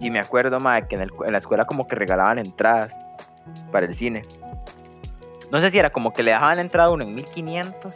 y 0.00 0.10
me 0.10 0.20
acuerdo, 0.20 0.58
mae, 0.60 0.86
que 0.86 0.94
en, 0.94 1.02
el- 1.02 1.10
en 1.26 1.32
la 1.32 1.38
escuela 1.38 1.64
como 1.64 1.86
que 1.86 1.96
regalaban 1.96 2.38
entradas 2.38 2.90
para 3.70 3.86
el 3.86 3.96
cine. 3.96 4.22
No 5.50 5.60
sé 5.60 5.70
si 5.70 5.78
era 5.78 5.90
como 5.90 6.12
que 6.12 6.22
le 6.22 6.30
dejaban 6.30 6.56
la 6.56 6.62
entrada 6.62 6.88
a 6.88 6.92
uno 6.92 7.04
en 7.04 7.14
1500, 7.14 7.92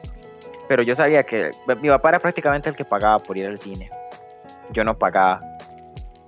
pero 0.69 0.83
yo 0.83 0.95
sabía 0.95 1.23
que 1.23 1.51
mi 1.81 1.89
papá 1.89 2.11
era 2.11 2.19
prácticamente 2.19 2.69
el 2.69 2.77
que 2.77 2.85
pagaba 2.85 3.19
por 3.19 3.39
ir 3.39 3.47
al 3.47 3.59
cine. 3.61 3.89
Yo 4.73 4.85
no 4.85 4.99
pagaba. 4.99 5.41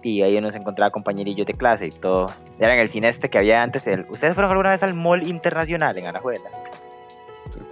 Y 0.03 0.23
ahí 0.23 0.37
uno 0.37 0.51
se 0.51 0.59
encontraba 0.59 0.91
compañerillos 0.91 1.47
de 1.47 1.55
clase 1.55 1.87
y 1.87 1.91
todo. 1.91 2.27
Era 2.61 2.75
en 2.75 2.81
el 2.81 2.91
cine 2.91 3.09
este 3.09 3.29
que 3.29 3.39
había 3.39 3.63
antes. 3.63 3.87
El... 3.87 4.07
¿Ustedes 4.09 4.35
fueron 4.35 4.51
alguna 4.53 4.71
vez 4.71 4.83
al 4.83 4.95
Mall 4.95 5.27
Internacional 5.27 5.99
en 5.99 6.07
Alajuela? 6.07 6.49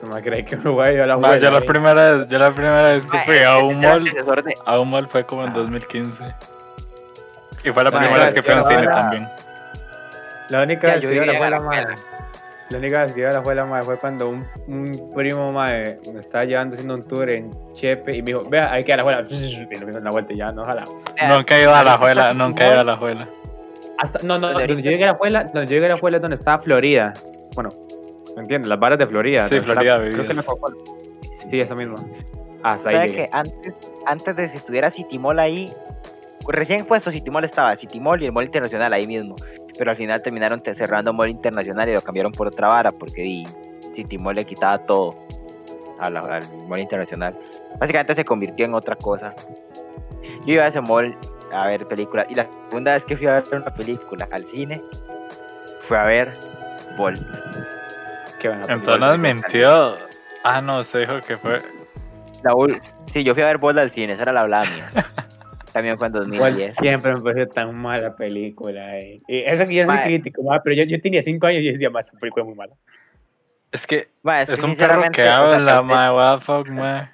¿Tú 0.01 0.07
me 0.13 0.21
crees 0.23 0.47
que 0.47 0.57
Uruguay 0.57 0.95
iba 0.95 1.05
a 1.05 1.07
la 1.07 1.17
juega 1.17 1.39
yo 1.39 1.51
la 1.51 1.59
ahí? 1.59 1.67
primera 1.67 2.13
vez, 2.17 2.29
yo 2.29 2.39
la 2.39 2.51
primera 2.53 2.83
vez 2.91 3.05
que 3.07 3.19
fui 3.25 3.39
a 3.45 3.59
un 3.59 3.79
mall, 3.81 4.13
a 4.67 4.81
un 4.81 4.91
mall 4.91 5.07
fue 5.09 5.25
como 5.25 5.45
en 5.45 5.51
Ah. 5.51 5.55
2015. 5.55 6.25
Y 7.65 7.71
fue 7.71 7.85
la 7.85 7.91
primera 7.91 8.25
vez 8.25 8.35
que 8.35 8.43
fui 8.43 8.53
a 8.53 8.57
un 8.57 8.63
yo 8.63 8.69
cine 8.69 8.87
también. 8.87 9.29
La 10.51 10.63
única 10.63 10.93
vez 10.95 11.03
yo 11.03 11.09
que 11.09 11.15
iba 11.15 11.23
a 11.25 11.27
la 11.27 11.33
vivía 11.33 11.87
La 12.71 12.79
única 12.79 13.03
vez 13.03 13.13
que 13.13 13.21
iba 13.21 13.31
a 13.31 13.33
la 13.33 13.39
abuela, 13.39 13.65
madre, 13.65 13.85
fue 13.85 13.97
cuando 13.99 14.29
un, 14.29 14.45
un 14.67 15.13
primo, 15.15 15.53
madre, 15.53 16.01
me 16.13 16.21
estaba 16.21 16.45
llevando 16.45 16.75
haciendo 16.75 16.95
un 16.95 17.05
tour 17.07 17.31
en 17.31 17.51
Chepe 17.75 18.17
y 18.17 18.23
me 18.23 18.27
dijo, 18.27 18.43
vea, 18.49 18.73
hay 18.73 18.83
que 18.83 18.91
ir 18.91 18.95
a 18.95 18.97
la 18.97 19.03
abuela. 19.03 19.27
Y 19.29 19.57
nos 19.57 19.69
dimos 19.69 20.03
la 20.03 20.11
vuelta 20.11 20.33
y 20.33 20.37
ya, 20.37 20.51
no, 20.51 20.63
ojalá. 20.63 20.85
Nunca 21.29 21.57
he 21.57 21.63
ido 21.63 21.75
a 21.75 21.85
la 21.85 21.97
juela, 21.97 22.33
nunca 22.35 22.65
he 22.65 22.71
ido 22.71 22.81
a 22.81 22.85
la 22.85 22.97
juela. 22.97 23.29
Hasta, 23.99 24.27
no, 24.27 24.39
no, 24.39 24.53
donde 24.53 24.83
yo 24.83 24.91
llegué 24.91 25.05
a 25.05 25.07
la 25.07 25.13
abuela, 25.13 25.45
donde 25.45 25.67
yo 25.67 25.75
llegué 25.75 25.87
a 25.87 25.97
la 25.97 26.17
es 26.17 26.23
donde 26.23 26.37
estaba 26.37 26.63
Florida. 26.63 27.13
Bueno, 27.55 27.71
¿Me 28.37 28.43
entiendes? 28.43 28.69
Las 28.69 28.79
varas 28.79 28.99
de 28.99 29.07
Florida. 29.07 29.49
Sí, 29.49 29.55
¿no? 29.57 29.63
Florida 29.63 29.99
Creo 30.11 30.29
que 30.29 30.35
la 30.35 30.43
Coca-Cola. 30.43 30.77
Sí, 31.51 31.59
esa 31.59 31.75
misma. 31.75 31.97
Hasta 32.63 32.91
ahí 32.91 32.95
¿Sabe 32.97 33.09
llegué. 33.09 33.25
que 33.25 33.29
antes, 33.33 33.75
antes 34.05 34.37
de 34.37 34.49
si 34.51 34.57
estuviera 34.57 34.91
Citimol 34.91 35.39
ahí, 35.39 35.73
recién 36.49 36.85
puesto 36.85 37.11
Citimol 37.11 37.45
estaba 37.45 37.75
Citimol 37.77 38.23
y 38.23 38.27
el 38.27 38.33
Mall 38.33 38.45
Internacional 38.45 38.93
ahí 38.93 39.07
mismo. 39.07 39.37
Pero 39.79 39.91
al 39.91 39.97
final 39.97 40.23
terminaron 40.23 40.61
te- 40.63 40.75
cerrando 40.75 41.13
Mall 41.13 41.29
Internacional 41.29 41.89
y 41.89 41.95
lo 41.95 42.01
cambiaron 42.03 42.33
por 42.33 42.47
otra 42.49 42.69
vara 42.69 42.93
porque 42.93 43.23
di, 43.23 43.45
Citimol 43.95 44.35
le 44.35 44.45
quitaba 44.47 44.79
todo 44.79 45.15
a 46.01 46.11
la- 46.11 46.21
al 46.21 46.43
Mall 46.69 46.81
Internacional. 46.81 47.35
Básicamente 47.79 48.15
se 48.15 48.25
convirtió 48.25 48.67
en 48.67 48.75
otra 48.75 48.97
cosa. 48.97 49.35
Yo 50.47 50.55
iba 50.55 50.65
a 50.65 50.69
ese 50.69 50.81
mall 50.81 51.17
a 51.53 51.67
ver 51.67 51.87
películas 51.87 52.27
y 52.31 52.35
la 52.35 52.47
segunda 52.69 52.93
vez 52.95 53.05
que 53.05 53.17
fui 53.17 53.27
a 53.27 53.35
ver 53.35 53.45
una 53.53 53.73
película 53.75 54.29
al 54.31 54.45
cine 54.47 54.81
fue 55.89 55.99
a 55.99 56.05
ver 56.05 56.33
Bolt. 56.97 57.21
Qué 58.41 58.49
buena 58.49 58.65
Entonces 58.69 59.01
nos 59.01 59.19
mintió. 59.19 59.97
Ah, 60.45 60.61
no, 60.61 60.85
se 60.85 60.99
dijo 60.99 61.21
que 61.27 61.37
fue. 61.37 61.59
La 62.45 62.53
sí, 63.13 63.25
yo 63.25 63.35
fui 63.35 63.43
a 63.43 63.47
ver 63.47 63.59
Bolt 63.59 63.79
al 63.79 63.91
cine, 63.91 64.13
esa 64.13 64.23
era 64.23 64.33
la 64.33 64.43
hablada 64.43 64.65
mía. 64.71 64.91
También 65.77 65.99
fue 65.99 66.07
en 66.07 66.15
Igual 66.33 66.53
2010. 66.55 66.75
siempre 66.77 67.15
me 67.15 67.21
pareció 67.21 67.49
tan 67.49 67.75
mala 67.75 68.17
película. 68.17 68.99
eh. 68.99 69.21
Y 69.29 69.41
eso 69.41 69.67
que 69.67 69.75
yo 69.75 69.85
soy 69.85 69.99
crítico, 69.99 70.43
pero 70.65 70.75
yo, 70.75 70.85
yo 70.85 70.99
tenía 71.03 71.23
5 71.23 71.47
años 71.49 71.61
y 71.61 71.73
decía, 71.73 71.91
más 71.91 72.07
esta 72.07 72.19
película 72.19 72.45
es 72.45 72.47
muy 72.47 72.55
mala. 72.57 72.73
Es 73.73 73.87
que 73.87 74.09
Ma, 74.23 74.41
es 74.41 74.59
que 74.59 74.65
un 74.65 74.75
perro 74.75 75.03
que 75.13 75.29
habla, 75.29 75.83
mae, 75.83 76.11
what 76.15 76.39
the 76.39 76.45
fuck, 76.47 76.69
mae. 76.71 77.11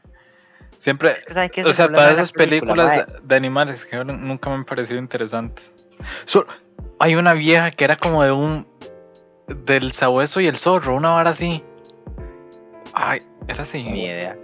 Siempre, 0.78 1.10
es 1.18 1.24
que 1.24 1.34
¿saben 1.34 1.50
qué 1.50 1.62
es 1.62 1.66
o 1.66 1.72
sea, 1.72 1.88
la 1.88 2.12
esas 2.12 2.30
película, 2.30 2.86
películas 2.86 3.26
de 3.28 3.34
animales 3.34 3.84
que 3.84 3.96
nunca 4.04 4.48
me 4.50 4.54
han 4.54 4.64
parecido 4.64 5.00
interesantes. 5.00 5.68
So- 6.26 6.46
hay 7.00 7.16
una 7.16 7.34
vieja 7.34 7.72
que 7.72 7.82
era 7.82 7.96
como 7.96 8.22
de 8.22 8.30
un. 8.30 8.64
del 9.48 9.92
sabueso 9.92 10.40
y 10.40 10.46
el 10.46 10.56
zorro, 10.56 10.94
una 10.94 11.10
vara 11.10 11.30
así. 11.30 11.64
Ay, 12.94 13.18
era 13.48 13.64
así. 13.64 13.82
Ni 13.82 14.04
idea. 14.04 14.36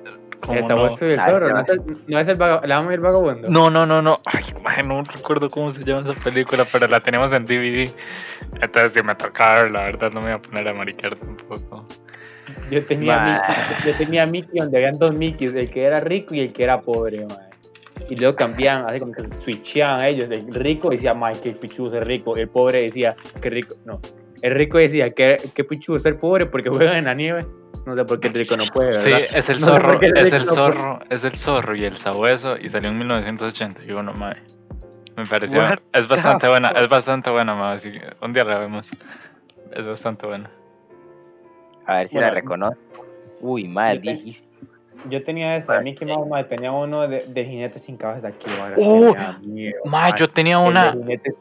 El 0.51 0.67
no. 0.69 0.97
el 0.99 1.15
zorro, 1.15 1.49
¿no 1.49 1.61
es 1.61 1.69
el, 1.71 1.81
no 2.07 2.21
es 2.21 2.29
el, 2.29 2.37
vaga- 2.37 2.63
la 2.67 2.77
ama 2.79 2.93
y 2.93 2.95
el 2.95 3.01
vagabundo? 3.01 3.49
No, 3.49 3.69
no, 3.71 3.85
no, 3.87 4.01
no. 4.01 4.15
Ay, 4.25 4.45
no 4.87 5.03
recuerdo 5.03 5.49
cómo 5.51 5.73
se 5.73 5.85
llama 5.85 6.09
esa 6.09 6.23
película, 6.25 6.65
pero 6.71 6.87
la 6.87 7.01
tenemos 7.01 7.33
en 7.33 7.45
DVD. 7.45 7.91
Entonces, 8.61 8.93
si 8.93 9.03
me 9.03 9.15
tocaba 9.15 9.63
ver, 9.63 9.71
la 9.73 9.83
verdad, 9.85 10.11
no 10.13 10.21
me 10.21 10.27
iba 10.27 10.37
a 10.37 10.43
poner 10.43 10.69
a 10.69 10.75
maricar 10.75 11.17
tampoco. 11.17 11.87
Yo 12.71 12.85
tenía. 12.87 13.21
Mickey, 13.21 13.93
yo 13.93 13.99
tenía 13.99 14.27
Mickey 14.27 14.61
donde 14.61 14.77
habían 14.79 14.99
dos 14.99 15.13
Mickeys, 15.15 15.55
el 15.55 15.71
que 15.71 15.85
era 15.85 16.01
rico 16.01 16.35
y 16.35 16.41
el 16.41 16.53
que 16.53 16.65
era 16.65 16.81
pobre, 16.81 17.27
mae. 17.27 17.49
Y 18.09 18.17
luego 18.17 18.35
cambiaban, 18.37 18.89
así 18.89 19.01
como 19.01 19.13
que 19.13 19.23
switchaban 19.45 20.07
ellos. 20.07 20.31
El 20.31 20.55
rico 20.55 20.89
decía, 20.91 21.13
mae, 21.15 21.35
qué 21.43 21.51
pichudo 21.53 21.91
ser 21.91 22.07
rico. 22.07 22.35
El 22.37 22.49
pobre 22.49 22.83
decía, 22.83 23.15
qué 23.43 23.51
rico. 23.51 23.75
No. 23.85 24.01
El 24.43 24.55
rico 24.55 24.79
decía, 24.79 25.11
qué, 25.11 25.37
qué 25.55 25.65
pichudo 25.65 25.99
ser 25.99 26.19
pobre 26.19 26.47
porque 26.47 26.69
juegan 26.71 26.97
en 26.97 27.05
la 27.05 27.15
nieve. 27.15 27.47
No 27.87 27.95
sé 27.97 28.05
por 28.05 28.21
qué 28.21 28.29
el 28.29 28.35
rico 28.35 28.57
no 28.57 28.65
puede, 28.73 28.93
Sí, 29.03 29.11
¿verdad? 29.11 29.29
es 29.35 29.49
el 29.49 29.61
No 29.61 29.67
sé 29.67 29.73
por 29.73 29.81
zorro, 29.81 30.01
el 30.01 30.17
es 30.19 30.33
el 30.33 30.39
no 30.43 30.45
puede. 30.45 30.57
zorro, 30.57 30.99
es 31.11 31.25
el 31.25 31.37
zorro 31.37 31.77
y 31.77 31.85
el 31.85 31.97
sabueso 31.97 32.57
y 32.59 32.69
salió 32.69 32.91
en 32.91 32.99
1981, 32.99 34.13
mae. 34.15 34.37
Me 35.17 35.27
pareció, 35.27 35.59
What 35.61 35.79
es 35.95 36.07
bastante 36.07 36.43
the 36.47 36.49
buena, 36.51 36.69
es 36.71 36.89
bastante 36.89 37.31
buena, 37.31 37.55
mae, 37.55 37.75
así 37.77 37.91
que 37.93 38.01
un 38.21 38.33
día 38.33 38.45
la 38.45 38.59
vemos. 38.59 38.89
Es 39.73 39.87
bastante 39.87 40.27
buena. 40.27 40.51
A 41.87 41.99
ver 41.99 42.09
si 42.09 42.15
Bueno, 42.15 42.29
la 42.29 42.35
reconozco. 42.35 42.79
Uy, 43.41 43.67
madre, 43.69 44.01
yo 44.03 44.13
te-. 44.13 44.43
Yo 45.09 45.23
tenía 45.25 45.57
esa. 45.57 45.81
Mickey 45.81 46.07
Mouse, 46.07 46.29
mae, 46.29 46.45
tenía 46.45 46.73
uno 46.73 47.07
de, 47.09 47.25
de 47.29 47.45
jinete 47.45 47.79
sin 47.79 47.97
cabeza 47.97 48.29
aquí, 48.29 48.47
ahora. 48.51 48.75
Uh, 48.77 49.13
tenía 49.13 49.39
miedo, 49.43 49.81
Mae, 49.85 50.11
mae. 50.11 50.21
yo 50.21 50.29
tenía 50.29 50.57
El 50.59 50.63
de 50.65 50.69
una 50.69 50.93
jinete- 50.93 51.35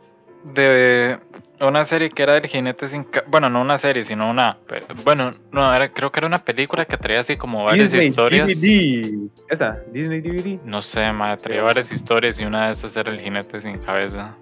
de 0.54 1.20
una 1.60 1.84
serie 1.86 2.10
que 2.12 2.24
era 2.24 2.34
del 2.34 2.48
jinete 2.48 2.88
sin 2.88 3.04
ca- 3.04 3.24
bueno, 3.28 3.50
no 3.50 3.62
una 3.62 3.78
serie, 3.78 4.04
sino 4.04 4.30
una 4.30 4.58
bueno, 5.04 5.32
no, 5.52 5.74
era 5.74 5.90
creo 5.92 6.12
que 6.12 6.20
era 6.20 6.28
una 6.28 6.40
película 6.40 6.86
que 6.86 6.98
traía 6.98 7.22
así 7.22 7.36
como 7.36 7.64
varias 7.66 7.92
Disney 7.92 8.10
historias. 8.10 8.48
DVD. 8.48 9.30
Esa, 9.50 9.78
Disney 9.92 10.22
DVD. 10.22 10.60
No 10.64 10.82
sé, 10.82 11.12
mae, 11.12 11.36
traía 11.38 11.64
varias 11.64 11.92
historias 11.92 12.40
y 12.40 12.46
una 12.46 12.68
de 12.68 12.72
esas 12.74 12.96
era 12.96 13.12
el 13.12 13.20
jinete 13.20 13.62
sin 13.62 13.78
cabeza. 13.80 14.36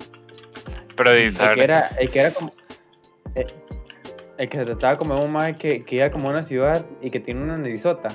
Pero 0.95 1.11
de 1.11 1.27
El 1.27 1.35
que 1.37 1.63
era, 1.63 1.87
el 1.99 2.09
que 2.09 2.19
era 2.19 2.31
como. 2.33 2.53
eh, 3.35 3.47
El, 4.37 4.49
que 4.49 4.57
se 4.57 4.65
trataba 4.65 4.97
como 4.97 5.15
un 5.21 5.31
mae 5.31 5.57
que, 5.57 5.83
que 5.85 5.95
iba 5.95 6.09
como 6.09 6.27
a 6.29 6.31
una 6.31 6.41
ciudad 6.41 6.85
y 7.01 7.09
que 7.09 7.19
tiene 7.19 7.41
una 7.41 7.57
narizota. 7.57 8.09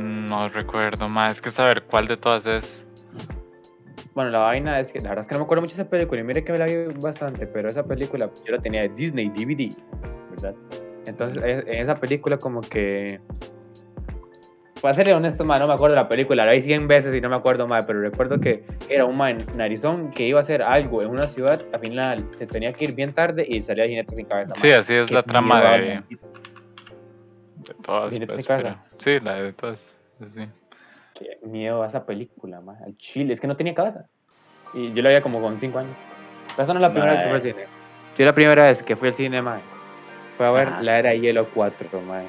no 0.00 0.48
recuerdo, 0.48 1.08
más 1.08 1.32
es 1.32 1.40
que 1.40 1.50
saber 1.50 1.82
cuál 1.84 2.06
de 2.08 2.16
todas 2.16 2.46
es. 2.46 2.83
Bueno, 4.14 4.30
la 4.30 4.38
vaina 4.38 4.78
es 4.78 4.92
que 4.92 5.00
la 5.00 5.10
verdad 5.10 5.22
es 5.22 5.28
que 5.28 5.34
no 5.34 5.40
me 5.40 5.44
acuerdo 5.44 5.62
mucho 5.62 5.76
de 5.76 5.82
esa 5.82 5.90
película 5.90 6.20
y 6.20 6.24
mire 6.24 6.44
que 6.44 6.52
me 6.52 6.58
la 6.58 6.66
vi 6.66 6.74
bastante, 7.02 7.46
pero 7.46 7.68
esa 7.68 7.82
película 7.82 8.30
yo 8.44 8.52
la 8.52 8.62
tenía 8.62 8.82
de 8.82 8.90
Disney 8.90 9.28
DVD, 9.28 9.74
¿verdad? 10.30 10.54
Entonces 11.06 11.42
e- 11.42 11.64
en 11.66 11.82
esa 11.82 11.96
película 11.96 12.38
como 12.38 12.60
que... 12.60 13.20
Para 14.80 14.94
serle 14.94 15.14
honesto, 15.14 15.44
mae, 15.44 15.58
no 15.58 15.66
me 15.66 15.72
acuerdo 15.72 15.96
de 15.96 16.02
la 16.02 16.08
película, 16.08 16.44
la 16.44 16.52
vi 16.52 16.60
100 16.60 16.86
veces 16.86 17.16
y 17.16 17.20
no 17.20 17.30
me 17.30 17.36
acuerdo 17.36 17.66
más, 17.66 17.86
pero 17.86 18.02
recuerdo 18.02 18.38
que 18.38 18.64
era 18.88 19.06
un 19.06 19.16
mae 19.16 19.34
narizón 19.56 20.10
que 20.10 20.26
iba 20.26 20.38
a 20.38 20.42
hacer 20.42 20.62
algo 20.62 21.02
en 21.02 21.08
una 21.08 21.26
ciudad, 21.28 21.62
al 21.72 21.80
final 21.80 22.28
se 22.36 22.46
tenía 22.46 22.72
que 22.74 22.84
ir 22.84 22.94
bien 22.94 23.14
tarde 23.14 23.46
y 23.48 23.62
salía 23.62 23.86
jinete 23.86 24.14
sin 24.14 24.26
cabeza. 24.26 24.54
Sí, 24.60 24.70
así 24.70 24.94
es 24.94 25.10
la 25.10 25.22
trama 25.22 25.60
de, 25.78 26.02
de 26.08 27.74
todas. 27.82 28.12
¿Jinete 28.12 28.34
pues, 28.34 28.44
sin 28.44 28.48
cabeza? 28.48 28.84
sí, 28.98 29.18
la 29.20 29.42
de 29.42 29.52
todas. 29.54 29.96
Sí. 30.30 30.46
Qué 31.14 31.38
miedo 31.42 31.82
a 31.82 31.86
esa 31.86 32.04
película, 32.04 32.60
más 32.60 32.80
al 32.82 32.96
chile. 32.96 33.32
Es 33.34 33.40
que 33.40 33.46
no 33.46 33.56
tenía 33.56 33.74
casa. 33.74 34.06
Y 34.72 34.92
yo 34.92 35.02
la 35.02 35.10
veía 35.10 35.22
como 35.22 35.40
con 35.40 35.60
5 35.60 35.78
años. 35.78 35.96
Pero 36.56 36.62
esa 36.64 36.72
no 36.74 36.80
es 36.80 36.82
la 36.82 36.90
primera 36.92 37.12
vez 37.12 37.20
que 37.22 37.28
fui 37.28 37.36
al 37.36 37.42
cine. 37.42 37.66
Yo 38.18 38.24
la 38.24 38.34
primera 38.34 38.62
vez 38.64 38.82
que 38.82 38.96
fui 38.96 39.08
al 39.08 39.14
cine, 39.14 39.42
mae, 39.42 39.60
fue 40.36 40.46
a 40.46 40.50
ver 40.50 40.68
Ajá. 40.68 40.82
La 40.82 40.98
Era 40.98 41.10
de 41.10 41.20
Hielo 41.20 41.46
4, 41.54 42.00
mae. 42.02 42.26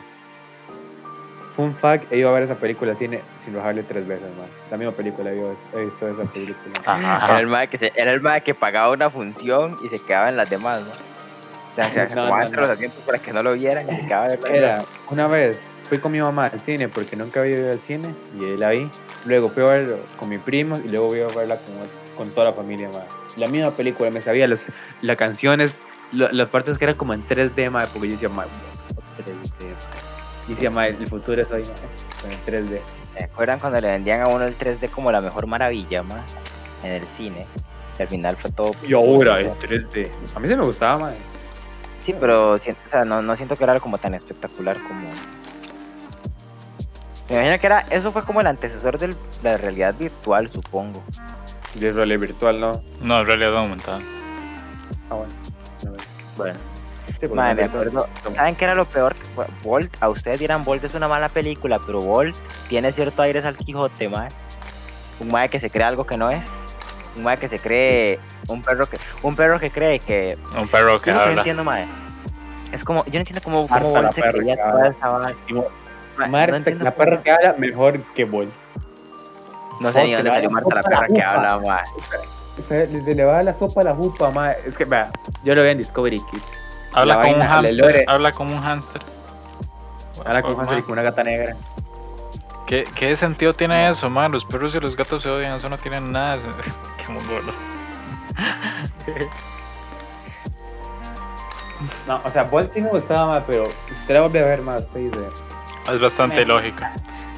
Fun 1.55 1.73
fact, 1.75 2.11
he 2.11 2.17
ido 2.17 2.29
a 2.29 2.33
ver 2.33 2.43
esa 2.43 2.55
película 2.55 2.91
al 2.91 2.97
cine 2.97 3.21
sin 3.43 3.55
bajarle 3.55 3.83
tres 3.83 4.05
veces, 4.07 4.27
mae. 4.37 4.47
La 4.69 4.77
misma 4.77 4.93
película 4.93 5.31
he, 5.31 5.85
visto 5.85 6.07
esa 6.07 6.23
película. 6.31 6.79
Ajá, 6.85 7.25
Era 7.31 7.39
el 7.39 7.47
mae 7.47 7.67
que, 7.67 7.77
se- 7.77 7.93
era 7.95 8.11
el 8.11 8.21
mae 8.21 8.41
que 8.41 8.53
pagaba 8.53 8.91
una 8.91 9.09
función 9.09 9.77
y 9.83 9.87
se 9.87 10.03
quedaba 10.05 10.29
en 10.29 10.37
las 10.37 10.49
demás, 10.49 10.81
¿no? 10.81 10.89
O 10.89 11.75
sea, 11.75 11.91
se 11.91 12.07
No, 12.15 12.27
no, 12.27 12.61
los 12.61 12.69
asientos 12.69 13.01
para 13.03 13.19
que 13.19 13.31
no 13.31 13.41
lo 13.41 13.53
vieran 13.53 13.85
y 13.89 13.95
se 13.95 14.07
quedaba 14.07 14.27
de 14.27 14.39
Era, 14.57 14.83
una 15.09 15.27
vez 15.27 15.59
fui 15.87 15.99
con 15.99 16.11
mi 16.11 16.19
mamá 16.19 16.47
al 16.47 16.59
cine 16.61 16.87
porque 16.89 17.15
nunca 17.15 17.41
había 17.41 17.57
ido 17.57 17.71
al 17.71 17.79
cine 17.79 18.09
y 18.39 18.45
ahí 18.45 18.57
la 18.57 18.69
vi. 18.71 18.89
Luego 19.25 19.49
fui 19.49 19.63
a 19.63 19.67
verlo 19.67 19.97
con 20.19 20.29
mi 20.29 20.37
primo 20.37 20.77
y 20.83 20.87
luego 20.89 21.09
fui 21.11 21.21
a 21.21 21.27
verla 21.27 21.57
con, 21.57 21.73
con 22.17 22.29
toda 22.31 22.47
la 22.47 22.53
familia. 22.53 22.89
La 23.37 23.47
misma 23.47 23.71
película, 23.71 24.09
me 24.09 24.21
sabía 24.21 24.47
las, 24.47 24.59
las 25.01 25.17
canciones, 25.17 25.71
lo- 26.11 26.31
las 26.31 26.49
partes 26.49 26.77
que 26.77 26.85
eran 26.85 26.95
como 26.95 27.13
en 27.13 27.23
3D, 27.25 27.69
mae, 27.69 27.87
porque 27.91 28.07
yo 28.07 28.13
decía, 28.13 28.29
mae, 28.29 28.47
3D. 29.17 29.73
Y 30.47 30.53
decía, 30.53 30.87
el 30.87 31.07
futuro 31.07 31.41
es 31.41 31.49
hoy, 31.51 31.63
mae, 31.63 32.21
con 32.21 32.31
el 32.31 32.65
3D. 32.69 32.79
¿Se 33.17 33.23
acuerdan 33.23 33.59
cuando 33.59 33.79
le 33.79 33.87
vendían 33.89 34.21
a 34.21 34.27
uno 34.27 34.45
el 34.45 34.57
3D 34.57 34.89
como 34.89 35.11
la 35.11 35.21
mejor 35.21 35.47
maravilla, 35.47 36.03
más 36.03 36.23
En 36.83 36.91
el 36.93 37.03
cine. 37.17 37.45
Y 37.97 38.01
al 38.01 38.07
final 38.09 38.35
fue 38.37 38.51
todo. 38.51 38.71
Y 38.87 38.93
ahora 38.93 39.39
el 39.39 39.47
3D. 39.53 40.09
A 40.35 40.39
mí 40.39 40.47
sí 40.47 40.55
me 40.55 40.63
gustaba, 40.65 40.97
mae. 40.99 41.15
Sí, 42.05 42.13
pero 42.19 42.57
si- 42.59 42.71
o 42.71 42.75
sea, 42.91 43.03
no, 43.05 43.21
no 43.21 43.35
siento 43.35 43.55
que 43.55 43.63
era 43.63 43.79
como 43.79 43.97
tan 43.97 44.13
espectacular 44.13 44.77
como. 44.77 45.09
Me 47.29 47.35
imagino 47.35 47.59
que 47.59 47.65
era. 47.67 47.79
Eso 47.89 48.11
fue 48.11 48.23
como 48.23 48.41
el 48.41 48.47
antecesor 48.47 48.97
de 48.99 49.15
la 49.43 49.57
realidad 49.57 49.95
virtual, 49.97 50.49
supongo. 50.53 51.03
El 51.79 51.93
role 51.95 52.17
virtual, 52.17 52.59
¿no? 52.59 52.81
No, 53.01 53.19
en 53.21 53.25
realidad 53.27 53.57
aumentada. 53.57 53.99
Ah, 55.09 55.15
bueno. 55.15 55.33
Bueno. 56.37 56.59
Sí, 57.07 57.13
porque 57.27 57.35
Madre, 57.35 57.53
no 57.55 57.61
me 57.61 57.65
acuerdo. 57.67 58.09
como- 58.23 58.35
¿Saben 58.35 58.55
qué 58.55 58.65
era 58.65 58.75
lo 58.75 58.85
peor? 58.85 59.15
Bolt, 59.63 59.95
a 60.01 60.09
ustedes 60.09 60.39
dirán 60.39 60.63
Bolt 60.65 60.83
es 60.83 60.93
una 60.95 61.07
mala 61.07 61.29
película, 61.29 61.79
pero 61.85 62.01
Bolt 62.01 62.35
tiene 62.67 62.91
cierto 62.91 63.21
aires 63.21 63.45
al 63.45 63.55
Quijote, 63.57 64.09
mae. 64.09 64.29
Un 65.19 65.31
mae 65.31 65.49
que 65.49 65.59
se 65.59 65.69
cree 65.69 65.85
algo 65.87 66.05
que 66.05 66.17
no 66.17 66.29
es. 66.29 66.41
Un 67.15 67.23
mae 67.23 67.37
que 67.37 67.47
se 67.47 67.59
cree. 67.59 68.19
Un 68.47 68.61
perro 68.61 68.85
que. 68.87 68.97
Un 69.23 69.35
perro 69.35 69.59
que 69.59 69.71
cree 69.71 69.99
que. 69.99 70.37
Un 70.57 70.67
perro 70.67 70.99
que 70.99 71.09
Yo 71.11 71.15
no 71.15 71.21
habla. 71.21 71.37
entiendo, 71.37 71.63
mae. 71.63 71.85
Es 72.71 72.83
como. 72.83 73.03
Yo 73.05 73.13
no 73.13 73.19
entiendo 73.19 73.41
cómo, 73.43 73.67
cómo 73.67 73.89
Bolt 73.91 74.13
se 74.13 74.21
creía 74.21 74.55
toda 74.57 74.89
esa 74.89 75.09
Marta, 76.17 76.59
no 76.71 76.83
la 76.83 76.91
perra 76.91 77.21
que 77.23 77.31
habla 77.31 77.53
mejor 77.57 78.01
que 78.13 78.25
Bolt. 78.25 78.51
No 79.79 79.91
sé 79.91 80.03
ni 80.05 80.13
dónde 80.13 80.29
la 80.29 80.35
salió 80.35 80.49
Marta 80.51 80.75
la 80.75 80.81
perra 80.83 81.01
la 81.01 81.07
que 81.07 81.23
habla, 81.23 81.57
mae. 81.59 81.83
O 82.57 82.61
sea, 82.67 82.85
le, 82.85 83.01
le 83.15 83.25
va 83.25 83.39
a 83.39 83.43
la 83.43 83.53
sopa 83.57 83.81
a 83.81 83.83
la 83.85 83.93
jupa, 83.95 84.29
mae. 84.31 84.55
Es 84.65 84.75
que, 84.75 84.85
vea, 84.85 85.09
yo 85.43 85.53
lo 85.55 85.61
veo 85.61 85.71
en 85.71 85.77
Discovery 85.79 86.19
Kids. 86.31 86.43
Habla 86.93 87.15
La 87.15 87.21
como 87.21 87.33
un 87.33 87.39
vaina, 87.39 87.53
hámster. 87.53 87.75
lore. 87.77 88.05
Habla 88.07 88.31
como 88.31 88.55
un 88.55 88.61
hámster. 88.61 89.01
Con 90.15 90.25
Oh, 90.27 90.29
Hansel 90.31 90.51
y 90.51 90.55
man. 90.77 90.81
con 90.83 90.91
una 90.93 91.01
gata 91.01 91.23
negra. 91.23 91.55
¿Qué, 92.65 92.83
¿Qué 92.95 93.15
sentido 93.17 93.53
tiene 93.53 93.89
eso, 93.91 94.09
man? 94.09 94.31
Los 94.31 94.43
perros 94.45 94.73
y 94.73 94.79
los 94.79 94.95
gatos 94.95 95.21
se 95.21 95.29
odian, 95.29 95.55
eso 95.57 95.69
no 95.69 95.77
tiene 95.77 95.99
nada. 96.01 96.37
Qué 97.05 97.11
mongolo. 97.11 97.51
No, 102.07 102.21
o 102.23 102.29
sea, 102.29 102.43
Bolt 102.43 102.73
sí 102.73 102.81
me 102.81 102.89
gustaba 102.89 103.25
más, 103.25 103.43
pero 103.45 103.63
usted 103.63 104.13
la 104.13 104.21
vuelve 104.21 104.39
a 104.39 104.45
ver 104.45 104.61
más, 104.61 104.83
sí, 104.93 105.09
de... 105.09 105.29
Es 105.91 105.99
bastante 105.99 106.41
Eh. 106.41 106.45
lógica. 106.45 106.91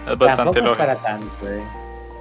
Es 0.10 0.18
bastante 0.18 0.54
Tampoco 0.62 0.72
es 0.72 0.78
para 0.78 0.96
tanto, 0.96 1.50
eh. 1.50 1.62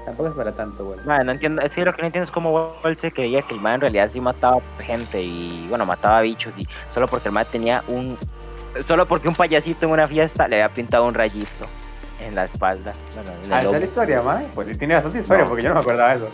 Tampoco 0.04 0.28
es 0.28 0.34
para 0.36 0.52
tanto, 0.52 0.84
güey. 0.84 0.98
Mae, 1.04 1.24
no 1.24 1.32
entiendo, 1.32 1.62
es 1.62 1.72
que 1.72 1.84
lo 1.84 1.92
que 1.92 2.02
no 2.02 2.06
entiendo 2.06 2.24
es 2.26 2.30
cómo 2.30 2.52
Bolt 2.82 3.00
se 3.00 3.10
creía 3.12 3.42
que 3.42 3.54
el 3.54 3.60
mae 3.60 3.74
en 3.74 3.80
realidad 3.80 4.10
sí 4.12 4.20
mataba 4.20 4.58
gente 4.80 5.20
y, 5.22 5.66
bueno, 5.68 5.84
mataba 5.86 6.20
bichos 6.20 6.52
y 6.56 6.66
solo 6.94 7.08
porque 7.08 7.28
el 7.28 7.34
mae 7.34 7.44
tenía 7.44 7.82
un 7.88 8.16
solo 8.86 9.06
porque 9.06 9.26
un 9.28 9.34
payasito 9.34 9.86
en 9.86 9.92
una 9.92 10.06
fiesta 10.06 10.46
le 10.46 10.62
había 10.62 10.72
pintado 10.74 11.06
un 11.06 11.14
rayito 11.14 11.66
en 12.20 12.34
la 12.34 12.44
espalda. 12.44 12.92
Bueno, 13.14 13.30
en 13.44 13.52
Ah, 13.52 13.58
esa 13.60 13.70
es 13.70 13.80
la 13.80 13.86
historia, 13.86 14.22
mae. 14.22 14.46
Pues 14.54 14.68
sí 14.68 14.78
tiene 14.78 14.94
bastante 14.94 15.20
historia, 15.20 15.42
No. 15.44 15.48
porque 15.48 15.62
yo 15.62 15.68
no 15.70 15.74
me 15.76 15.80
acordaba 15.80 16.10
de 16.10 16.16
eso. 16.16 16.28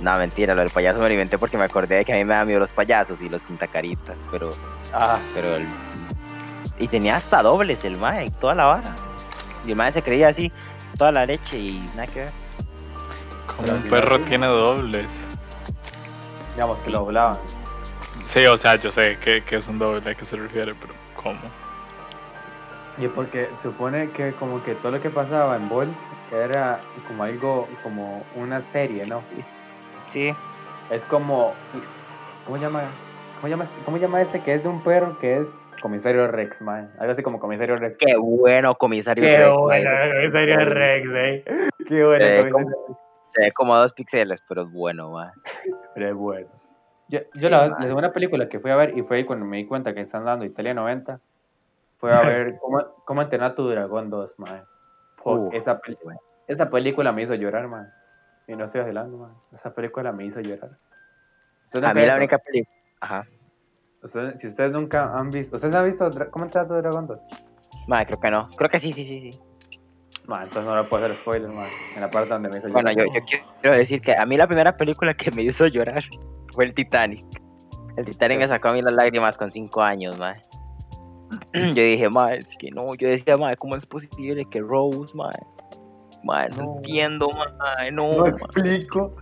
No, 0.00 0.18
mentira, 0.18 0.54
lo 0.54 0.60
del 0.60 0.70
payaso 0.70 0.98
me 0.98 1.06
lo 1.06 1.12
inventé 1.12 1.38
porque 1.38 1.56
me 1.56 1.64
acordé 1.64 1.96
de 1.96 2.04
que 2.04 2.12
a 2.12 2.16
mí 2.16 2.24
me 2.24 2.34
da 2.34 2.44
miedo 2.44 2.60
los 2.60 2.70
payasos 2.70 3.18
y 3.22 3.28
los 3.30 3.40
pintacaritas, 3.42 4.16
pero, 4.30 4.52
Ah, 4.92 5.18
pero 5.34 5.56
el... 5.56 5.66
Y 6.78 6.88
tenía 6.88 7.16
hasta 7.16 7.42
dobles 7.42 7.84
el 7.84 7.96
mae, 7.96 8.30
toda 8.40 8.54
la 8.54 8.66
vara. 8.66 8.96
Y 9.66 9.70
el 9.70 9.76
mae 9.76 9.92
se 9.92 10.02
creía 10.02 10.28
así, 10.28 10.52
toda 10.98 11.12
la 11.12 11.26
leche 11.26 11.58
y 11.58 11.90
nada 11.94 12.06
que 12.06 12.20
ver. 12.20 12.30
Como 13.46 13.72
un 13.72 13.82
perro 13.82 14.20
tiene 14.20 14.46
dobles. 14.46 15.08
digamos 16.54 16.78
que 16.78 16.90
lo 16.90 16.98
doblaban. 17.00 17.38
Sí, 18.32 18.44
o 18.46 18.56
sea, 18.56 18.76
yo 18.76 18.90
sé 18.90 19.18
que, 19.18 19.42
que 19.44 19.56
es 19.56 19.68
un 19.68 19.78
doble 19.78 20.10
a 20.10 20.14
qué 20.14 20.24
se 20.26 20.36
refiere, 20.36 20.74
pero 20.74 20.92
¿cómo? 21.14 21.38
Y 22.98 23.04
es 23.06 23.10
porque 23.12 23.48
supone 23.62 24.10
que 24.10 24.32
como 24.32 24.62
que 24.62 24.74
todo 24.74 24.92
lo 24.92 25.00
que 25.00 25.10
pasaba 25.10 25.56
en 25.56 25.68
Ball 25.68 25.88
era 26.32 26.80
como 27.06 27.22
algo, 27.24 27.68
como 27.82 28.24
una 28.34 28.62
serie, 28.72 29.06
¿no? 29.06 29.22
Sí, 30.12 30.34
Es 30.90 31.02
como, 31.08 31.54
¿cómo 32.44 32.56
llama? 32.58 32.84
¿Cómo 33.40 33.48
llama, 33.48 33.66
cómo 33.84 33.96
llama 33.98 34.22
este 34.22 34.40
que 34.40 34.54
es 34.54 34.62
de 34.62 34.68
un 34.68 34.80
perro 34.82 35.18
que 35.18 35.38
es 35.38 35.46
comisario 35.80 36.26
Rex, 36.28 36.60
man? 36.60 36.90
Algo 36.98 37.12
así 37.12 37.22
como 37.22 37.38
comisario 37.38 37.76
Rex. 37.76 37.96
qué 37.98 38.16
bueno, 38.16 38.74
comisario 38.76 39.22
Qué 39.24 39.36
Rex, 39.38 39.56
bueno, 39.56 39.90
comisario 40.14 40.64
Rex, 40.64 41.08
eh. 41.14 41.44
Qué 41.88 42.04
bueno, 42.04 42.24
Eh, 42.24 42.50
comisario 42.50 42.84
Rex. 42.88 42.98
Se 43.34 43.40
ve 43.42 43.52
como 43.52 43.76
dos 43.76 43.92
píxeles, 43.92 44.42
pero 44.48 44.62
es 44.62 44.72
bueno, 44.72 45.10
mae. 45.10 45.30
Pero 45.94 46.08
es 46.08 46.14
bueno. 46.14 46.48
Yo, 47.08 47.20
yo 47.34 47.48
Sí, 47.48 47.48
la, 47.48 47.68
man. 47.68 47.76
la 47.80 47.86
segunda 47.86 48.12
película 48.12 48.48
que 48.48 48.58
fui 48.60 48.70
a 48.70 48.76
ver, 48.76 48.96
y 48.96 49.02
fue 49.02 49.18
ahí 49.18 49.24
cuando 49.24 49.44
me 49.46 49.58
di 49.58 49.66
cuenta 49.66 49.92
que 49.94 50.00
están 50.00 50.24
dando 50.24 50.44
Italia 50.44 50.74
90, 50.74 51.20
fue 51.98 52.12
a 52.12 52.20
ver 52.22 52.54
cómo, 52.60 52.82
cómo 53.04 53.22
entrenar 53.22 53.52
a 53.52 53.54
tu 53.54 53.68
dragón 53.68 54.10
2, 54.10 54.38
man. 54.38 54.62
Uh, 55.24 55.50
esa, 55.52 55.78
peli- 55.80 55.98
esa 56.46 56.70
película 56.70 57.12
me 57.12 57.22
hizo 57.22 57.34
llorar, 57.34 57.68
man. 57.68 57.88
Y 58.48 58.54
no 58.56 58.64
estoy 58.66 58.80
vacilando, 58.82 59.18
man. 59.18 59.32
Esa 59.52 59.74
película 59.74 60.12
me 60.12 60.24
hizo 60.24 60.40
llorar. 60.40 60.70
A 61.74 61.94
mí 61.94 62.06
la 62.06 62.16
única 62.16 62.38
película... 62.38 62.74
Ajá. 63.00 63.26
Ustedes- 64.06 64.40
si 64.40 64.48
ustedes 64.48 64.72
nunca 64.72 65.12
han 65.16 65.30
visto, 65.30 65.56
¿ustedes 65.56 65.74
han 65.74 65.84
visto 65.86 66.08
Dra- 66.10 66.30
cómo 66.30 66.46
a 66.46 66.48
tu 66.66 66.74
dragón 66.74 67.06
2? 67.06 67.18
Mae, 67.88 68.06
creo 68.06 68.18
que 68.20 68.30
no. 68.30 68.48
Creo 68.56 68.68
que 68.70 68.80
sí, 68.80 68.92
sí, 68.92 69.04
sí, 69.04 69.30
sí. 69.32 69.40
Man, 70.26 70.44
entonces 70.44 70.64
no 70.64 70.76
le 70.76 70.88
puedo 70.88 71.04
hacer 71.04 71.16
spoiler, 71.20 71.50
man. 71.50 71.68
En 71.94 72.00
la 72.00 72.10
parte 72.10 72.30
donde 72.30 72.48
me 72.48 72.58
hizo 72.58 72.68
Bueno, 72.68 72.90
llorar. 72.90 73.06
yo, 73.06 73.20
yo 73.20 73.26
quiero 73.60 73.76
decir 73.76 74.00
que 74.00 74.16
a 74.16 74.26
mí 74.26 74.36
la 74.36 74.46
primera 74.48 74.76
película 74.76 75.14
que 75.14 75.30
me 75.30 75.42
hizo 75.42 75.66
llorar 75.68 76.02
fue 76.52 76.64
el 76.64 76.74
Titanic. 76.74 77.24
El 77.96 78.04
Titanic 78.06 78.38
me 78.38 78.48
sacó 78.48 78.68
a 78.68 78.72
mí 78.72 78.82
las 78.82 78.94
lágrimas 78.96 79.36
con 79.36 79.52
cinco 79.52 79.82
años, 79.82 80.18
mae. 80.18 80.40
Yo 81.74 81.82
dije, 81.82 82.08
mae, 82.08 82.38
es 82.38 82.48
que 82.58 82.70
no. 82.70 82.92
Yo 82.98 83.08
decía, 83.08 83.36
mae, 83.36 83.56
¿cómo 83.56 83.76
es 83.76 83.86
posible 83.86 84.44
que 84.50 84.60
Rose, 84.60 85.12
mae? 85.14 85.30
Mae, 86.24 86.48
no, 86.56 86.62
No. 86.64 86.76
entiendo, 86.78 87.28
mae, 87.58 87.90
no. 87.92 88.10
No 88.10 88.22
mae". 88.22 88.30
explico. 88.30 89.14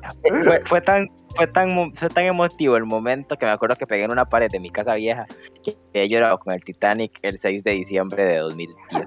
Fue, 0.44 0.62
fue 0.66 0.80
tan, 0.80 1.08
fue, 1.36 1.46
tan, 1.48 1.70
fue 1.94 2.08
tan 2.08 2.24
emotivo 2.24 2.76
el 2.76 2.84
momento 2.84 3.36
que 3.36 3.44
me 3.46 3.52
acuerdo 3.52 3.76
que 3.76 3.86
pegué 3.86 4.04
en 4.04 4.12
una 4.12 4.24
pared 4.24 4.48
de 4.50 4.60
mi 4.60 4.70
casa 4.70 4.94
vieja 4.94 5.26
que 5.62 5.72
he 5.92 6.08
llorado 6.08 6.38
con 6.38 6.54
el 6.54 6.62
Titanic 6.64 7.12
el 7.22 7.38
6 7.40 7.62
de 7.64 7.72
diciembre 7.74 8.24
de 8.26 8.38
2010. 8.38 9.06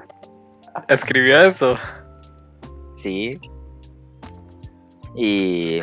Escribió 0.89 1.41
eso. 1.41 1.75
Sí. 3.01 3.31
Y. 5.15 5.77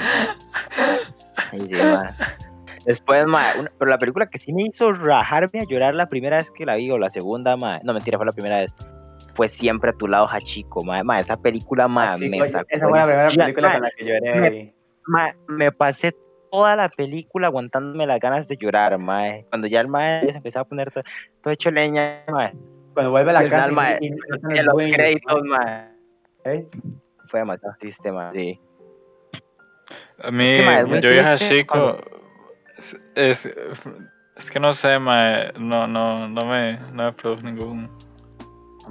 y 1.53 1.61
sí. 1.61 1.69
Después, 2.87 3.25
ma, 3.27 3.55
una- 3.59 3.73
pero 3.79 3.91
la 3.91 3.99
película 3.99 4.27
que 4.27 4.39
sí 4.39 4.53
me 4.53 4.65
hizo 4.65 4.93
rajarme 4.93 5.61
a 5.61 5.65
llorar 5.65 5.95
la 5.95 6.07
primera 6.07 6.37
vez 6.37 6.51
que 6.51 6.67
la 6.67 6.75
vi, 6.77 6.91
o 6.91 6.99
la 6.99 7.11
segunda, 7.11 7.57
ma, 7.57 7.81
no 7.83 7.95
mentira, 7.95 8.19
fue 8.19 8.27
la 8.27 8.33
primera 8.33 8.59
vez, 8.59 8.75
fue 9.35 9.49
siempre 9.49 9.91
a 9.91 9.93
tu 9.93 10.07
lado, 10.07 10.27
Hachiko, 10.31 10.85
ma, 10.85 11.03
ma, 11.05 11.21
esa 11.21 11.37
película, 11.37 11.89
ma, 11.89 12.15
chico, 12.17 12.31
me 12.31 12.49
sacó. 12.51 12.67
esa 12.69 12.89
fue 12.89 12.99
la 12.99 13.05
primera 13.07 13.29
película 13.31 13.73
con 13.73 13.83
la 13.83 13.91
que 13.97 14.05
lloré. 14.05 14.75
me- 15.07 15.35
me 15.49 15.73
pasé 15.73 16.15
toda 16.51 16.77
la 16.77 16.89
película 16.89 17.49
aguantándome 17.49 18.07
las 18.07 18.21
ganas 18.21 18.47
de 18.47 18.57
llorar, 18.57 18.97
ma, 18.99 19.25
cuando 19.51 19.67
ya 19.67 19.81
el 19.81 19.89
ma 19.89 20.21
se 20.21 20.31
empezaba 20.31 20.63
a 20.63 20.69
poner 20.69 20.91
todo, 20.93 21.05
todo 21.43 21.53
hecho 21.53 21.71
leña, 21.71 22.23
ma, 22.29 22.53
Cuando 22.95 23.11
vuelve 23.11 23.31
a 23.31 23.33
la 23.35 23.41
al 23.41 23.51
casa 23.51 23.67
final, 23.67 23.71
y- 23.71 23.75
ma, 23.75 23.93
y- 24.01 24.07
y 24.07 24.11
no 24.11 24.17
están 24.37 24.57
en 24.57 24.67
los 24.67 24.75
dueños, 24.75 24.97
créditos, 24.97 25.43
ma, 25.45 25.89
¿eh? 26.45 26.69
fue 27.29 27.41
demasiado 27.41 27.75
triste, 27.81 28.13
ma, 28.13 28.31
sí. 28.33 28.61
A 30.23 30.31
mí, 30.31 30.63
muy 30.87 31.01
yo 31.01 31.11
dije 31.11 31.21
a 31.23 31.37
Chico, 31.39 31.99
es, 32.79 32.97
es, 33.17 33.47
es 34.37 34.51
que 34.51 34.61
no 34.61 34.75
sé, 34.75 34.99
ma, 35.01 35.51
no, 35.59 35.89
no, 35.89 36.29
no 36.29 36.47
me, 36.47 36.79
no 36.93 37.05
me 37.05 37.13
produjo 37.13 37.43
ningún... 37.43 37.91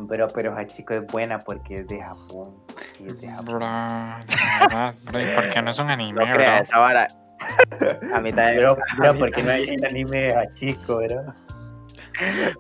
Pero, 0.09 0.27
pero 0.33 0.55
Hachiko 0.57 0.93
es 0.95 1.05
buena 1.07 1.39
porque 1.39 1.75
es 1.75 1.87
de 1.87 2.01
Japón. 2.01 2.55
y 2.99 3.05
es 3.07 3.19
de 3.21 3.27
Japón. 3.27 3.45
Bro, 3.45 3.59
la 3.59 4.25
verdad, 4.61 4.95
bro, 5.11 5.21
¿y 5.21 5.35
por 5.35 5.47
qué 5.53 5.61
no 5.61 5.71
es 5.71 5.79
un 5.79 5.89
anime, 5.91 6.19
No 6.19 6.25
bro? 6.25 6.35
creas, 6.35 6.67
esa 6.67 6.79
vara. 6.79 7.07
A 8.15 8.19
mí 8.21 8.31
también. 8.31 8.55
Pero, 8.55 8.71
a 8.71 8.75
pero 9.01 9.13
mí- 9.13 9.19
porque 9.19 9.43
no 9.43 9.51
hay 9.51 9.69
un 9.75 9.85
anime 9.85 10.17
de 10.21 10.35
Hachiko, 10.35 10.97
¿verdad? 10.97 11.33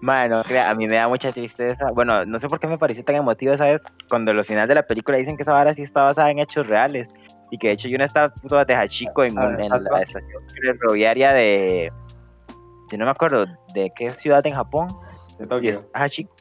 Mano, 0.01 0.41
a 0.41 0.73
mí 0.73 0.87
me 0.87 0.95
da 0.97 1.07
mucha 1.07 1.29
tristeza. 1.29 1.91
Bueno, 1.93 2.25
no 2.25 2.39
sé 2.39 2.47
por 2.47 2.59
qué 2.59 2.67
me 2.67 2.77
pareció 2.77 3.03
tan 3.03 3.15
emotivo 3.15 3.53
esa 3.53 3.65
vez 3.65 3.81
cuando 4.09 4.33
los 4.33 4.47
finales 4.47 4.67
de 4.67 4.75
la 4.75 4.83
película 4.83 5.17
dicen 5.17 5.37
que 5.37 5.43
esa 5.43 5.53
vara 5.53 5.73
sí 5.73 5.83
está 5.83 6.01
basada 6.03 6.31
en 6.31 6.39
hechos 6.39 6.65
reales. 6.67 7.07
Y 7.51 7.57
que 7.59 7.67
de 7.67 7.73
hecho 7.73 7.87
yo 7.87 7.97
no 7.99 8.03
estaba 8.03 8.29
puto 8.29 8.63
de 8.65 8.73
Hachiko 8.75 9.23
en, 9.23 9.37
en 9.39 9.69
la 9.69 9.99
estación 10.01 10.23
ferroviaria 10.79 11.31
de. 11.33 11.91
de 12.89 12.97
no 12.97 13.05
me 13.05 13.11
acuerdo 13.11 13.45
de 13.75 13.91
qué 13.95 14.09
ciudad 14.09 14.41
en 14.45 14.55
Japón. 14.55 14.87
De 15.37 15.45
Tokio. 15.45 15.85
Hachiko. 15.93 16.35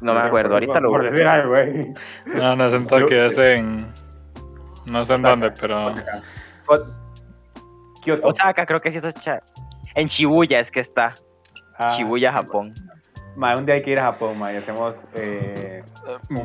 No 0.00 0.14
me 0.14 0.20
acuerdo, 0.20 0.54
ahorita 0.54 0.80
lo 0.80 0.94
algo, 0.94 1.50
güey. 1.50 1.92
No, 2.26 2.56
no 2.56 2.66
es 2.66 2.74
en 2.74 2.86
Tokio, 2.86 3.26
es 3.26 3.36
en... 3.38 3.86
No 4.86 5.04
sé 5.04 5.14
en 5.14 5.22
dónde, 5.22 5.50
pero... 5.60 5.92
Osaka, 8.22 8.64
creo 8.66 8.80
que 8.80 8.90
sí, 8.92 8.98
eso 8.98 9.08
es 9.08 9.14
cha- 9.16 9.42
En 9.94 10.08
Shibuya 10.08 10.60
es 10.60 10.70
que 10.70 10.80
está. 10.80 11.12
Ah, 11.78 11.94
Shibuya, 11.98 12.32
Japón. 12.32 12.72
Ma, 13.40 13.56
un 13.56 13.64
día 13.66 13.74
hay 13.76 13.82
que 13.82 13.90
ir 13.90 13.98
a 13.98 14.12
Japón, 14.12 14.34
ma, 14.38 14.52
y 14.52 14.56
hacemos 14.56 14.94
eh, 15.16 15.82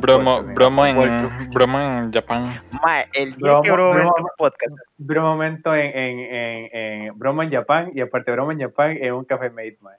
Bromo, 0.00 0.36
puerto, 0.42 0.54
bromo, 0.54 0.86
en, 0.86 1.50
bromo 1.50 1.78
en 1.80 2.12
Japón. 2.12 2.54
Ma, 2.82 3.02
el 3.12 3.36
día 3.36 3.38
Bromo- 3.38 3.62
que 3.62 3.70
bro 3.70 3.90
bromo- 3.92 4.14
este 4.16 4.30
podcast. 4.38 4.74
broma 4.98 5.28
momento 5.28 5.74
en, 5.74 5.86
en, 5.96 6.18
en, 6.20 6.68
en 7.06 7.18
broma 7.18 7.44
en 7.44 7.50
Japón 7.52 7.90
y 7.94 8.00
aparte 8.00 8.32
broma 8.32 8.52
en 8.54 8.60
Japón 8.60 8.92
en 8.98 9.12
un 9.12 9.24
café 9.24 9.50
mate, 9.50 9.76
ma. 9.80 9.90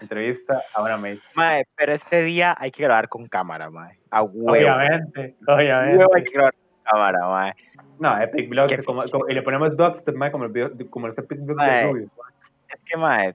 Entrevista 0.00 0.62
a 0.74 0.82
una 0.82 0.96
mate. 0.96 1.20
Mae, 1.34 1.64
pero 1.76 1.92
este 1.94 2.22
día 2.22 2.54
hay 2.58 2.70
que 2.70 2.82
grabar 2.82 3.08
con 3.08 3.26
cámara, 3.28 3.70
mae. 3.70 3.98
A 4.10 4.22
huevo. 4.22 4.52
Obviamente, 4.52 5.36
A 5.46 5.54
huevo 5.54 5.58
hay 5.58 5.70
obviamente. 5.70 6.24
que 6.24 6.32
grabar 6.34 6.52
con 6.54 6.82
cámara, 6.92 7.18
mae. 7.28 7.52
No, 7.98 8.20
Epic 8.20 8.48
Vlogs, 8.50 8.84
como, 8.84 9.04
como- 9.10 9.28
y 9.28 9.34
le 9.34 9.42
ponemos 9.42 9.76
docs, 9.76 10.02
ma, 10.14 10.30
como, 10.30 10.44
el 10.44 10.52
video, 10.52 10.70
como 10.90 11.06
los 11.08 11.16
Epic 11.18 11.38
Vlogs 11.40 11.62
de. 11.64 11.82
Rubio. 11.86 12.08
Es 12.68 12.80
que, 12.84 12.96
mae, 12.96 13.34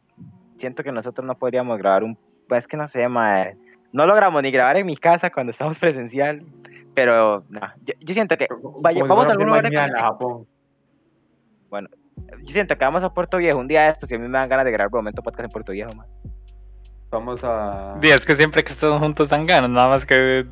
siento 0.57 0.83
que 0.83 0.91
nosotros 0.91 1.25
no 1.25 1.35
podríamos 1.35 1.77
grabar 1.77 2.03
un... 2.03 2.17
Pues 2.47 2.63
es 2.63 2.67
que 2.67 2.77
no 2.77 2.87
sé, 2.87 3.07
mae. 3.07 3.55
No 3.93 4.05
logramos 4.05 4.41
ni 4.43 4.51
grabar 4.51 4.77
en 4.77 4.85
mi 4.85 4.97
casa 4.97 5.29
cuando 5.29 5.51
estamos 5.51 5.77
presencial. 5.79 6.43
Pero, 6.95 7.43
no. 7.49 7.61
Yo, 7.85 7.93
yo 7.99 8.13
siento 8.13 8.35
que... 8.37 8.47
Vaya, 8.81 9.03
vamos 9.03 9.27
a 9.27 9.31
algún 9.31 9.47
lugar 9.47 9.63
de 9.63 9.69
mañana 9.69 9.99
a 9.99 10.03
Japón. 10.11 10.47
Yo 12.43 12.53
siento 12.53 12.75
que 12.77 12.83
vamos 12.85 13.03
a 13.03 13.13
Puerto 13.13 13.37
Viejo 13.37 13.59
un 13.59 13.67
día 13.67 13.83
de 13.83 13.87
estos 13.89 14.09
y 14.11 14.15
a 14.15 14.17
mí 14.19 14.27
me 14.27 14.37
dan 14.37 14.49
ganas 14.49 14.65
de 14.65 14.71
grabar 14.71 14.91
momento 14.91 15.21
podcast 15.21 15.45
en 15.45 15.49
Puerto 15.51 15.71
Viejo, 15.71 15.93
mae. 15.95 16.07
Vamos 17.11 17.39
a... 17.43 17.97
Y 18.01 18.09
es 18.09 18.25
que 18.25 18.35
siempre 18.35 18.63
que 18.63 18.73
estamos 18.73 18.99
juntos 18.99 19.29
dan 19.29 19.45
ganas, 19.45 19.69
nada 19.69 19.87
más 19.89 20.05
que... 20.05 20.45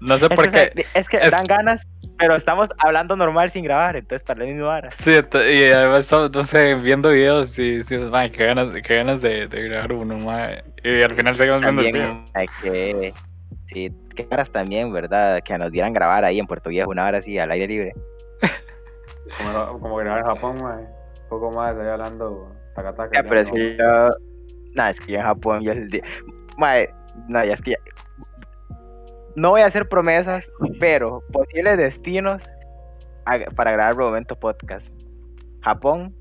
No 0.00 0.18
sé 0.18 0.26
Es 0.26 0.32
por 0.34 0.50
que, 0.50 0.72
qué. 0.74 0.86
es 0.94 1.08
que 1.08 1.16
es- 1.18 1.30
dan 1.30 1.44
ganas, 1.44 1.80
pero 2.18 2.36
estamos 2.36 2.68
hablando 2.78 3.14
normal 3.16 3.50
sin 3.50 3.64
grabar, 3.64 3.96
entonces 3.96 4.26
para 4.26 4.40
la 4.40 4.46
misma 4.46 4.68
hora. 4.68 4.90
Sí, 4.98 5.12
y 5.12 5.64
además 5.70 6.00
estamos, 6.00 6.30
no 6.32 6.42
sé, 6.42 6.74
viendo 6.74 7.10
videos 7.10 7.56
y 7.58 7.84
sí, 7.84 7.96
ay, 8.12 8.30
qué 8.30 8.46
ganas, 8.46 8.74
qué 8.74 8.96
ganas 8.96 9.22
de, 9.22 9.46
de 9.46 9.68
grabar 9.68 9.92
uno, 9.92 10.18
mae. 10.18 10.64
Y 10.82 11.02
al 11.02 11.14
final 11.14 11.36
seguimos 11.36 11.60
viendo 11.60 11.82
el 11.82 11.92
video. 11.92 12.24
Hay 12.34 12.46
que... 12.62 13.14
Sí, 13.72 13.92
qué 14.16 14.26
caras 14.26 14.50
también, 14.50 14.92
¿verdad? 14.92 15.42
Que 15.44 15.56
nos 15.58 15.70
dieran 15.70 15.92
grabar 15.92 16.24
ahí 16.24 16.40
en 16.40 16.46
Puerto 16.46 16.70
Viejo 16.70 16.90
una 16.90 17.06
hora 17.06 17.18
así, 17.18 17.38
al 17.38 17.50
aire 17.50 17.68
libre. 17.68 17.92
Como, 19.36 19.78
como 19.78 19.96
grabar 19.96 20.20
en 20.20 20.26
Japón, 20.26 20.56
ma. 20.62 20.76
Un 20.76 21.28
poco 21.28 21.50
más, 21.50 21.72
estoy 21.72 21.86
hablando 21.86 22.50
tacataca. 22.74 23.10
Ya, 23.14 23.28
pero 23.28 23.40
es 23.42 23.50
que 23.50 23.76
yo... 23.76 24.08
Nada, 24.74 24.90
es 24.90 25.00
que 25.00 25.12
yo 25.12 25.18
en 25.18 25.24
Japón 25.24 25.60
ya 25.62 25.72
es 25.72 25.78
el 25.78 25.90
día... 25.90 26.02
Mae, 26.56 26.88
no, 27.28 27.44
ya 27.44 27.52
es 27.52 27.60
que 27.60 27.72
ya... 27.72 27.76
No 29.38 29.50
voy 29.50 29.60
a 29.60 29.66
hacer 29.66 29.88
promesas, 29.88 30.50
pero 30.80 31.22
posibles 31.32 31.76
destinos 31.76 32.42
para 33.54 33.70
grabar 33.70 33.96
Momento 33.96 34.34
Podcast. 34.34 34.84
Japón, 35.62 36.12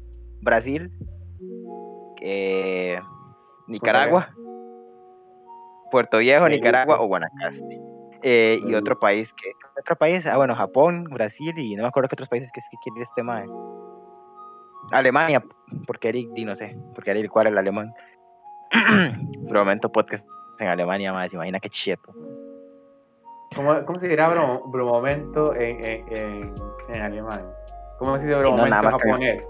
Brasil, 0.42 0.92
eh, 2.22 3.00
Nicaragua, 3.66 4.30
Puerto 5.90 6.20
Viejo. 6.20 6.48
Nicaragua 6.48 7.02
o 7.02 7.08
Guanacaste. 7.08 7.82
Eh, 8.22 8.60
y 8.64 8.76
otro 8.76 9.00
país 9.00 9.28
que... 9.42 9.52
Otro 9.82 9.96
país, 9.96 10.24
ah 10.28 10.38
bueno, 10.38 10.56
Japón, 10.56 11.06
Brasil 11.06 11.58
y 11.58 11.76
no 11.76 11.82
me 11.82 11.88
acuerdo 11.88 12.10
qué 12.10 12.16
otros 12.16 12.30
países 12.30 12.52
que, 12.52 12.62
que 12.62 12.78
quiere 12.84 13.02
este 13.02 13.24
mae. 13.24 13.48
Alemania, 14.92 15.44
porque 15.88 16.10
Eric, 16.10 16.30
di 16.34 16.46
no 16.46 16.54
sé, 16.54 16.78
porque 16.94 17.10
Eric 17.10 17.32
cuál 17.32 17.48
es 17.48 17.54
el 17.54 17.58
alemán. 17.58 17.92
Bromomento 19.50 19.90
Podcast 19.92 20.24
en 20.60 20.68
Alemania, 20.68 21.14
más. 21.14 21.34
Imagina 21.34 21.60
qué 21.60 21.70
cheto. 21.70 22.14
¿Cómo, 23.58 23.86
cómo 23.86 24.00
se 24.00 24.08
dirá 24.08 24.30
bro, 24.30 24.62
bromomento 24.68 25.54
en, 25.56 25.84
en, 25.84 26.06
en, 26.18 26.54
en 26.94 27.02
alemán? 27.02 27.42
¿Cómo 28.00 28.16
se 28.18 28.24
dice 28.24 28.34
no, 28.36 28.40
bromomento 28.40 28.70
nada 28.76 28.88
en 28.88 28.92
más 28.94 29.02
que- 29.02 29.10
japonés? 29.10 29.44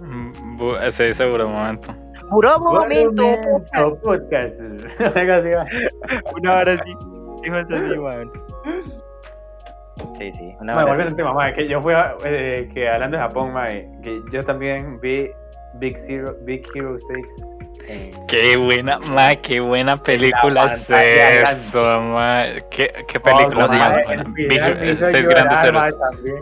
Mm, 0.00 0.58
bu- 0.60 0.90
Se 0.92 1.04
dice 1.04 1.24
momento. 1.48 1.94
Puro 2.30 2.58
momento. 2.58 3.22
Bromomento 3.22 4.00
podcast. 4.02 4.54
Va. 5.54 5.64
Una 6.40 6.56
hora 6.58 6.72
así. 6.74 6.92
Dijo 7.42 7.56
eso 7.56 7.74
así, 7.74 7.98
man. 7.98 8.30
Sí, 10.18 10.32
sí. 10.32 10.54
Una 10.60 10.74
volviendo 10.74 11.02
así. 11.04 11.10
al 11.10 11.16
tema, 11.16 11.32
que 11.54 11.68
yo 11.68 11.80
fui 11.80 11.92
a, 11.94 12.14
eh, 12.24 12.68
que 12.74 12.88
hablando 12.88 13.16
de 13.16 13.22
Japón, 13.22 13.52
mae, 13.52 13.88
que 14.02 14.20
yo 14.32 14.40
también 14.42 14.98
vi 15.00 15.30
Big 15.74 15.96
Zero, 16.06 16.34
Big 16.42 16.66
Hero 16.74 16.96
6 16.98 17.26
Qué 18.28 18.56
buena, 18.56 18.98
ma, 18.98 19.36
qué 19.36 19.60
buena 19.60 19.96
película 19.96 20.74
es 20.74 20.88
eso, 20.90 22.00
ma. 22.00 22.44
Qué, 22.70 22.90
qué 23.08 23.20
película 23.20 23.66
¿cómo 23.66 23.68
se 23.68 23.74
más 23.76 23.88
llama? 23.90 24.02
buena. 24.06 24.22
El 24.22 24.32
Big- 24.32 24.48
Peter 24.48 24.76
me 24.80 24.90
hizo 24.92 25.10
Seis 25.10 25.26
grandes 25.28 25.62
llorar, 25.64 25.92
también. 25.92 26.36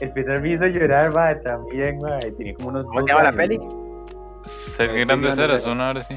El 0.00 0.12
Peter 0.12 0.40
me 0.42 0.48
hizo 0.52 0.66
llorar, 0.66 1.12
mae, 1.14 1.34
también, 1.36 1.98
mae, 1.98 2.30
tenía 2.32 2.54
como 2.54 2.68
unos 2.68 2.84
¿Cómo 2.86 3.00
se 3.00 3.06
llama 3.08 3.22
la 3.24 3.32
peli? 3.32 3.58
Seis 4.76 4.90
Seis 4.90 5.06
grandes 5.06 5.38
héroes. 5.38 5.64
una 5.64 5.88
hora 5.90 6.02
sí. 6.04 6.16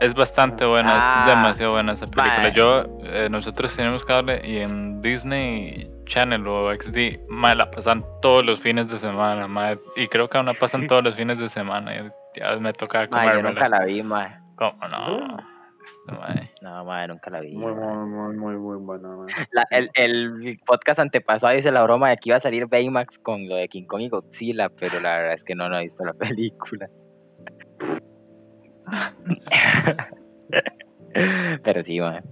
Es 0.00 0.12
bastante 0.14 0.64
buena, 0.66 0.92
Ah, 0.96 1.24
es 1.28 1.34
demasiado 1.36 1.72
buena 1.72 1.92
esa 1.92 2.06
película. 2.06 2.38
mae. 2.42 2.52
Yo, 2.52 2.78
eh, 3.04 3.28
nosotros 3.30 3.74
tenemos 3.76 4.04
cable 4.04 4.40
y 4.44 4.58
en 4.58 5.00
Disney 5.00 5.88
Channel 6.06 6.46
o 6.46 6.70
XD, 6.74 7.20
ma, 7.28 7.54
la 7.54 7.70
pasan 7.70 8.04
todos 8.20 8.44
los 8.44 8.60
fines 8.60 8.88
de 8.88 8.98
semana, 8.98 9.46
ma, 9.48 9.74
y 9.96 10.08
creo 10.08 10.28
que 10.28 10.36
aún 10.36 10.46
la 10.46 10.54
pasan 10.54 10.86
todos 10.88 11.02
los 11.04 11.14
fines 11.14 11.38
de 11.38 11.48
semana. 11.48 12.12
Ya 12.36 12.56
me 12.56 12.72
toca 12.72 13.06
Man, 13.10 13.36
yo 13.36 13.42
nunca 13.42 13.68
la 13.68 13.84
vi, 13.84 14.02
man. 14.02 14.42
¿Cómo 14.56 14.78
no? 14.90 15.36
Este, 15.84 16.12
mae. 16.12 16.50
No, 16.62 16.84
man, 16.84 17.08
nunca 17.08 17.30
la 17.30 17.40
vi. 17.40 17.54
Muy, 17.54 17.74
mae. 17.74 17.96
muy, 17.96 18.06
muy, 18.06 18.36
muy, 18.36 18.56
muy 18.56 18.76
bueno, 18.78 19.18
mae. 19.18 19.34
La- 19.52 19.66
el, 19.70 19.90
el 19.94 20.58
podcast 20.66 20.98
antepasado 20.98 21.54
hice 21.54 21.70
la 21.70 21.82
broma 21.82 22.10
de 22.10 22.16
que 22.16 22.30
iba 22.30 22.36
a 22.36 22.40
salir 22.40 22.66
Baymax 22.66 23.18
con 23.18 23.48
lo 23.48 23.56
de 23.56 23.68
King 23.68 23.86
Kong 23.86 24.02
y 24.02 24.08
Godzilla, 24.08 24.68
pero 24.68 25.00
la 25.00 25.16
verdad 25.18 25.34
es 25.34 25.44
que 25.44 25.54
no, 25.54 25.68
no 25.68 25.78
he 25.78 25.84
visto 25.84 26.04
la 26.04 26.14
película. 26.14 26.88
pero 31.64 31.82
sí, 31.84 32.00
man. 32.00 32.22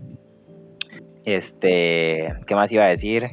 Este, 1.24 2.34
¿qué 2.46 2.54
más 2.54 2.70
iba 2.72 2.84
a 2.84 2.88
decir? 2.88 3.30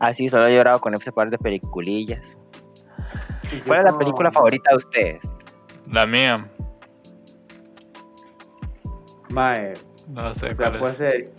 Ah, 0.00 0.14
sí, 0.14 0.28
solo 0.28 0.46
he 0.46 0.54
llorado 0.54 0.80
con 0.80 0.94
ese 0.94 1.12
par 1.12 1.30
de 1.30 1.38
peliculillas. 1.38 2.22
¿Cuál 3.66 3.86
es 3.86 3.92
la 3.92 3.98
película 3.98 4.30
favorita 4.32 4.70
de 4.70 4.76
ustedes? 4.76 5.20
La 5.92 6.06
mía, 6.06 6.36
Mae, 9.30 9.72
no 10.08 10.34
sé 10.34 10.50
o 10.52 10.56
sea, 10.56 10.56
cuál 10.56 10.78
puede 10.78 10.92
es. 10.92 10.98
ser, 10.98 11.32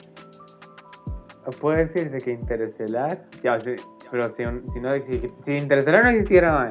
puede 1.60 1.86
decirse 1.86 2.18
que 2.26 2.32
Interestelar, 2.32 3.26
ya, 3.44 3.60
sí, 3.60 3.76
pero 4.12 4.24
si, 4.36 4.44
si 4.74 4.80
no, 4.80 4.92
si, 4.92 5.32
si 5.46 5.52
Interestelar 5.52 6.04
no 6.04 6.10
existiera, 6.12 6.54
mae, 6.54 6.70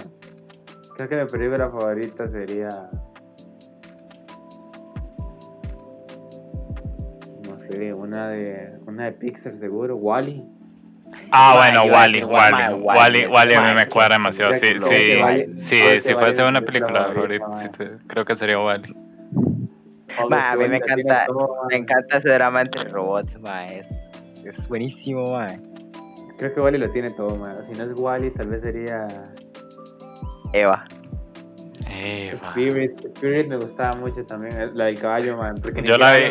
creo 0.96 1.08
que 1.08 1.16
mi 1.24 1.30
película 1.30 1.70
favorita 1.70 2.28
sería, 2.28 2.68
no 7.48 7.56
sé, 7.68 7.92
una 7.94 8.28
de, 8.28 8.78
una 8.86 9.04
de 9.06 9.12
Pixar 9.12 9.52
seguro, 9.58 9.96
Wally. 9.96 10.55
Ah, 11.38 11.54
bueno, 11.56 11.84
Wally, 11.84 12.24
Wally, 12.24 12.62
Wally, 12.62 12.82
Wally, 12.82 13.26
Wally 13.26 13.54
a 13.54 13.60
mí 13.62 13.74
me 13.74 13.88
cuadra 13.88 14.14
demasiado. 14.14 14.54
Sí, 14.54 14.60
sí, 14.60 15.58
sí, 15.68 16.00
si 16.00 16.14
fuese 16.14 16.42
es 16.42 16.48
una 16.48 16.60
película 16.62 17.12
favorita, 17.12 17.46
creo 18.06 18.24
que 18.24 18.36
sería 18.36 18.58
Wally. 18.58 18.94
Ma, 20.30 20.52
a 20.52 20.56
mí 20.56 20.68
me 20.68 20.76
encanta-. 20.78 21.26
Me 21.68 21.76
encanta 21.76 22.16
ese 22.16 22.30
drama 22.30 22.62
entre 22.62 22.84
robots, 22.84 23.38
ma, 23.40 23.66
es, 23.66 23.86
es 24.44 24.68
buenísimo, 24.68 25.32
ma. 25.32 25.48
Creo 26.38 26.54
que 26.54 26.60
Wally 26.60 26.78
lo 26.78 26.90
tiene 26.90 27.10
todo, 27.10 27.36
mae. 27.36 27.54
Si 27.70 27.78
no 27.78 27.84
es 27.84 27.98
Wally, 27.98 28.30
tal 28.30 28.48
vez 28.48 28.62
sería 28.62 29.06
Eva. 30.52 30.84
Eva. 31.88 32.48
Spirit. 32.48 32.92
Spirit 33.14 33.46
me 33.48 33.56
gustaba 33.56 33.94
mucho 33.94 34.24
también, 34.24 34.70
la 34.74 34.84
del 34.86 34.98
caballo, 34.98 35.36
man. 35.36 35.56
Porque 35.62 35.82
Yo 35.82 35.96
la 35.98 36.16
vi, 36.16 36.24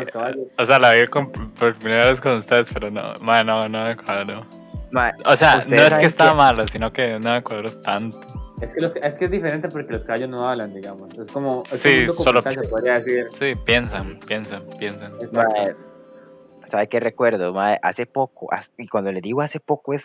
o 0.58 0.66
sea, 0.66 0.80
la 0.80 0.94
vi 0.94 1.08
con- 1.08 1.32
por 1.52 1.76
primera 1.76 2.06
vez 2.12 2.20
con 2.20 2.38
ustedes, 2.38 2.68
pero 2.74 2.90
no, 2.92 3.14
ma, 3.22 3.44
no, 3.44 3.68
no 3.70 3.86
me 3.86 3.96
cuadró. 3.96 4.46
Ma, 4.92 5.12
O 5.26 5.36
sea, 5.36 5.64
no 5.68 5.76
es 5.76 5.94
que 5.94 6.16
que- 6.16 6.34
malo, 6.34 6.68
sino 6.68 6.92
que 6.94 7.20
no 7.20 7.32
me 7.34 7.42
cuadró 7.44 7.72
tanto. 7.82 8.18
Es 8.62 8.70
que, 8.74 8.82
los- 8.82 8.96
es 8.96 9.14
que 9.16 9.26
es 9.26 9.32
diferente 9.32 9.68
porque 9.68 9.92
los 9.92 10.04
caballos 10.06 10.30
no 10.30 10.48
hablan, 10.48 10.74
digamos. 10.74 11.12
Es 11.18 11.30
como. 11.32 11.64
Es 11.72 11.82
Sí, 11.82 12.06
solo- 12.18 12.42
se 12.42 12.54
podría 12.70 13.00
decir. 13.00 13.26
Sí, 13.38 13.54
piensan, 13.66 14.18
piensan, 14.28 14.62
piensan. 14.80 15.12
ma, 15.34 15.44
Exacto. 15.44 15.82
¿sabe 16.72 16.88
qué 16.88 17.00
recuerdo, 17.02 17.52
ma? 17.54 17.74
Hace 17.82 18.06
poco, 18.06 18.48
y 18.78 18.88
cuando 18.88 19.12
le 19.12 19.20
digo 19.22 19.42
hace 19.42 19.60
poco 19.60 19.94
es 19.94 20.04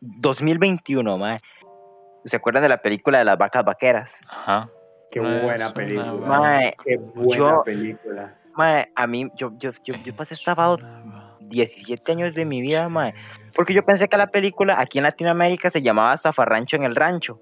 2021, 0.00 1.18
ma. 1.18 1.38
¿Se 2.24 2.36
acuerdan 2.36 2.62
de 2.62 2.68
la 2.68 2.78
película 2.82 3.18
de 3.18 3.24
las 3.24 3.38
vacas 3.38 3.64
vaqueras? 3.64 4.10
Ajá. 4.28 4.68
Qué 5.10 5.20
Ma, 5.20 5.40
buena 5.40 5.72
película. 5.72 6.12
Ma, 6.12 6.58
Qué 6.84 6.96
buena 6.96 7.36
yo- 7.36 7.62
película. 7.64 8.34
ma, 8.54 8.86
a 8.94 9.06
mí, 9.06 9.30
yo, 9.36 9.52
yo, 9.58 9.70
yo, 9.84 9.94
yo 10.04 10.14
pasé 10.14 10.36
sábado 10.36 10.78
17 11.40 12.12
años 12.12 12.34
de 12.34 12.44
mi 12.44 12.60
vida, 12.60 12.88
ma, 12.88 13.12
porque 13.54 13.74
yo 13.74 13.84
pensé 13.84 14.08
que 14.08 14.16
la 14.16 14.28
película 14.28 14.80
aquí 14.80 14.98
en 14.98 15.04
Latinoamérica 15.04 15.70
se 15.70 15.82
llamaba 15.82 16.16
Zafarrancho 16.18 16.76
en 16.76 16.84
el 16.84 16.94
Rancho. 16.96 17.40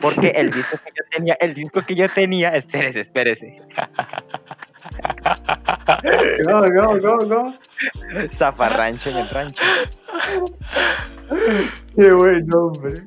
Porque 0.00 0.28
el 0.28 0.50
disco 0.50 0.78
que 0.82 0.90
yo 0.90 1.04
tenía, 1.16 1.34
el 1.40 1.52
disco 1.54 1.82
que 1.86 1.94
yo 1.94 2.08
tenía, 2.14 2.48
espérese, 2.56 3.00
espérese. 3.00 3.58
No, 6.46 6.60
no, 6.66 6.94
no, 6.96 7.16
no. 7.18 7.58
Zafarrancho 8.38 9.10
en 9.10 9.16
el 9.18 9.28
rancho. 9.28 9.62
Qué 11.96 12.12
buen 12.12 12.46
nombre. 12.46 13.02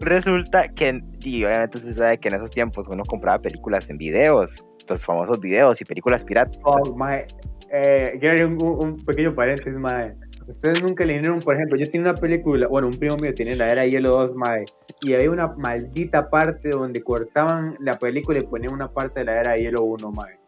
Resulta 0.00 0.68
que, 0.68 1.00
y 1.22 1.44
obviamente 1.44 1.78
usted 1.78 1.92
sabe 1.92 2.18
que 2.18 2.28
en 2.28 2.36
esos 2.36 2.50
tiempos 2.50 2.86
uno 2.88 3.02
compraba 3.04 3.38
películas 3.40 3.90
en 3.90 3.98
videos, 3.98 4.50
los 4.88 5.04
famosos 5.04 5.40
videos 5.40 5.80
y 5.80 5.84
películas 5.84 6.24
piratas. 6.24 6.58
Oh, 6.62 6.94
mae. 6.96 7.26
Eh, 7.72 8.16
quiero 8.18 8.48
un- 8.48 8.62
un 8.62 8.96
pequeño 9.04 9.34
paréntesis, 9.34 9.74
mae. 9.74 10.14
Ustedes 10.50 10.82
nunca 10.82 11.04
leyeron, 11.04 11.38
por 11.38 11.54
ejemplo, 11.54 11.78
yo 11.78 11.86
tenía 11.90 12.10
una 12.10 12.20
película, 12.20 12.66
bueno, 12.66 12.88
un 12.88 12.98
primo 12.98 13.16
mío 13.16 13.32
tenía 13.34 13.56
la 13.56 13.68
era 13.68 13.86
Hielo 13.86 14.10
2, 14.10 14.34
mae, 14.34 14.64
y 15.00 15.14
había 15.14 15.30
una 15.30 15.48
maldita 15.48 16.28
parte 16.28 16.70
donde 16.70 17.02
cortaban 17.02 17.76
la 17.78 17.98
película 17.98 18.40
y 18.40 18.42
ponían 18.42 18.72
una 18.72 18.88
parte 18.88 19.20
de 19.20 19.26
la 19.26 19.40
era 19.40 19.56
Hielo 19.56 19.82
1, 19.84 20.10
mae. 20.10 20.38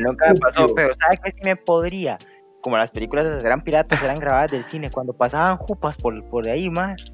Nunca 0.00 0.32
me 0.32 0.38
pasó, 0.38 0.66
pero 0.74 0.94
¿sabe 0.94 1.18
qué 1.22 1.32
sí 1.32 1.40
me 1.44 1.56
podría? 1.56 2.18
Como 2.60 2.76
las 2.76 2.90
películas 2.90 3.26
esas 3.26 3.44
eran 3.44 3.62
piratas, 3.62 4.02
eran 4.02 4.18
grabadas 4.18 4.50
del 4.50 4.64
cine, 4.64 4.90
cuando 4.90 5.12
pasaban 5.12 5.56
jupas 5.58 5.96
por, 5.96 6.22
por 6.24 6.48
ahí, 6.48 6.68
más 6.70 7.04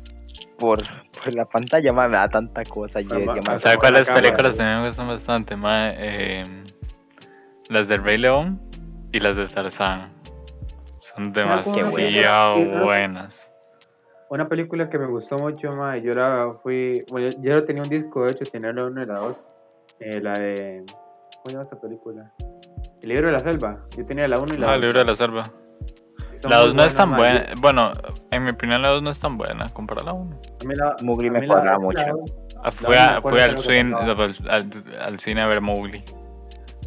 por, 0.61 0.83
por 1.13 1.35
la 1.35 1.45
pantalla, 1.47 1.93
ma, 1.93 2.07
me 2.07 2.17
da 2.17 2.29
tanta 2.29 2.63
cosa. 2.65 3.01
Yo 3.01 3.09
¿Sabes 3.59 3.79
cuáles 3.79 4.09
películas 4.09 4.57
también 4.57 4.83
me 4.83 4.87
gustan 4.89 5.09
bastante? 5.09 5.57
Ma? 5.57 5.91
Eh, 5.95 6.45
las 7.69 7.89
del 7.89 8.05
Rey 8.05 8.19
León 8.19 8.61
y 9.11 9.19
las 9.19 9.37
de 9.37 9.47
Tarzán. 9.49 10.20
Son 11.15 11.33
demasiado 11.33 11.91
buena. 12.57 12.83
buenas. 12.85 13.51
Una 14.29 14.49
película 14.49 14.89
que 14.89 14.99
me 14.99 15.07
gustó 15.07 15.39
mucho, 15.39 15.73
mae, 15.75 16.03
yo 16.03 16.15
la 16.15 16.55
fui, 16.63 17.05
bueno, 17.11 17.29
yo 17.41 17.53
yo 17.53 17.65
tenía 17.65 17.83
un 17.83 17.89
disco, 17.89 18.25
de 18.25 18.33
hecho, 18.33 18.45
tenía 18.51 18.73
la 18.73 18.85
1 18.85 19.03
y 19.03 19.07
la 19.07 19.15
2, 19.19 19.37
eh, 20.01 20.21
la 20.21 20.39
de, 20.39 20.85
¿cómo 20.87 21.43
se 21.47 21.51
llama 21.53 21.65
esta 21.65 21.81
película? 21.81 22.31
El 23.03 23.09
libro 23.09 23.27
de 23.27 23.33
la 23.33 23.39
selva, 23.41 23.81
yo 23.97 24.07
tenía 24.07 24.29
la 24.29 24.39
1 24.39 24.55
y 24.55 24.59
la 24.59 24.67
2. 24.67 24.71
Ah, 24.71 24.75
el 24.77 24.81
libro 24.83 24.99
de 25.01 25.05
la 25.05 25.17
selva. 25.17 25.43
Son 26.43 26.51
La 26.51 26.59
muy 26.59 26.67
2 26.69 26.75
no 26.77 26.85
es 26.85 26.95
tan 26.95 27.17
buena. 27.17 27.47
Bueno, 27.61 27.93
en 28.31 28.45
mi 28.45 28.51
opinión, 28.51 28.81
la 28.83 28.91
2 28.91 29.03
no 29.03 29.11
es 29.11 29.19
tan 29.19 29.37
buena 29.37 29.69
comparada 29.71 30.11
a 30.13 30.15
la 30.15 30.21
1. 30.21 30.37
A 30.63 30.65
mí 30.65 30.75
la- 30.77 30.97
Mowgli 31.03 31.29
me 31.31 31.47
cuadraba 31.47 31.79
mucho. 31.81 32.01
Ah, 32.01 32.65
La 32.65 32.71
Fui, 32.73 32.97
a, 32.97 33.21
fui 33.21 33.41
al, 33.41 33.55
lo 33.55 33.63
swing- 33.63 33.93
pasaba. 33.93 34.25
al, 34.49 34.85
al 35.01 35.19
cine 35.21 35.43
a 35.43 35.47
ver 35.49 35.61
Mowgli. 35.61 36.03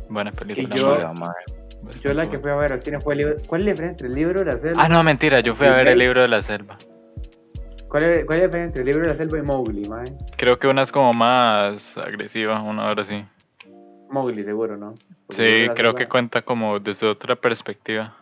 Buena 0.10 0.32
película. 0.32 0.76
yo- 0.76 0.98
ma. 1.10 1.14
ma, 1.14 1.34
Yo 2.02 2.14
la 2.14 2.30
que 2.30 2.40
fui 2.40 2.50
a 2.52 2.56
ver 2.56 2.74
al 2.74 2.82
cine 2.84 3.00
fue 3.00 3.14
el 3.14 3.20
libro. 3.20 3.36
¿Cuál 3.48 3.62
es 3.62 3.66
la 3.66 3.72
diferencia 3.72 3.92
entre 3.92 4.08
el 4.08 4.14
libro 4.16 4.40
de 4.40 4.46
la 4.46 4.58
selva? 4.60 4.84
Ah, 4.84 4.90
no, 4.90 5.04
mentira. 5.04 5.40
Yo 5.42 5.56
fui 5.56 5.68
a 5.68 5.76
ver 5.76 5.88
el 5.88 6.00
libro 6.00 6.22
de 6.22 6.28
la 6.28 6.42
selva. 6.42 6.78
¿Cuál 7.90 8.04
es, 8.04 8.26
cuál 8.26 8.40
es 8.40 8.42
la 8.44 8.48
diferencia 8.48 8.64
entre 8.66 8.82
el 8.82 8.88
libro 8.88 9.02
de 9.04 9.10
la 9.10 9.18
selva 9.18 9.38
y 9.38 9.42
Mowgli, 9.44 9.90
mae? 9.90 10.06
Creo 10.38 10.58
que 10.58 10.68
una 10.68 10.82
es 10.82 10.92
como 10.92 11.14
más 11.14 11.98
agresiva, 11.98 12.62
una 12.62 12.86
hora 12.88 13.04
sí. 13.04 13.24
Mowgli, 14.10 14.44
seguro, 14.44 14.78
¿no? 14.78 14.96
Porque 15.28 15.34
Sí, 15.68 15.70
creo 15.76 15.92
selva- 15.92 15.98
que 16.00 16.08
cuenta 16.10 16.42
como 16.42 16.80
desde 16.80 17.08
otra 17.08 17.36
perspectiva. 17.36 18.16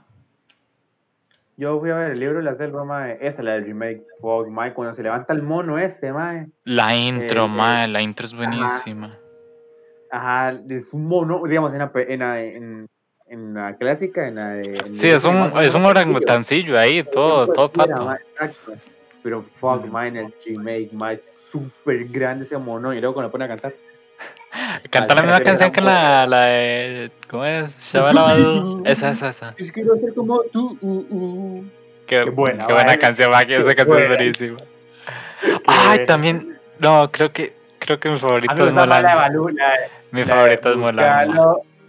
Yo 1.57 1.79
fui 1.79 1.91
a 1.91 1.95
ver 1.95 2.11
el 2.11 2.19
libro 2.19 2.37
de 2.37 2.43
la 2.43 2.55
selva, 2.55 2.83
mae. 2.83 3.17
Esa, 3.21 3.43
la 3.43 3.53
del 3.53 3.65
remake. 3.65 4.03
Fuck, 4.19 4.47
mae, 4.49 4.73
cuando 4.73 4.95
se 4.95 5.03
levanta 5.03 5.33
el 5.33 5.41
mono 5.43 5.77
ese, 5.77 6.11
mae. 6.11 6.47
La 6.65 6.95
intro, 6.95 7.45
Eh, 7.45 7.47
mae, 7.47 7.87
la 7.87 8.01
intro 8.01 8.25
es 8.25 8.33
buenísima. 8.33 9.17
Ajá, 10.09 10.59
es 10.69 10.91
un 10.93 11.05
mono, 11.05 11.41
digamos, 11.47 11.73
en 11.73 11.81
en 11.81 12.21
en, 12.21 12.87
en 13.31 13.53
la 13.53 13.75
clásica, 13.77 14.27
en 14.27 14.35
la 14.35 14.49
de... 14.49 14.77
en 14.77 14.95
Sí, 14.95 15.07
es 15.07 15.23
un, 15.23 15.53
es 15.61 15.73
un 15.73 15.85
orangutancillo 15.85 16.77
ahí, 16.77 17.01
todo, 17.03 17.47
todo 17.47 17.71
pato. 17.71 18.11
exacto. 18.13 18.73
Pero 19.23 19.45
fuck, 19.59 19.85
en 19.85 20.17
el 20.17 20.33
remake, 20.45 20.89
mae, 20.91 21.21
súper 21.49 22.05
grande 22.09 22.43
ese 22.43 22.57
mono. 22.57 22.93
Y 22.93 22.99
luego 22.99 23.13
cuando 23.13 23.27
lo 23.27 23.31
pone 23.31 23.45
a 23.45 23.47
cantar. 23.47 23.73
Canta 24.89 25.15
la 25.15 25.21
misma 25.21 25.41
canción 25.41 25.71
que 25.71 25.79
la, 25.79 26.27
la 26.27 26.41
de. 26.47 27.11
¿Cómo 27.29 27.45
es? 27.45 27.73
Shabala 27.91 28.21
Badu. 28.21 28.83
Esa, 28.85 29.11
esa, 29.11 29.29
esa. 29.29 29.53
Es 29.57 29.71
quiero 29.71 29.95
ser 29.95 30.13
como 30.13 30.41
tú. 30.51 30.77
uh, 30.81 31.05
uh. 31.09 31.65
Qué, 32.07 32.23
Qué 32.25 32.29
buena, 32.31 32.67
qué 32.67 32.73
buena 32.73 32.97
canción, 32.97 33.31
Maki. 33.31 33.53
Esa 33.53 33.69
Qué 33.69 33.75
canción 33.77 34.01
es 34.01 34.07
buenísima. 34.09 34.59
Ay, 35.67 36.05
también. 36.05 36.57
No, 36.79 37.09
creo 37.11 37.31
que. 37.31 37.53
Creo 37.79 37.99
que 37.99 38.09
mi 38.09 38.19
favorito 38.19 38.67
es 38.67 38.73
la, 38.73 39.31
Mi 40.11 40.25
favorito 40.25 40.71
es 40.71 40.77
Mulan. 40.77 41.31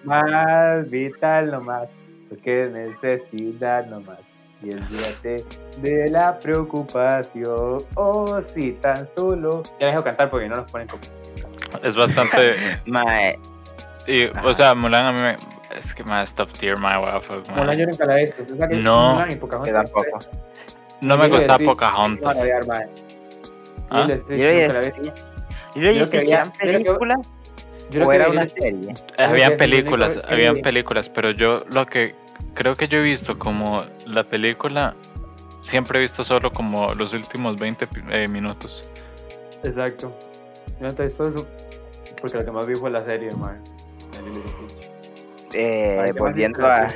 Más 0.04 0.88
vital 0.90 1.50
nomás, 1.50 1.88
porque 2.28 2.64
es 2.64 2.72
necesidad 2.72 3.86
nomás. 3.86 4.18
Y 4.62 4.72
olvídate 4.74 5.44
de 5.78 6.10
la 6.10 6.38
preocupación, 6.38 7.78
oh, 7.96 8.40
si 8.54 8.72
tan 8.72 9.08
solo. 9.16 9.62
Ya 9.80 9.88
dejo 9.88 10.04
cantar 10.04 10.30
porque 10.30 10.48
no 10.48 10.56
nos 10.56 10.70
ponen 10.70 10.86
como. 10.88 11.02
Es 11.82 11.96
bastante. 11.96 12.78
Mae, 12.86 13.38
y, 14.06 14.26
o 14.44 14.54
sea, 14.54 14.74
Mulan 14.74 15.06
a 15.06 15.12
mí 15.12 15.20
me. 15.20 15.36
Es 15.84 15.94
que 15.94 16.04
más 16.04 16.34
top 16.34 16.50
tier, 16.52 16.78
my 16.78 16.96
waffle. 17.02 17.42
Mulan 17.56 17.78
yo 17.78 17.86
nunca 17.86 18.04
la 18.06 18.18
he 18.18 18.20
visto. 18.22 18.42
¿Usted 18.42 18.58
sabe 18.58 18.76
que 18.76 18.82
No. 18.82 19.12
Mulan 19.14 19.32
y 19.32 19.36
Pocahontas? 19.36 19.72
tampoco. 19.92 20.18
No 21.00 21.16
me 21.18 21.28
gusta 21.28 21.58
Pocahontas. 21.58 22.36
¿Ah? 23.90 24.06
Yo 24.06 24.14
nunca 24.14 24.34
la 24.34 24.80
he 24.80 24.90
visto. 24.90 25.12
¿Y 25.74 25.80
lo 25.80 25.90
Yo 25.92 26.08
creo 26.08 26.10
que 26.10 26.18
que 26.18 26.32
eran 26.34 26.42
había- 26.42 26.44
yo 26.44 26.52
creo 26.52 26.72
que- 26.72 26.72
películas 26.84 27.18
Yo 27.18 27.22
creo 27.22 27.22
o 27.22 27.22
que 27.22 27.22
era 27.22 27.22
Lilo 27.22 27.22
una 27.22 27.24
y 27.24 27.41
Serie? 28.48 28.94
Habían 29.18 29.50
que 29.52 29.56
películas, 29.58 30.12
único- 30.16 30.28
habían 30.32 30.56
el- 30.56 30.62
películas, 30.62 31.08
pero 31.08 31.30
yo 31.30 31.58
lo 31.74 31.86
que 31.86 32.14
creo 32.54 32.74
que 32.74 32.88
yo 32.88 32.98
he 32.98 33.02
visto 33.02 33.38
como 33.38 33.82
la 34.06 34.24
película, 34.24 34.94
siempre 35.60 35.98
he 35.98 36.02
visto 36.02 36.24
solo 36.24 36.50
como 36.52 36.94
los 36.94 37.12
últimos 37.14 37.56
20 37.58 37.86
pi- 37.86 38.02
eh, 38.10 38.28
minutos. 38.28 38.90
Exacto. 39.62 40.12
Yo 40.80 40.86
no 40.88 40.94
te 40.94 41.02
he 41.02 41.06
visto 41.06 41.28
eso 41.28 41.46
porque 42.20 42.38
lo 42.38 42.44
que 42.44 42.50
más 42.52 42.66
vi 42.66 42.74
fue 42.74 42.90
la 42.90 43.04
serie, 43.04 43.30
Stitch. 43.30 43.58
Eh, 45.54 46.12
volviendo 46.18 46.66
a... 46.66 46.86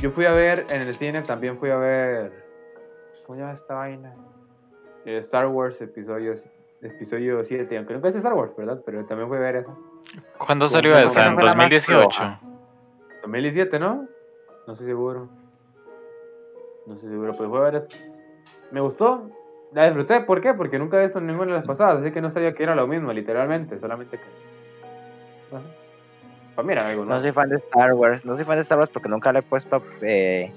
Yo 0.00 0.10
fui 0.10 0.24
a 0.24 0.32
ver 0.32 0.66
en 0.70 0.82
el 0.82 0.92
cine, 0.96 1.22
también 1.22 1.58
fui 1.58 1.70
a 1.70 1.76
ver. 1.76 2.32
¿Cómo 3.26 3.36
se 3.36 3.42
llama 3.42 3.54
esta 3.54 3.74
vaina? 3.74 4.14
Eh, 5.06 5.18
Star 5.18 5.46
Wars 5.46 5.80
episodio, 5.80 6.34
episodio 6.82 7.44
7, 7.44 7.76
aunque 7.78 7.94
nunca 7.94 8.08
es 8.08 8.16
Star 8.16 8.32
Wars, 8.34 8.52
¿verdad? 8.56 8.80
Pero 8.84 9.04
también 9.06 9.28
fui 9.28 9.36
a 9.38 9.40
ver 9.40 9.56
eso. 9.56 9.78
¿Cuándo 10.38 10.68
salió 10.68 10.96
esa? 10.96 11.26
¿En 11.26 11.30
no 11.32 11.40
fue 11.40 11.44
la 11.44 11.54
más 11.54 11.70
2018? 11.70 12.00
floja. 12.00 12.40
2017, 13.22 13.78
¿no? 13.78 14.06
No 14.66 14.72
estoy 14.72 14.86
seguro. 14.86 15.28
No 16.86 16.94
estoy 16.94 17.10
seguro, 17.10 17.34
pero 17.36 17.50
ver 17.50 17.74
eso. 17.76 17.88
Me 18.70 18.80
gustó. 18.80 19.30
La 19.72 19.86
disfruté, 19.86 20.20
¿por 20.20 20.40
qué? 20.40 20.54
Porque 20.54 20.78
nunca 20.78 20.98
he 20.98 21.04
visto 21.04 21.20
ninguna 21.20 21.52
de 21.52 21.58
las 21.58 21.66
pasadas, 21.66 22.00
así 22.00 22.12
que 22.12 22.20
no 22.20 22.32
sabía 22.32 22.54
que 22.54 22.62
era 22.62 22.74
lo 22.74 22.86
mismo, 22.86 23.12
literalmente, 23.12 23.78
solamente 23.80 24.18
que. 24.18 25.56
Ajá. 25.56 25.64
Mí 26.62 26.72
era 26.72 26.86
algo, 26.86 27.04
¿no? 27.04 27.16
No 27.16 27.20
soy 27.20 27.32
fan 27.32 27.48
de 27.48 27.56
Star 27.56 27.92
Wars, 27.94 28.24
no 28.24 28.36
soy 28.36 28.44
fan 28.44 28.56
de 28.56 28.62
Star 28.62 28.78
Wars 28.78 28.90
porque 28.92 29.08
nunca 29.08 29.32
le 29.32 29.40
he 29.40 29.42
puesto 29.42 29.82
eh, 30.02 30.52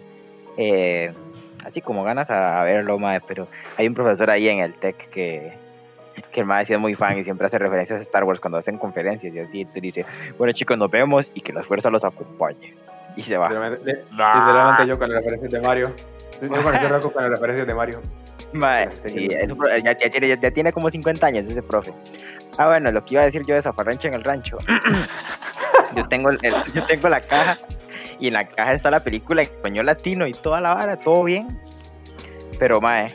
eh, 0.58 1.12
así 1.66 1.82
como 1.82 2.04
ganas 2.04 2.30
a, 2.30 2.62
a 2.62 2.64
verlo, 2.64 3.00
mae, 3.00 3.20
pero 3.28 3.48
hay 3.78 3.88
un 3.88 3.96
profesor 3.96 4.30
ahí 4.30 4.48
en 4.48 4.60
el 4.60 4.76
TEC 4.76 5.10
que, 5.10 5.54
que 6.32 6.42
el 6.42 6.46
mae 6.46 6.66
sí 6.66 6.74
es 6.74 6.80
muy 6.80 6.96
fan 6.96 7.18
y 7.18 7.24
siempre 7.24 7.48
hace 7.48 7.58
referencias 7.58 8.00
a 8.00 8.04
Star 8.04 8.24
Wars 8.24 8.40
cuando 8.40 8.58
hacen 8.58 8.78
conferencias 8.78 9.34
y 9.34 9.40
así, 9.40 9.66
te 9.66 9.80
dice, 9.82 10.06
bueno 10.38 10.54
chicos, 10.54 10.78
nos 10.78 10.90
vemos 10.92 11.30
y 11.34 11.42
que 11.42 11.54
la 11.54 11.64
fuerza 11.64 11.90
los 11.90 12.04
acompañe. 12.04 12.74
Y 13.16 13.24
se 13.24 13.36
va. 13.38 13.50
Literalmente, 13.50 13.94
li- 13.94 14.00
Ah. 14.20 14.86
yo 14.88 14.98
con 15.00 15.10
las 15.10 15.20
referencias 15.24 15.52
de 15.52 15.68
Mario. 15.68 15.92
Yo 16.42 16.50
con 17.12 17.22
las 17.22 17.30
referencias 17.32 17.68
de 17.68 17.74
Mario. 17.74 18.02
Mae, 18.54 18.90
sí, 19.06 19.28
ya, 19.28 19.42
ya 19.98 20.10
tiene, 20.10 20.28
ya, 20.30 20.36
ya 20.40 20.52
tiene 20.52 20.72
como 20.72 20.90
50 20.90 21.26
años 21.26 21.46
ese 21.50 21.62
profe. 21.64 21.92
Ah, 22.60 22.68
bueno, 22.68 22.92
lo 22.92 23.04
que 23.04 23.16
iba 23.16 23.24
a 23.24 23.26
decir 23.26 23.42
yo 23.46 23.56
de 23.56 23.62
Zafarrancho 23.62 24.08
en 24.08 24.14
el 24.14 24.24
rancho. 24.24 24.58
yo, 25.96 26.08
tengo 26.08 26.30
el- 26.30 26.40
el- 26.44 26.64
yo 26.74 26.86
tengo 26.86 27.10
la 27.10 27.22
caja 27.22 27.56
y 28.20 28.28
en 28.28 28.34
la 28.34 28.46
caja 28.48 28.72
está 28.74 28.90
la 28.92 29.04
película 29.04 29.42
en 29.42 29.48
español 29.50 29.86
latino 29.88 30.28
y 30.28 30.32
toda 30.32 30.62
la 30.62 30.74
vara, 30.76 30.98
todo 30.98 31.24
bien. 31.24 31.48
Pero, 32.60 32.80
mae, 32.82 33.08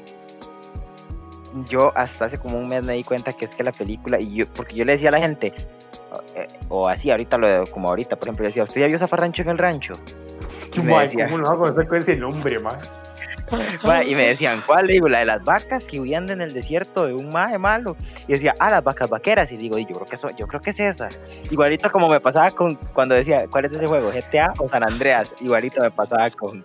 yo 1.69 1.93
hasta 1.97 2.27
hace 2.27 2.39
como 2.39 2.59
un 2.59 2.67
mes 2.69 2.85
me 2.85 2.95
di 2.95 3.05
cuenta 3.05 3.33
que 3.33 3.45
es 3.47 3.55
que 3.55 3.63
la 3.63 3.73
película, 3.73 4.19
y 4.21 4.35
yo, 4.37 4.45
porque 4.57 4.75
yo 4.75 4.85
le 4.85 4.93
decía 4.93 5.09
a 5.11 5.13
la 5.13 5.21
gente, 5.21 5.53
o, 6.11 6.39
eh, 6.39 6.47
o 6.69 6.89
así, 6.89 7.11
ahorita, 7.11 7.39
lo, 7.39 7.67
como 7.67 7.89
ahorita, 7.89 8.17
por 8.17 8.29
ejemplo, 8.29 8.45
yo 8.45 8.49
decía, 8.49 8.65
¿usted 8.65 8.81
ya 8.83 8.87
vio 8.89 8.99
Zafarrancho 8.99 9.43
en 9.43 9.49
el 9.51 9.59
rancho? 9.59 9.93
Y 10.75 10.81
me 10.81 10.93
Mae, 10.93 11.05
decía- 11.07 11.27
¿Cómo 11.27 11.39
lo 11.39 11.49
hago 11.49 11.87
con 11.87 11.99
ese 11.99 12.17
nombre, 12.17 12.59
man? 12.59 12.79
Y 14.07 14.15
me 14.15 14.29
decían, 14.29 14.63
¿cuál? 14.67 14.87
Le 14.87 14.95
digo, 14.95 15.09
la 15.09 15.19
de 15.19 15.25
las 15.27 15.45
vacas 15.45 15.85
que 15.85 16.01
huían 16.01 16.27
en 16.31 16.41
el 16.41 16.55
desierto 16.55 17.07
de 17.07 17.13
un 17.13 17.29
mae 17.29 17.59
malo. 17.59 17.97
Y 18.27 18.33
decía, 18.33 18.55
ah, 18.59 18.71
las 18.71 18.83
vacas 18.83 19.11
vaqueras. 19.11 19.53
Y 19.53 19.59
digo, 19.59 19.77
y 19.79 19.83
yo 19.85 19.95
creo 19.97 20.07
que 20.07 20.17
eso, 20.17 20.29
yo 20.39 20.47
creo 20.47 20.61
que 20.63 20.71
es 20.71 20.81
esa. 20.81 21.09
Igualito 21.51 21.91
como 21.91 22.09
me 22.09 22.19
pasaba 22.19 22.49
con 22.49 22.77
cuando 22.95 23.15
decía, 23.15 23.45
¿cuál 23.51 23.67
es 23.67 23.73
ese 23.73 23.87
juego? 23.87 24.09
GTA 24.09 24.55
o 24.59 24.69
San 24.71 24.83
Andreas. 24.83 25.35
Igualito 25.41 25.83
me 25.83 25.91
pasaba 25.91 26.31
con, 26.31 26.65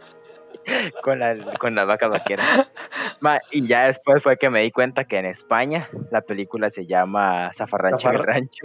con, 1.03 1.19
la- 1.19 1.35
con 1.59 1.75
las 1.75 1.87
vacas 1.87 2.09
vaqueras. 2.09 2.67
Ma, 3.19 3.39
y 3.51 3.67
ya 3.67 3.85
después 3.87 4.21
fue 4.21 4.37
que 4.37 4.49
me 4.49 4.61
di 4.61 4.71
cuenta 4.71 5.05
que 5.05 5.17
en 5.17 5.25
España 5.25 5.87
la 6.11 6.21
película 6.21 6.69
se 6.69 6.85
llama 6.85 7.51
Zafarrancho 7.57 8.09
el 8.11 8.17
Zafarra- 8.17 8.25
Rancho. 8.25 8.63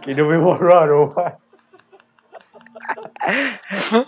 que 0.02 0.14
no 0.14 0.26
me 0.26 0.58
raro, 0.58 1.12
man. 1.14 1.34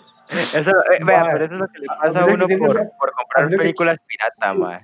Eso, 0.54 0.70
eh, 0.70 0.98
vea, 1.06 1.24
Ma, 1.24 1.30
pero 1.32 1.44
eso 1.46 1.54
es 1.54 1.60
lo 1.60 1.66
que 1.68 1.78
le 1.78 1.86
pasa 1.86 2.20
a 2.20 2.26
uno 2.26 2.46
por, 2.46 2.74
me- 2.74 2.90
por 2.98 3.12
comprar 3.12 3.48
que- 3.48 3.56
películas 3.56 3.98
pirata, 4.06 4.52
ma. 4.54 4.80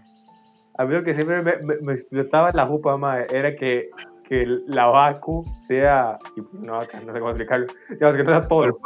A 0.79 0.85
mí 0.87 0.95
lo 0.95 1.05
que 1.05 1.15
siempre 1.15 1.43
me, 1.43 1.57
me, 1.59 1.75
me 1.83 1.93
explotaba 1.95 2.49
en 2.49 2.57
la 2.57 2.67
jupa, 2.67 2.97
mae, 2.97 3.25
era 3.31 3.55
que, 3.55 3.91
que 4.29 4.45
la 4.69 4.87
vacu 4.87 5.45
sea. 5.69 6.19
y 6.37 6.41
No, 6.67 6.81
no 6.81 6.87
sé 7.13 7.19
cómo 7.21 7.29
explicarlo. 7.29 7.67
Digamos 7.91 8.17
que 8.17 8.25
no 8.25 8.31
sea 8.41 8.49
toro. 8.49 8.79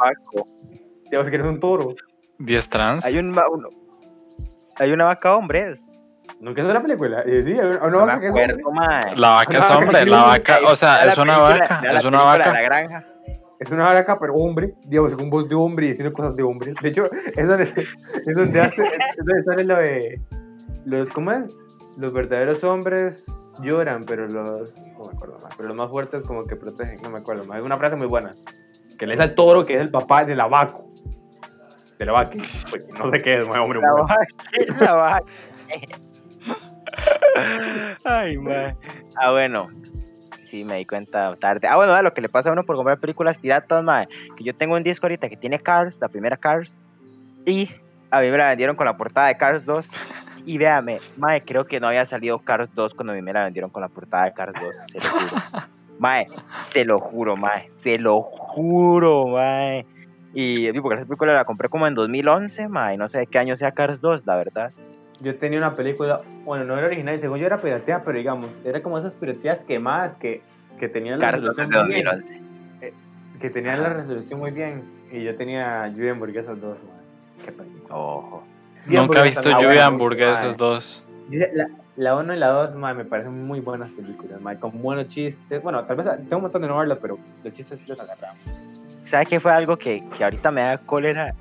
Digamos 1.05 1.29
que 1.31 1.37
no 1.37 1.45
es 1.45 1.51
un 1.51 1.59
toro. 1.61 1.95
10 2.39 2.69
trans. 2.69 3.05
Hay 3.05 3.17
un, 3.17 3.29
uno- 3.29 3.69
hay 4.79 4.91
una 4.91 5.05
vaca 5.05 5.35
hombre. 5.35 5.71
es. 5.71 5.79
Nunca 6.39 6.61
es 6.61 6.69
una 6.69 6.81
película. 6.81 7.21
Eh, 7.25 7.41
sí, 7.43 7.51
hay 7.51 7.59
una, 7.59 7.77
una 7.79 7.89
No 7.89 8.05
vaca 8.05 8.19
que 8.19 8.27
es 8.27 8.65
hombre. 8.65 9.15
La 9.15 9.29
vaca 9.29 9.57
es 9.57 9.77
hombre, 9.77 10.05
la 10.05 10.23
vaca, 10.23 10.59
o 10.65 10.75
sea, 10.75 11.05
es 11.05 11.17
una 11.17 11.37
vaca, 11.37 11.81
es 11.97 12.05
una 12.05 12.21
vaca. 12.21 12.53
la 12.53 12.61
granja. 12.61 13.05
Es 13.59 13.69
una 13.71 13.91
vaca, 13.91 14.17
pero 14.19 14.35
hombre. 14.35 14.73
Digamos, 14.85 15.17
con 15.17 15.29
voz 15.29 15.49
de 15.49 15.55
hombre 15.55 15.87
y 15.87 15.89
diciendo 15.89 16.13
cosas 16.13 16.35
de 16.35 16.43
hombre. 16.43 16.73
De 16.81 16.89
hecho, 16.89 17.09
es 17.35 17.47
donde, 17.47 17.63
es 18.25 18.35
donde, 18.35 18.61
hace, 18.61 18.81
es 18.81 19.25
donde 19.25 19.43
sale 19.43 19.63
lo 19.65 19.75
de. 19.77 20.21
Los, 20.85 21.09
¿Cómo 21.09 21.31
es? 21.31 21.57
Los 21.97 22.13
verdaderos 22.13 22.63
hombres 22.63 23.25
lloran, 23.61 24.03
pero 24.07 24.27
los. 24.27 24.73
No 24.97 25.05
me 25.05 25.11
acuerdo 25.13 25.39
más. 25.43 25.55
Pero 25.57 25.67
los 25.69 25.77
más 25.77 25.89
fuertes, 25.89 26.23
como 26.23 26.45
que 26.45 26.55
protegen. 26.55 26.97
No 27.03 27.09
me 27.09 27.19
acuerdo 27.19 27.45
más. 27.45 27.59
Es 27.59 27.65
una 27.65 27.77
frase 27.77 27.97
muy 27.97 28.07
buena. 28.07 28.33
Que 28.97 29.05
le 29.05 29.13
dice 29.13 29.23
al 29.23 29.35
toro 29.35 29.65
que 29.65 29.75
es 29.75 29.81
el 29.81 29.91
papá 29.91 30.23
de 30.23 30.35
la 30.35 30.47
vaca. 30.47 30.75
De 31.99 32.05
la 32.05 32.13
vaca. 32.13 32.37
Pues 32.69 32.87
no 32.97 33.11
sé 33.11 33.17
qué 33.21 33.33
es, 33.33 33.39
hombre. 33.41 33.81
La 33.81 33.91
vaca, 33.91 34.15
la 34.79 34.93
vaca. 34.93 35.25
Ay, 38.05 38.37
mae. 38.37 38.75
Ah, 39.17 39.31
bueno. 39.31 39.67
Sí, 40.49 40.63
me 40.63 40.77
di 40.77 40.85
cuenta 40.85 41.35
tarde. 41.35 41.67
Ah, 41.67 41.75
bueno, 41.75 42.01
lo 42.01 42.13
que 42.13 42.21
le 42.21 42.29
pasa 42.29 42.49
a 42.49 42.53
uno 42.53 42.63
por 42.63 42.77
comprar 42.77 42.99
películas 42.99 43.37
piratas, 43.37 43.83
mae. 43.83 44.07
Que 44.37 44.45
yo 44.45 44.55
tengo 44.55 44.75
un 44.75 44.83
disco 44.83 45.05
ahorita 45.05 45.29
que 45.29 45.35
tiene 45.37 45.59
Cars, 45.59 45.93
la 45.99 46.07
primera 46.07 46.37
Cars. 46.37 46.73
Y 47.45 47.69
a 48.11 48.21
mí 48.21 48.31
me 48.31 48.37
la 48.37 48.47
vendieron 48.47 48.75
con 48.75 48.85
la 48.85 48.97
portada 48.97 49.27
de 49.27 49.37
Cars 49.37 49.65
2. 49.65 49.85
Y 50.45 50.57
véame, 50.57 50.99
mae, 51.17 51.41
creo 51.41 51.65
que 51.65 51.81
no 51.81 51.87
había 51.87 52.07
salido 52.07 52.39
Cars 52.39 52.73
2 52.73 52.93
cuando 52.93 53.11
a 53.11 53.15
mí 53.15 53.21
me 53.21 53.33
la 53.33 53.43
vendieron 53.43 53.69
con 53.69 53.81
la 53.81 53.89
portada 53.89 54.23
de 54.23 54.31
Cars 54.31 54.53
2. 54.53 54.75
Se 54.91 54.99
lo 54.99 55.09
juro. 55.09 55.41
Mae, 55.99 56.27
te 56.73 56.85
lo 56.85 56.99
juro, 56.99 57.35
mae. 57.37 57.69
Te 57.83 57.99
lo 57.99 58.21
juro, 58.21 59.27
mae. 59.27 59.85
Y 60.33 60.71
digo, 60.71 60.83
porque 60.83 60.99
esa 60.99 61.05
película 61.05 61.33
la 61.33 61.45
compré 61.45 61.69
como 61.69 61.87
en 61.87 61.95
2011, 61.95 62.67
mae. 62.67 62.97
No 62.97 63.09
sé 63.09 63.19
de 63.19 63.27
qué 63.27 63.39
año 63.39 63.55
sea 63.55 63.71
Cars 63.71 63.99
2, 64.01 64.25
la 64.25 64.35
verdad. 64.35 64.71
Yo 65.21 65.35
tenía 65.35 65.59
una 65.59 65.75
película, 65.75 66.21
bueno, 66.45 66.65
no 66.65 66.77
era 66.77 66.87
original, 66.87 67.19
según 67.19 67.39
yo 67.39 67.45
era 67.45 67.61
piratea, 67.61 68.03
pero 68.03 68.17
digamos, 68.17 68.51
era 68.63 68.81
como 68.81 68.99
esas 68.99 69.13
pirateas 69.13 69.63
quemadas 69.65 70.15
que, 70.17 70.41
que 70.79 70.87
tenían 70.87 71.19
la 71.19 71.31
Cars 71.31 71.41
2 71.41 71.51
es 71.51 71.57
resolución 71.57 71.85
muy 71.85 71.93
bien. 71.93 72.05
2011. 72.05 72.93
Que 73.41 73.49
tenían 73.49 73.83
la 73.83 73.89
resolución 73.89 74.39
muy 74.39 74.51
bien. 74.51 74.81
Y 75.11 75.23
yo 75.23 75.35
tenía 75.35 75.87
lluvia 75.87 76.11
hamburguesas 76.11 76.61
dos, 76.61 76.77
man. 76.83 77.45
Qué 77.45 77.51
película. 77.51 77.95
Ojo. 77.95 78.43
Nunca 78.85 79.21
he 79.21 79.23
visto 79.23 79.49
lluvia 79.49 79.87
hamburguesas 79.87 80.45
mae. 80.45 80.55
dos. 80.57 81.03
La, 81.31 81.67
la 81.95 82.15
1 82.15 82.33
y 82.33 82.37
la 82.37 82.47
2, 82.47 82.75
man, 82.75 82.97
me 82.97 83.05
parecen 83.05 83.45
muy 83.45 83.59
buenas 83.59 83.91
películas, 83.91 84.41
man, 84.41 84.57
con 84.57 84.81
buenos 84.81 85.09
chistes. 85.09 85.61
Bueno, 85.61 85.83
tal 85.83 85.97
vez 85.97 86.07
tengo 86.17 86.37
un 86.37 86.43
montón 86.43 86.61
de 86.61 86.67
no 86.67 86.77
verlas, 86.77 86.97
pero 87.01 87.19
los 87.43 87.53
chistes 87.53 87.79
sí 87.81 87.89
los 87.89 87.99
agarramos. 87.99 88.68
¿Sabes 89.09 89.27
qué 89.27 89.39
fue 89.39 89.51
algo 89.51 89.77
que, 89.77 90.03
que 90.17 90.23
ahorita 90.23 90.51
me 90.51 90.61
da 90.61 90.77
cólera 90.77 91.33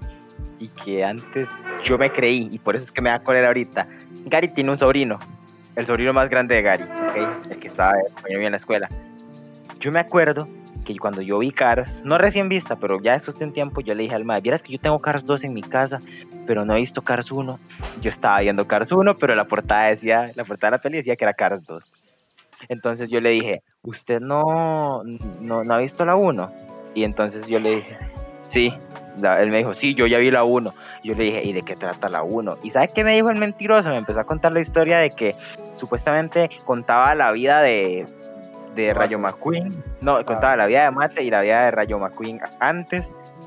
y 0.58 0.68
que 0.68 1.04
antes 1.04 1.48
yo 1.84 1.98
me 1.98 2.10
creí 2.10 2.48
y 2.50 2.58
por 2.58 2.76
eso 2.76 2.86
es 2.86 2.92
que 2.92 3.02
me 3.02 3.10
da 3.10 3.18
cólera 3.20 3.48
ahorita? 3.48 3.86
Gary 4.24 4.48
tiene 4.48 4.70
un 4.70 4.78
sobrino, 4.78 5.18
el 5.76 5.86
sobrino 5.86 6.12
más 6.12 6.30
grande 6.30 6.54
de 6.54 6.62
Gary, 6.62 6.84
¿ok? 6.84 7.50
el 7.50 7.58
que 7.58 7.68
estaba 7.68 7.92
conmigo 8.22 8.40
en 8.40 8.52
la 8.52 8.56
escuela. 8.56 8.88
Yo 9.80 9.92
me 9.92 10.00
acuerdo 10.00 10.48
que 10.84 10.96
cuando 10.96 11.20
yo 11.20 11.38
vi 11.38 11.52
Cars, 11.52 11.92
no 12.02 12.16
recién 12.16 12.48
vista, 12.48 12.76
pero 12.76 13.00
ya 13.02 13.12
después 13.12 13.38
de 13.38 13.44
un 13.44 13.52
tiempo, 13.52 13.82
yo 13.82 13.94
le 13.94 14.04
dije 14.04 14.14
al 14.14 14.24
madre, 14.24 14.40
vieras 14.40 14.62
que 14.62 14.72
yo 14.72 14.78
tengo 14.78 14.98
Cars 15.00 15.26
2 15.26 15.44
en 15.44 15.52
mi 15.52 15.60
casa, 15.60 15.98
pero 16.46 16.64
no 16.64 16.74
he 16.74 16.80
visto 16.80 17.02
Cars 17.02 17.30
1. 17.30 17.58
Yo 18.00 18.10
estaba 18.10 18.40
viendo 18.40 18.66
Cars 18.66 18.90
1, 18.90 19.16
pero 19.16 19.34
la 19.34 19.44
portada 19.44 19.88
decía, 19.88 20.30
la 20.34 20.44
portada 20.44 20.70
de 20.70 20.76
la 20.78 20.82
peli 20.82 20.96
decía 20.96 21.16
que 21.16 21.24
era 21.24 21.34
Cars 21.34 21.66
2. 21.66 21.84
Entonces 22.70 23.10
yo 23.10 23.20
le 23.20 23.30
dije, 23.30 23.62
¿usted 23.82 24.20
no, 24.20 25.02
no, 25.04 25.62
no 25.62 25.74
ha 25.74 25.78
visto 25.78 26.06
la 26.06 26.16
1? 26.16 26.77
Y 26.94 27.04
entonces 27.04 27.46
yo 27.46 27.58
le 27.58 27.76
dije, 27.76 27.96
sí. 28.50 28.72
La- 29.20 29.42
él 29.42 29.50
me 29.50 29.58
dijo, 29.58 29.74
sí, 29.74 29.94
yo 29.94 30.06
ya 30.06 30.18
vi 30.18 30.30
la 30.30 30.44
1. 30.44 30.72
Yo 31.02 31.14
le 31.14 31.24
dije, 31.24 31.40
¿y 31.46 31.52
de 31.52 31.62
qué 31.62 31.74
trata 31.74 32.08
la 32.08 32.22
1? 32.22 32.58
¿Y 32.62 32.70
sabe 32.70 32.88
qué 32.94 33.02
me 33.04 33.14
dijo 33.14 33.30
el 33.30 33.38
mentiroso? 33.38 33.88
Me 33.88 33.96
empezó 33.98 34.20
a 34.20 34.24
contar 34.24 34.52
la 34.52 34.60
historia 34.60 34.98
de 34.98 35.10
que 35.10 35.34
supuestamente 35.76 36.48
contaba 36.64 37.14
la 37.16 37.32
vida 37.32 37.60
de, 37.62 38.06
de 38.76 38.94
Rayo 38.94 39.18
McQueen. 39.18 39.70
No, 40.00 40.24
contaba 40.24 40.54
la 40.56 40.66
vida 40.66 40.84
de 40.84 40.90
Mate 40.92 41.24
y 41.24 41.30
la 41.30 41.42
vida 41.42 41.64
de 41.64 41.70
Rayo 41.72 41.98
McQueen 41.98 42.40
antes 42.60 43.04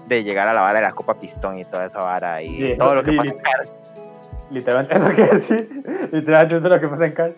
de 0.08 0.24
llegar 0.26 0.48
a 0.50 0.54
la 0.54 0.62
vara 0.62 0.80
de 0.80 0.86
la 0.88 0.92
Copa 0.92 1.14
Pistón 1.20 1.58
y 1.58 1.64
toda 1.66 1.86
esa 1.86 2.00
vara 2.00 2.42
y 2.42 2.50
Sí, 2.50 2.74
todo 2.78 2.96
lo 2.96 3.04
que 3.04 3.12
sí, 3.12 3.18
pasa 3.18 3.30
sí. 3.30 3.36
en 3.38 3.42
Cars. 3.44 3.74
Literalmente 4.50 4.96
es 4.96 5.02
lo 5.02 5.16
que 5.16 5.24
decir. 5.36 5.84
Literalmente 6.12 6.56
es 6.68 6.72
lo 6.74 6.80
que 6.82 6.88
pasa 6.89 7.06
en 7.06 7.12
Cars. 7.14 7.34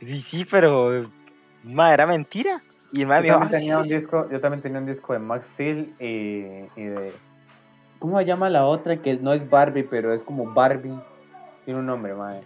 Sí, 0.00 0.22
sí, 0.30 0.44
pero 0.44 1.08
ma, 1.62 1.94
era 1.94 2.06
mentira. 2.06 2.60
Y 2.92 3.02
el 3.02 3.08
Yo 3.08 3.20
dijo, 3.22 3.38
también, 3.38 3.42
"Ah, 3.42 3.50
tenía 3.50 3.78
un 3.78 3.88
disco, 3.88 4.28
yo 4.30 4.40
también 4.40 4.62
tenía 4.62 4.78
un 4.78 4.86
disco 4.86 5.12
de 5.12 5.18
Max 5.18 5.44
Steel 5.52 5.90
y, 6.00 6.68
y 6.76 6.84
de... 6.84 7.12
¿Cómo 7.98 8.18
se 8.18 8.24
llama 8.24 8.48
la 8.48 8.64
otra? 8.64 8.96
Que 8.96 9.16
no 9.16 9.32
es 9.32 9.48
Barbie, 9.50 9.82
pero 9.82 10.12
es 10.14 10.22
como 10.22 10.52
Barbie. 10.54 10.98
Tiene 11.64 11.80
un 11.80 11.86
nombre, 11.86 12.14
madre. 12.14 12.42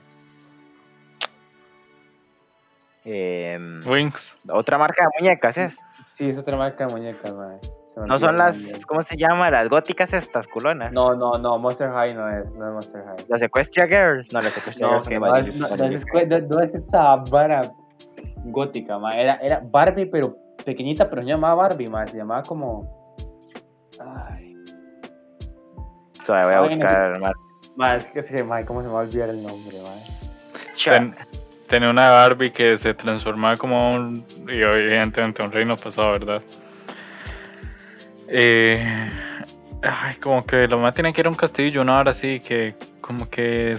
em, 3.05 3.87
Wings. 3.87 4.35
otra 4.49 4.79
marca 4.79 5.05
de 5.05 5.11
muñecas 5.21 5.57
es. 5.59 5.77
Sí, 6.17 6.29
es 6.31 6.39
otra 6.39 6.57
marca 6.57 6.87
de 6.87 6.93
muñecas, 6.95 7.33
madre. 7.35 7.59
No 8.07 8.19
son 8.19 8.37
las. 8.37 8.57
¿cómo 8.87 9.03
se 9.03 9.17
llama? 9.19 9.51
Las 9.51 9.69
góticas 9.69 10.11
estas, 10.15 10.47
culonas. 10.47 10.93
No, 10.93 11.15
no, 11.15 11.33
no, 11.33 11.59
Monster 11.59 11.91
High 11.91 12.15
no 12.15 12.29
es, 12.31 12.51
no 12.53 12.67
es 12.69 12.73
Monster 12.73 13.05
High. 13.05 13.27
Las 13.29 13.43
Equestria 13.43 13.87
Girls. 13.87 14.33
No, 14.33 14.41
las 14.41 14.57
Equestria 14.57 14.87
No, 14.87 15.03
Girls 15.03 15.55
no, 15.57 15.69
no, 15.69 15.77
no 15.77 15.85
es, 15.87 16.03
escue- 16.07 16.27
no- 16.27 16.57
no 16.57 16.63
es 16.63 16.75
esta 16.75 17.17
vara 17.31 17.61
gótica, 18.45 18.99
ma. 18.99 19.11
Era, 19.11 19.37
era 19.37 19.61
Barbie, 19.63 20.07
pero 20.07 20.37
pequeñita, 20.65 21.09
pero 21.09 21.23
no 21.23 21.27
se 21.27 21.33
llamaba 21.33 21.55
Barbie, 21.55 21.89
ma. 21.89 22.07
Se 22.07 22.17
llamaba 22.17 22.43
como. 22.43 23.15
Ay. 24.01 24.55
Todavía 26.27 26.61
voy 26.61 26.69
a 26.69 26.71
Ay, 26.71 26.77
no. 26.77 26.85
buscar, 26.85 27.21
ma. 27.21 27.33
Ma, 27.77 27.97
es 27.97 28.05
que 28.07 28.23
sí, 28.25 28.43
ma, 28.45 28.65
¿cómo 28.65 28.83
se 28.83 28.89
me 28.89 28.95
va 28.95 29.01
a 29.01 29.05
olvidar 29.05 29.31
el 29.31 29.43
nombre, 29.43 29.77
ma? 29.83 31.15
Tenía 31.69 31.89
una 31.89 32.11
Barbie 32.11 32.51
que 32.51 32.77
se 32.77 32.93
transformaba 32.93 33.57
como 33.57 33.91
un. 33.91 34.25
Y 34.47 34.61
evidentemente 34.61 35.43
un 35.43 35.51
reino 35.53 35.77
pasado, 35.77 36.13
¿verdad? 36.13 36.43
Eh, 38.29 39.11
ay, 39.83 40.17
como 40.17 40.45
que 40.45 40.67
lo 40.69 40.79
más 40.79 40.95
tenía 40.95 41.13
que 41.13 41.21
era 41.23 41.31
un 41.31 41.37
castillo, 41.37 41.81
una 41.81 41.99
hora 41.99 42.11
así, 42.11 42.41
que 42.41 42.75
como 43.03 43.29
que 43.29 43.77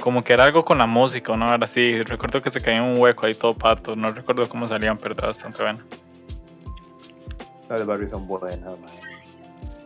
como 0.00 0.24
que 0.24 0.32
era 0.32 0.44
algo 0.44 0.64
con 0.64 0.78
la 0.78 0.86
música, 0.86 1.30
una 1.30 1.52
hora 1.52 1.64
así. 1.64 2.02
Recuerdo 2.02 2.42
que 2.42 2.50
se 2.50 2.60
caía 2.60 2.78
en 2.78 2.84
un 2.84 2.98
hueco 2.98 3.26
ahí 3.26 3.34
todo 3.34 3.54
pato, 3.54 3.94
no 3.94 4.08
recuerdo 4.08 4.48
cómo 4.48 4.66
salían, 4.66 4.98
pero 4.98 5.14
era 5.14 5.28
bastante 5.28 5.62
bueno. 5.62 5.78
Las 7.68 7.86
Barbie 7.86 8.08
son 8.08 8.26
buenas, 8.26 8.60
ma. 8.60 8.88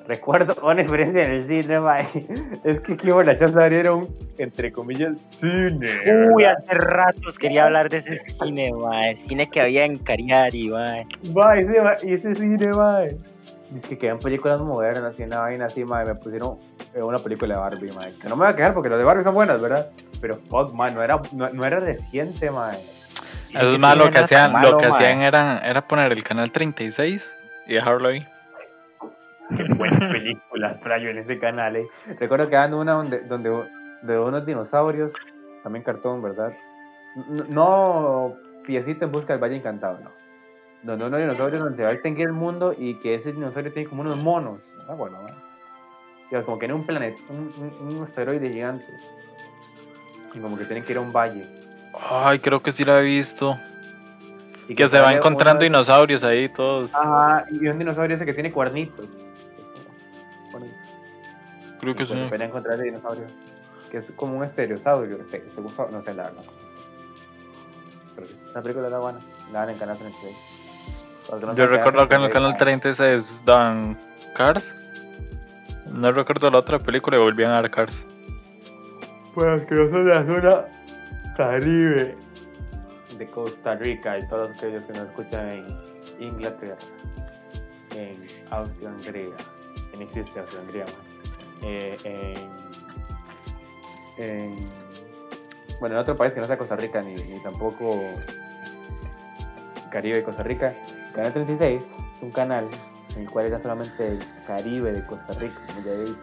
Recuerdo 0.08 0.54
una 0.62 0.82
experiencia 0.82 1.24
en 1.24 1.30
el 1.32 1.46
cine, 1.62 1.80
ma. 1.80 1.96
Es 2.64 2.80
que 2.80 2.92
aquí 2.94 3.08
la 3.08 3.36
Chaza 3.36 3.64
abrieron, 3.64 4.08
entre 4.38 4.72
comillas, 4.72 5.16
cine. 5.40 6.00
Uy, 6.32 6.44
¿verdad? 6.44 6.62
hace 6.62 6.74
ratos 6.74 7.38
quería 7.38 7.64
hablar 7.64 7.90
de 7.90 7.98
ese 7.98 8.20
cine, 8.38 8.72
ma. 8.72 9.00
El 9.08 9.18
cine 9.26 9.50
que 9.50 9.60
había 9.60 9.84
en 9.84 9.98
Cariari, 9.98 10.68
ma. 10.68 10.86
Ma, 11.34 11.58
ese, 11.58 11.80
ma, 11.80 11.94
y 12.02 12.14
ese 12.14 12.34
cine, 12.36 12.68
ma. 12.68 13.00
Es 13.74 13.82
que 13.88 13.98
quedan 13.98 14.18
películas 14.18 14.60
modernas 14.60 15.18
y 15.18 15.22
una 15.24 15.40
vaina 15.40 15.66
así, 15.66 15.84
ma. 15.84 16.02
y 16.02 16.06
Me 16.06 16.14
pusieron 16.14 16.58
eh, 16.94 17.02
una 17.02 17.18
película 17.18 17.54
de 17.54 17.60
Barbie, 17.60 17.90
ma. 17.92 18.06
Que 18.20 18.28
no 18.28 18.36
me 18.36 18.44
voy 18.44 18.52
a 18.52 18.56
quejar 18.56 18.74
porque 18.74 18.88
las 18.88 18.98
de 18.98 19.04
Barbie 19.04 19.24
son 19.24 19.34
buenas, 19.34 19.60
¿verdad? 19.60 19.88
Pero 20.20 20.36
fuck, 20.48 20.72
ma, 20.72 20.88
no 20.90 21.02
era, 21.02 21.20
no, 21.32 21.48
no 21.50 21.64
era 21.64 21.80
reciente, 21.80 22.50
ma. 22.50 22.70
Eso 22.72 23.72
es 23.74 23.78
más, 23.78 23.96
lo 23.96 24.04
que 24.04 24.10
no 24.10 24.16
era 24.16 24.24
hacían, 24.24 24.52
lo 24.62 24.76
que 24.78 24.86
hacían 24.86 25.20
eran, 25.22 25.64
era 25.64 25.86
poner 25.88 26.12
el 26.12 26.22
canal 26.22 26.52
36 26.52 27.28
y 27.66 27.74
dejarlo 27.74 28.08
ahí. 28.08 28.26
Qué 29.56 29.64
buenas 29.74 29.98
películas 30.12 30.80
trayo 30.80 31.10
en 31.10 31.18
ese 31.18 31.38
canal, 31.38 31.76
eh. 31.76 31.86
Recuerdo 32.18 32.48
que 32.48 32.56
dando 32.56 32.80
una 32.80 32.92
donde, 32.92 33.20
donde 33.20 33.50
de 34.02 34.18
unos 34.18 34.44
dinosaurios, 34.46 35.10
también 35.62 35.84
cartón, 35.84 36.22
¿verdad? 36.22 36.52
N- 37.30 37.44
No 37.48 38.34
piecito 38.66 39.04
en 39.06 39.12
busca 39.12 39.32
del 39.32 39.42
Valle 39.42 39.56
Encantado, 39.56 39.98
no. 40.00 40.10
Donde 40.82 41.04
unos 41.06 41.20
dinosaurios 41.20 41.62
donde 41.62 41.76
se 41.76 41.82
va 41.82 41.88
a 41.88 41.92
extinguir 41.92 42.26
el 42.28 42.32
mundo 42.32 42.74
y 42.76 42.94
que 43.00 43.14
ese 43.16 43.32
dinosaurio 43.32 43.72
tiene 43.72 43.88
como 43.88 44.02
unos 44.02 44.16
monos. 44.18 44.60
Ah, 44.88 44.94
bueno, 44.94 45.18
¿no? 45.22 46.42
Como 46.44 46.58
que 46.58 46.66
en 46.66 46.72
un 46.72 46.86
planeta, 46.86 47.18
un, 47.28 47.50
un, 47.80 47.96
un 47.96 48.02
asteroide 48.04 48.48
gigante. 48.50 48.86
Y 50.34 50.38
como 50.38 50.56
que 50.58 50.64
tienen 50.64 50.84
que 50.84 50.92
ir 50.92 50.98
a 50.98 51.00
un 51.00 51.12
valle. 51.12 51.46
Ay, 52.10 52.38
creo 52.40 52.62
que 52.62 52.72
sí 52.72 52.84
la 52.84 53.00
he 53.00 53.02
visto. 53.04 53.56
Y 54.68 54.74
Que 54.74 54.88
se 54.88 55.00
va 55.00 55.12
encontrando 55.14 55.60
de- 55.60 55.66
dinosaurios 55.66 56.22
ahí 56.24 56.48
todos. 56.50 56.92
Ajá, 56.94 57.44
y 57.50 57.66
un 57.68 57.78
dinosaurio 57.78 58.16
ese 58.16 58.26
que 58.26 58.34
tiene 58.34 58.52
cuernitos. 58.52 59.06
Creo 61.80 61.94
que 61.94 62.06
sí. 62.06 62.12
apenas 62.12 62.48
encontrar 62.48 62.74
ese 62.74 62.84
dinosaurio. 62.84 63.26
Que 63.90 63.98
es 63.98 64.10
como 64.16 64.36
un 64.38 64.44
estereosaurio. 64.44 65.16
Este, 65.18 65.44
según 65.54 65.70
fa- 65.72 65.88
no 65.90 66.02
sé 66.02 66.14
la 66.14 66.24
verdad. 66.24 66.42
Pero 68.16 68.26
esa 68.50 68.62
película 68.62 68.88
era 68.88 68.98
buena. 68.98 69.20
La 69.52 69.60
dan 69.60 69.70
en 69.70 69.78
Canal 69.78 69.96
36. 69.96 70.34
Yo 71.56 71.66
recuerdo 71.66 72.08
que 72.08 72.14
en 72.14 72.22
el 72.22 72.30
canal 72.30 72.56
36 72.56 73.40
dan 73.44 73.98
Cars. 74.34 74.72
No 75.86 76.12
recuerdo 76.12 76.50
la 76.50 76.58
otra 76.58 76.78
película 76.78 77.16
y 77.16 77.20
volvían 77.20 77.52
a 77.52 77.62
dar 77.62 77.70
Cars. 77.70 77.98
Pues 79.34 79.66
que 79.66 79.76
yo 79.76 79.90
soy 79.90 80.04
de 80.04 80.10
la 80.10 80.24
zona 80.24 80.64
Caribe. 81.36 82.16
De 83.18 83.26
Costa 83.28 83.74
Rica 83.76 84.18
y 84.18 84.28
todos 84.28 84.50
aquellos 84.50 84.84
que 84.84 84.92
nos 84.92 85.08
escuchan 85.08 85.48
en 85.48 85.64
Inglaterra, 86.18 86.76
en 87.94 88.26
Austria-Hungría, 88.50 89.34
en 89.94 90.02
existe 90.02 90.38
Austria-Hungría, 90.38 90.84
eh, 91.62 91.96
en, 94.18 94.24
en, 94.24 94.68
bueno, 95.80 95.94
en 95.94 96.00
otro 96.02 96.14
país 96.16 96.34
que 96.34 96.40
no 96.40 96.46
sea 96.46 96.58
Costa 96.58 96.76
Rica 96.76 97.00
ni, 97.00 97.14
ni 97.14 97.42
tampoco 97.42 97.98
Caribe 99.90 100.18
y 100.18 100.22
Costa 100.22 100.42
Rica, 100.42 100.74
Canal 101.16 101.32
36 101.32 101.82
es 101.82 102.22
un 102.22 102.30
canal 102.30 102.68
en 103.16 103.22
el 103.22 103.30
cual 103.30 103.46
era 103.46 103.58
solamente 103.60 104.06
el 104.06 104.18
Caribe 104.46 104.92
de 104.92 105.04
Costa 105.06 105.32
Rica, 105.40 105.58
como 105.66 105.80
ya 105.84 105.92
he 105.92 105.98
dicho. 106.00 106.18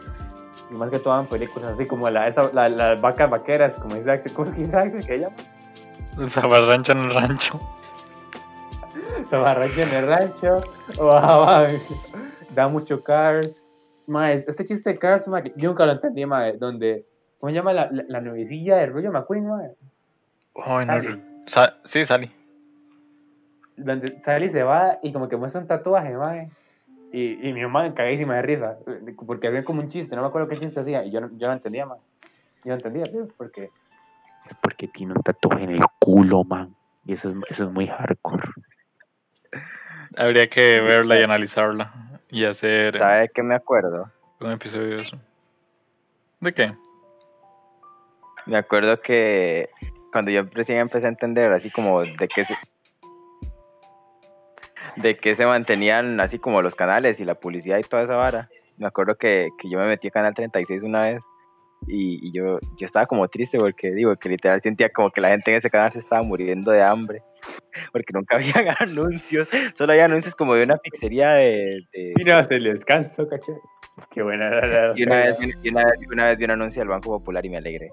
Y 0.69 0.73
más 0.75 0.89
que 0.91 0.99
todo 0.99 1.19
en 1.19 1.25
películas 1.27 1.73
así 1.73 1.85
como 1.87 2.09
la, 2.09 2.27
esa, 2.27 2.49
la, 2.53 2.69
las 2.69 3.01
vacas 3.01 3.29
vaqueras, 3.29 3.73
como 3.79 3.95
dice 3.95 4.11
Axel, 4.11 4.33
¿cómo 4.33 4.49
es 4.49 4.55
que 4.55 4.61
dice 4.63 4.77
Axel 4.77 5.05
que 5.05 5.15
ella? 5.15 5.29
Zabarrancho 6.29 6.91
en 6.91 6.97
el 6.99 7.13
rancho. 7.13 7.59
Zabarrancho 9.29 9.81
en 9.81 9.89
el 9.93 10.07
rancho, 10.07 10.61
bajaban, 11.01 11.71
da 12.55 12.67
mucho 12.67 13.03
Cars. 13.03 13.63
Mae, 14.05 14.43
este 14.47 14.65
chiste 14.65 14.91
de 14.91 14.99
Cars, 14.99 15.27
mae, 15.27 15.53
yo 15.55 15.69
nunca 15.69 15.85
lo 15.85 15.93
entendí, 15.93 16.25
mae, 16.25 16.57
donde, 16.57 17.05
¿cómo 17.39 17.49
se 17.49 17.55
llama 17.55 17.73
la, 17.73 17.89
la, 17.91 18.03
la 18.07 18.21
nuevecilla 18.21 18.77
de 18.77 18.87
Rollo 18.87 19.11
McQueen, 19.11 19.47
mae? 19.47 19.71
Ay, 20.63 20.85
no. 20.85 20.93
Sally. 20.93 21.23
Sa- 21.47 21.73
sí, 21.85 22.05
Sally. 22.05 22.31
Donde 23.77 24.19
Sally 24.21 24.49
se 24.51 24.63
va 24.63 24.99
y 25.01 25.11
como 25.11 25.29
que 25.29 25.37
muestra 25.37 25.61
un 25.61 25.67
tatuaje, 25.67 26.15
mae. 26.15 26.49
Y, 27.11 27.47
y 27.47 27.53
mi 27.53 27.61
mamá 27.61 27.93
cagadísima 27.93 28.35
de 28.37 28.41
risa, 28.41 28.77
porque 29.27 29.47
había 29.47 29.63
como 29.63 29.81
un 29.81 29.89
chiste, 29.89 30.15
no 30.15 30.23
me 30.23 30.27
acuerdo 30.27 30.47
qué 30.47 30.57
chiste 30.57 30.79
hacía, 30.79 31.05
y 31.05 31.11
yo 31.11 31.21
no, 31.21 31.29
yo 31.37 31.47
no 31.47 31.53
entendía, 31.53 31.85
mae. 31.85 31.99
Yo 32.63 32.69
no 32.69 32.75
entendía, 32.75 33.03
tío, 33.03 33.27
porque... 33.37 33.69
Es 34.49 34.55
porque 34.61 34.87
tiene 34.87 35.13
un 35.13 35.21
tatuaje 35.21 35.63
en 35.63 35.69
el 35.71 35.85
culo, 35.99 36.43
man. 36.43 36.75
Y 37.05 37.13
eso 37.13 37.29
es, 37.29 37.35
eso 37.49 37.63
es 37.65 37.71
muy 37.71 37.87
hardcore. 37.87 38.43
Habría 40.17 40.49
que 40.49 40.79
verla 40.81 41.19
y 41.19 41.23
analizarla. 41.23 42.19
Y 42.29 42.45
hacer 42.45 42.95
eh, 42.95 42.99
¿Sabe 42.99 43.19
de 43.19 43.29
qué 43.29 43.43
me 43.43 43.55
acuerdo? 43.55 44.11
un 44.39 44.51
episodio 44.51 44.97
de 44.97 45.01
eso. 45.03 45.17
¿De 46.41 46.53
qué? 46.53 46.73
Me 48.45 48.57
acuerdo 48.57 48.99
que 48.99 49.69
cuando 50.11 50.31
yo 50.31 50.43
recién 50.51 50.79
empecé 50.79 51.07
a 51.07 51.09
entender 51.09 51.53
así 51.53 51.71
como 51.71 52.01
de 52.01 52.27
qué 52.27 52.43
se 52.45 52.55
de 54.97 55.17
qué 55.17 55.35
se 55.35 55.45
mantenían 55.45 56.19
así 56.21 56.39
como 56.39 56.61
los 56.61 56.75
canales 56.75 57.19
y 57.19 57.25
la 57.25 57.35
publicidad 57.35 57.77
y 57.79 57.83
toda 57.83 58.03
esa 58.03 58.15
vara. 58.15 58.49
Me 58.77 58.87
acuerdo 58.87 59.15
que, 59.15 59.49
que 59.59 59.69
yo 59.69 59.77
me 59.79 59.87
metí 59.87 60.07
a 60.07 60.11
Canal 60.11 60.33
36 60.33 60.83
una 60.83 61.01
vez 61.01 61.21
y, 61.87 62.27
y 62.27 62.31
yo, 62.31 62.59
yo 62.77 62.85
estaba 62.87 63.05
como 63.05 63.27
triste 63.27 63.57
porque 63.57 63.91
digo 63.91 64.15
que 64.15 64.29
literal 64.29 64.61
sentía 64.61 64.89
como 64.89 65.11
que 65.11 65.19
la 65.21 65.29
gente 65.29 65.51
en 65.51 65.57
ese 65.57 65.69
canal 65.69 65.91
se 65.91 65.99
estaba 65.99 66.21
muriendo 66.23 66.71
de 66.71 66.81
hambre 66.81 67.21
porque 67.91 68.13
nunca 68.13 68.35
habían 68.37 68.65
anuncios, 68.79 69.47
solo 69.77 69.91
había 69.91 70.05
anuncios 70.05 70.33
como 70.35 70.55
de 70.55 70.63
una 70.63 70.77
pizzería 70.77 71.31
de... 71.33 71.81
de- 71.91 72.13
Mira, 72.15 72.45
el 72.49 72.63
descanso, 72.63 73.27
caché. 73.27 73.53
Qué 74.11 74.23
buena 74.23 74.49
la- 74.49 74.93
y 74.95 75.03
una 75.03 75.15
vez, 75.17 75.39
y 75.63 75.69
una, 75.69 75.85
vez- 75.85 76.07
una 76.11 76.27
vez 76.27 76.37
vi 76.37 76.45
un 76.45 76.51
anuncio 76.51 76.79
del 76.81 76.89
Banco 76.89 77.19
Popular 77.19 77.45
y 77.45 77.49
me 77.49 77.57
alegré. 77.57 77.89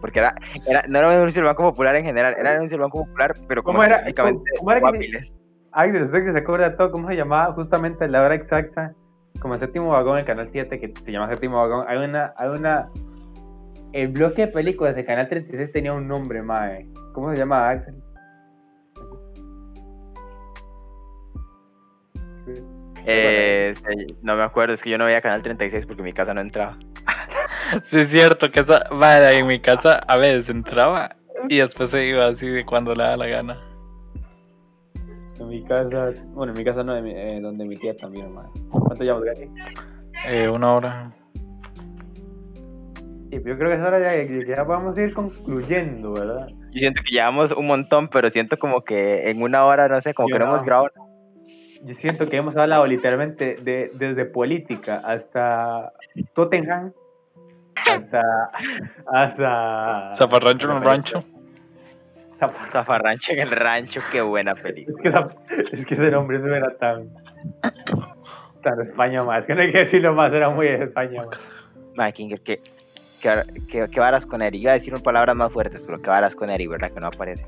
Porque 0.00 0.18
era, 0.18 0.34
era, 0.66 0.82
no 0.88 0.98
era 0.98 1.06
un 1.08 1.14
anuncio 1.14 1.40
del 1.40 1.46
Banco 1.46 1.62
Popular 1.62 1.94
en 1.96 2.04
general, 2.04 2.34
era 2.36 2.50
un 2.50 2.56
anuncio 2.56 2.76
del 2.76 2.82
Banco 2.82 3.04
Popular, 3.04 3.32
pero 3.46 3.62
como 3.62 3.76
¿Cómo 3.76 3.84
era? 3.84 3.96
específicamente 3.98 4.50
¿Cómo 4.58 4.70
era 4.72 4.80
que- 4.80 4.82
guapiles. 4.82 5.28
Ay, 5.78 5.90
de 5.92 6.04
usted 6.04 6.24
que 6.24 6.32
se 6.32 6.38
acuerda 6.38 6.74
todo, 6.74 6.90
¿cómo 6.90 7.06
se 7.08 7.16
llamaba? 7.16 7.52
Justamente 7.52 8.08
la 8.08 8.22
hora 8.22 8.34
exacta, 8.34 8.94
como 9.42 9.52
el 9.52 9.60
séptimo 9.60 9.90
vagón, 9.90 10.16
el 10.16 10.24
canal 10.24 10.48
7, 10.50 10.80
que 10.80 10.90
se 11.04 11.12
llama 11.12 11.28
séptimo 11.28 11.58
vagón. 11.58 11.84
Hay 11.86 11.98
una, 11.98 12.32
hay 12.38 12.48
una. 12.48 12.88
El 13.92 14.08
bloque 14.08 14.46
de 14.46 14.48
películas 14.48 14.96
de 14.96 15.04
canal 15.04 15.28
36 15.28 15.72
tenía 15.72 15.92
un 15.92 16.08
nombre, 16.08 16.40
mae. 16.40 16.86
¿Cómo 17.12 17.30
se 17.30 17.36
llama, 17.36 17.68
Axel? 17.68 17.94
Eh, 23.04 23.74
sí, 23.76 24.16
no 24.22 24.34
me 24.34 24.44
acuerdo, 24.44 24.72
es 24.76 24.82
que 24.82 24.88
yo 24.88 24.96
no 24.96 25.04
veía 25.04 25.20
Canal 25.20 25.42
36 25.42 25.84
porque 25.84 26.02
mi 26.02 26.14
casa 26.14 26.32
no 26.32 26.40
entraba. 26.40 26.78
Sí, 27.90 27.98
es 27.98 28.08
cierto 28.08 28.50
que 28.50 28.60
esa. 28.60 28.84
Madre, 28.92 29.38
en 29.38 29.46
mi 29.46 29.60
casa 29.60 29.96
a 30.08 30.16
veces 30.16 30.48
entraba 30.48 31.16
y 31.50 31.58
después 31.58 31.90
se 31.90 32.02
iba 32.06 32.28
así 32.28 32.46
de 32.46 32.64
cuando 32.64 32.94
le 32.94 33.02
da 33.02 33.16
la 33.16 33.26
gana. 33.26 33.75
En 35.40 35.48
mi 35.48 35.62
casa, 35.64 36.12
bueno, 36.34 36.52
en 36.52 36.58
mi 36.58 36.64
casa 36.64 36.82
no, 36.82 36.94
de 36.94 37.02
mi- 37.02 37.12
eh, 37.14 37.40
donde 37.40 37.64
mi 37.64 37.76
tía 37.76 37.94
también, 37.94 38.32
man. 38.32 38.46
¿Cuánto 38.70 39.04
llevamos, 39.04 39.24
Gary? 39.24 39.50
Eh, 40.28 40.48
una 40.48 40.74
hora. 40.74 41.12
Sí, 43.30 43.40
pero 43.40 43.48
yo 43.54 43.58
creo 43.58 43.70
que 43.70 43.76
es 43.76 43.82
hora 43.82 43.98
ya 44.00 44.26
que 44.26 44.46
ya 44.56 44.62
vamos 44.62 44.96
a 44.96 45.02
ir 45.02 45.12
concluyendo, 45.12 46.12
¿verdad? 46.12 46.48
Yo 46.48 46.78
siento 46.80 47.02
que 47.04 47.14
llevamos 47.14 47.50
un 47.52 47.66
montón, 47.66 48.08
pero 48.08 48.30
siento 48.30 48.58
como 48.58 48.82
que 48.82 49.28
en 49.30 49.42
una 49.42 49.64
hora, 49.66 49.88
no 49.88 50.00
sé, 50.00 50.14
como 50.14 50.28
Yo 50.28 50.34
que 50.34 50.38
no 50.38 50.46
hemos 50.46 50.64
grabado. 50.64 50.90
Yo 51.84 51.94
siento 51.96 52.28
que 52.28 52.36
hemos 52.36 52.56
hablado 52.56 52.86
literalmente 52.86 53.56
de, 53.62 53.90
desde 53.94 54.24
política 54.24 55.02
hasta 55.04 55.92
Tottenham, 56.34 56.92
hasta... 57.88 58.22
hasta... 59.12 60.14
Zafarrancho 60.16 60.70
en 60.70 60.76
un 60.76 60.82
rancho. 60.82 61.24
Zafarrancho 62.72 63.32
en 63.32 63.38
el 63.40 63.50
rancho, 63.50 64.00
qué 64.12 64.20
buena 64.20 64.54
película. 64.54 65.30
Es 65.58 65.70
que, 65.70 65.76
es 65.76 65.86
que 65.86 65.94
ese 65.94 66.10
nombre 66.10 66.38
no 66.38 66.54
era 66.54 66.70
tan... 66.76 67.08
Tan 68.62 68.80
España 68.82 69.22
más, 69.22 69.44
que 69.46 69.54
no 69.54 69.60
hay 69.62 69.70
que 69.72 69.84
decirlo 69.84 70.12
más, 70.14 70.32
era 70.32 70.50
muy 70.50 70.66
de 70.66 70.84
España 70.84 71.22
más. 71.24 71.38
Madre, 71.94 72.12
King, 72.14 72.28
que, 72.44 72.58
que, 72.58 72.60
que, 73.70 73.86
que 73.92 74.00
varas 74.00 74.26
con 74.26 74.42
Eri. 74.42 74.58
Iba 74.60 74.72
a 74.72 74.74
decir 74.74 74.92
unas 74.92 75.02
palabras 75.02 75.36
más 75.36 75.52
fuertes, 75.52 75.82
pero 75.86 76.00
que 76.02 76.10
varas 76.10 76.34
con 76.34 76.50
Eri, 76.50 76.66
¿verdad? 76.66 76.90
Que 76.92 77.00
no 77.00 77.06
aparece. 77.06 77.46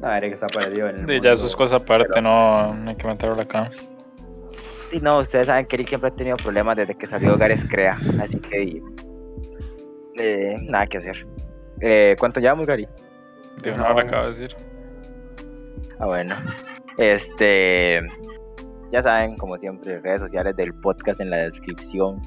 No, 0.00 0.08
que 0.20 0.26
está 0.28 0.46
perdido 0.46 0.88
en 0.88 0.94
el 0.94 0.98
Sí, 1.00 1.06
mundo. 1.06 1.22
ya 1.24 1.32
eso 1.32 1.46
es 1.46 1.56
cosa 1.56 1.76
aparte, 1.76 2.20
no, 2.22 2.74
no 2.74 2.90
hay 2.90 2.96
que 2.96 3.08
meterlo 3.08 3.40
acá. 3.40 3.70
Sí, 4.90 4.98
no, 5.02 5.18
ustedes 5.20 5.46
saben 5.48 5.66
que 5.66 5.76
Eric 5.76 5.88
siempre 5.88 6.10
ha 6.10 6.14
tenido 6.14 6.36
problemas 6.36 6.76
desde 6.76 6.94
que 6.94 7.06
salió 7.06 7.34
Hogares 7.34 7.64
Crea, 7.68 7.98
así 8.22 8.38
que 8.40 8.80
eh, 10.18 10.54
nada 10.68 10.86
que 10.86 10.98
hacer. 10.98 11.26
Eh, 11.80 12.14
¿Cuánto 12.18 12.38
llevamos, 12.40 12.66
Gary? 12.66 12.86
De 13.62 13.72
una 13.72 13.90
hora 13.90 14.02
acabo 14.02 14.28
de 14.28 14.34
decir. 14.34 14.56
Ah, 15.98 16.06
bueno. 16.06 16.36
Este, 16.98 18.00
ya 18.90 19.02
saben, 19.02 19.36
como 19.36 19.58
siempre, 19.58 20.00
redes 20.00 20.20
sociales 20.20 20.56
del 20.56 20.74
podcast 20.80 21.20
en 21.20 21.30
la 21.30 21.38
descripción. 21.38 22.20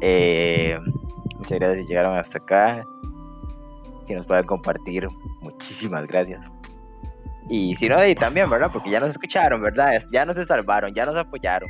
Eh, 0.00 0.78
muchas 1.36 1.58
gracias 1.58 1.78
si 1.80 1.86
llegaron 1.86 2.18
hasta 2.18 2.38
acá. 2.38 2.84
Si 4.06 4.14
nos 4.14 4.26
pueden 4.26 4.44
compartir, 4.44 5.06
muchísimas 5.40 6.06
gracias. 6.06 6.40
Y 7.48 7.76
si 7.76 7.88
no, 7.88 7.96
ahí 7.96 8.14
también, 8.14 8.48
¿verdad? 8.48 8.70
Porque 8.72 8.90
ya 8.90 9.00
nos 9.00 9.10
escucharon, 9.10 9.60
¿verdad? 9.60 10.02
Ya 10.12 10.24
nos 10.24 10.36
salvaron, 10.46 10.94
ya 10.94 11.04
nos 11.04 11.16
apoyaron. 11.16 11.68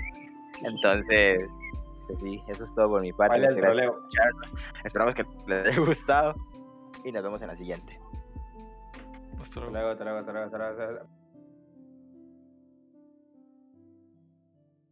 Entonces, 0.62 1.48
pues 2.06 2.20
sí, 2.20 2.42
eso 2.48 2.64
es 2.64 2.74
todo 2.74 2.90
por 2.90 3.02
mi 3.02 3.12
parte. 3.12 3.44
Escucharnos. 3.44 3.98
Esperamos 4.84 5.14
que 5.14 5.24
les 5.46 5.66
haya 5.66 5.80
gustado 5.80 6.34
y 7.04 7.12
nos 7.12 7.22
vemos 7.22 7.42
en 7.42 7.48
la 7.48 7.56
siguiente. 7.56 8.03
Hasta 9.40 9.60
luego. 9.60 9.76
Hasta 9.90 10.04
luego, 10.04 10.18
hasta 10.20 10.32
luego, 10.32 10.46
hasta 10.46 10.58
luego. 10.58 11.23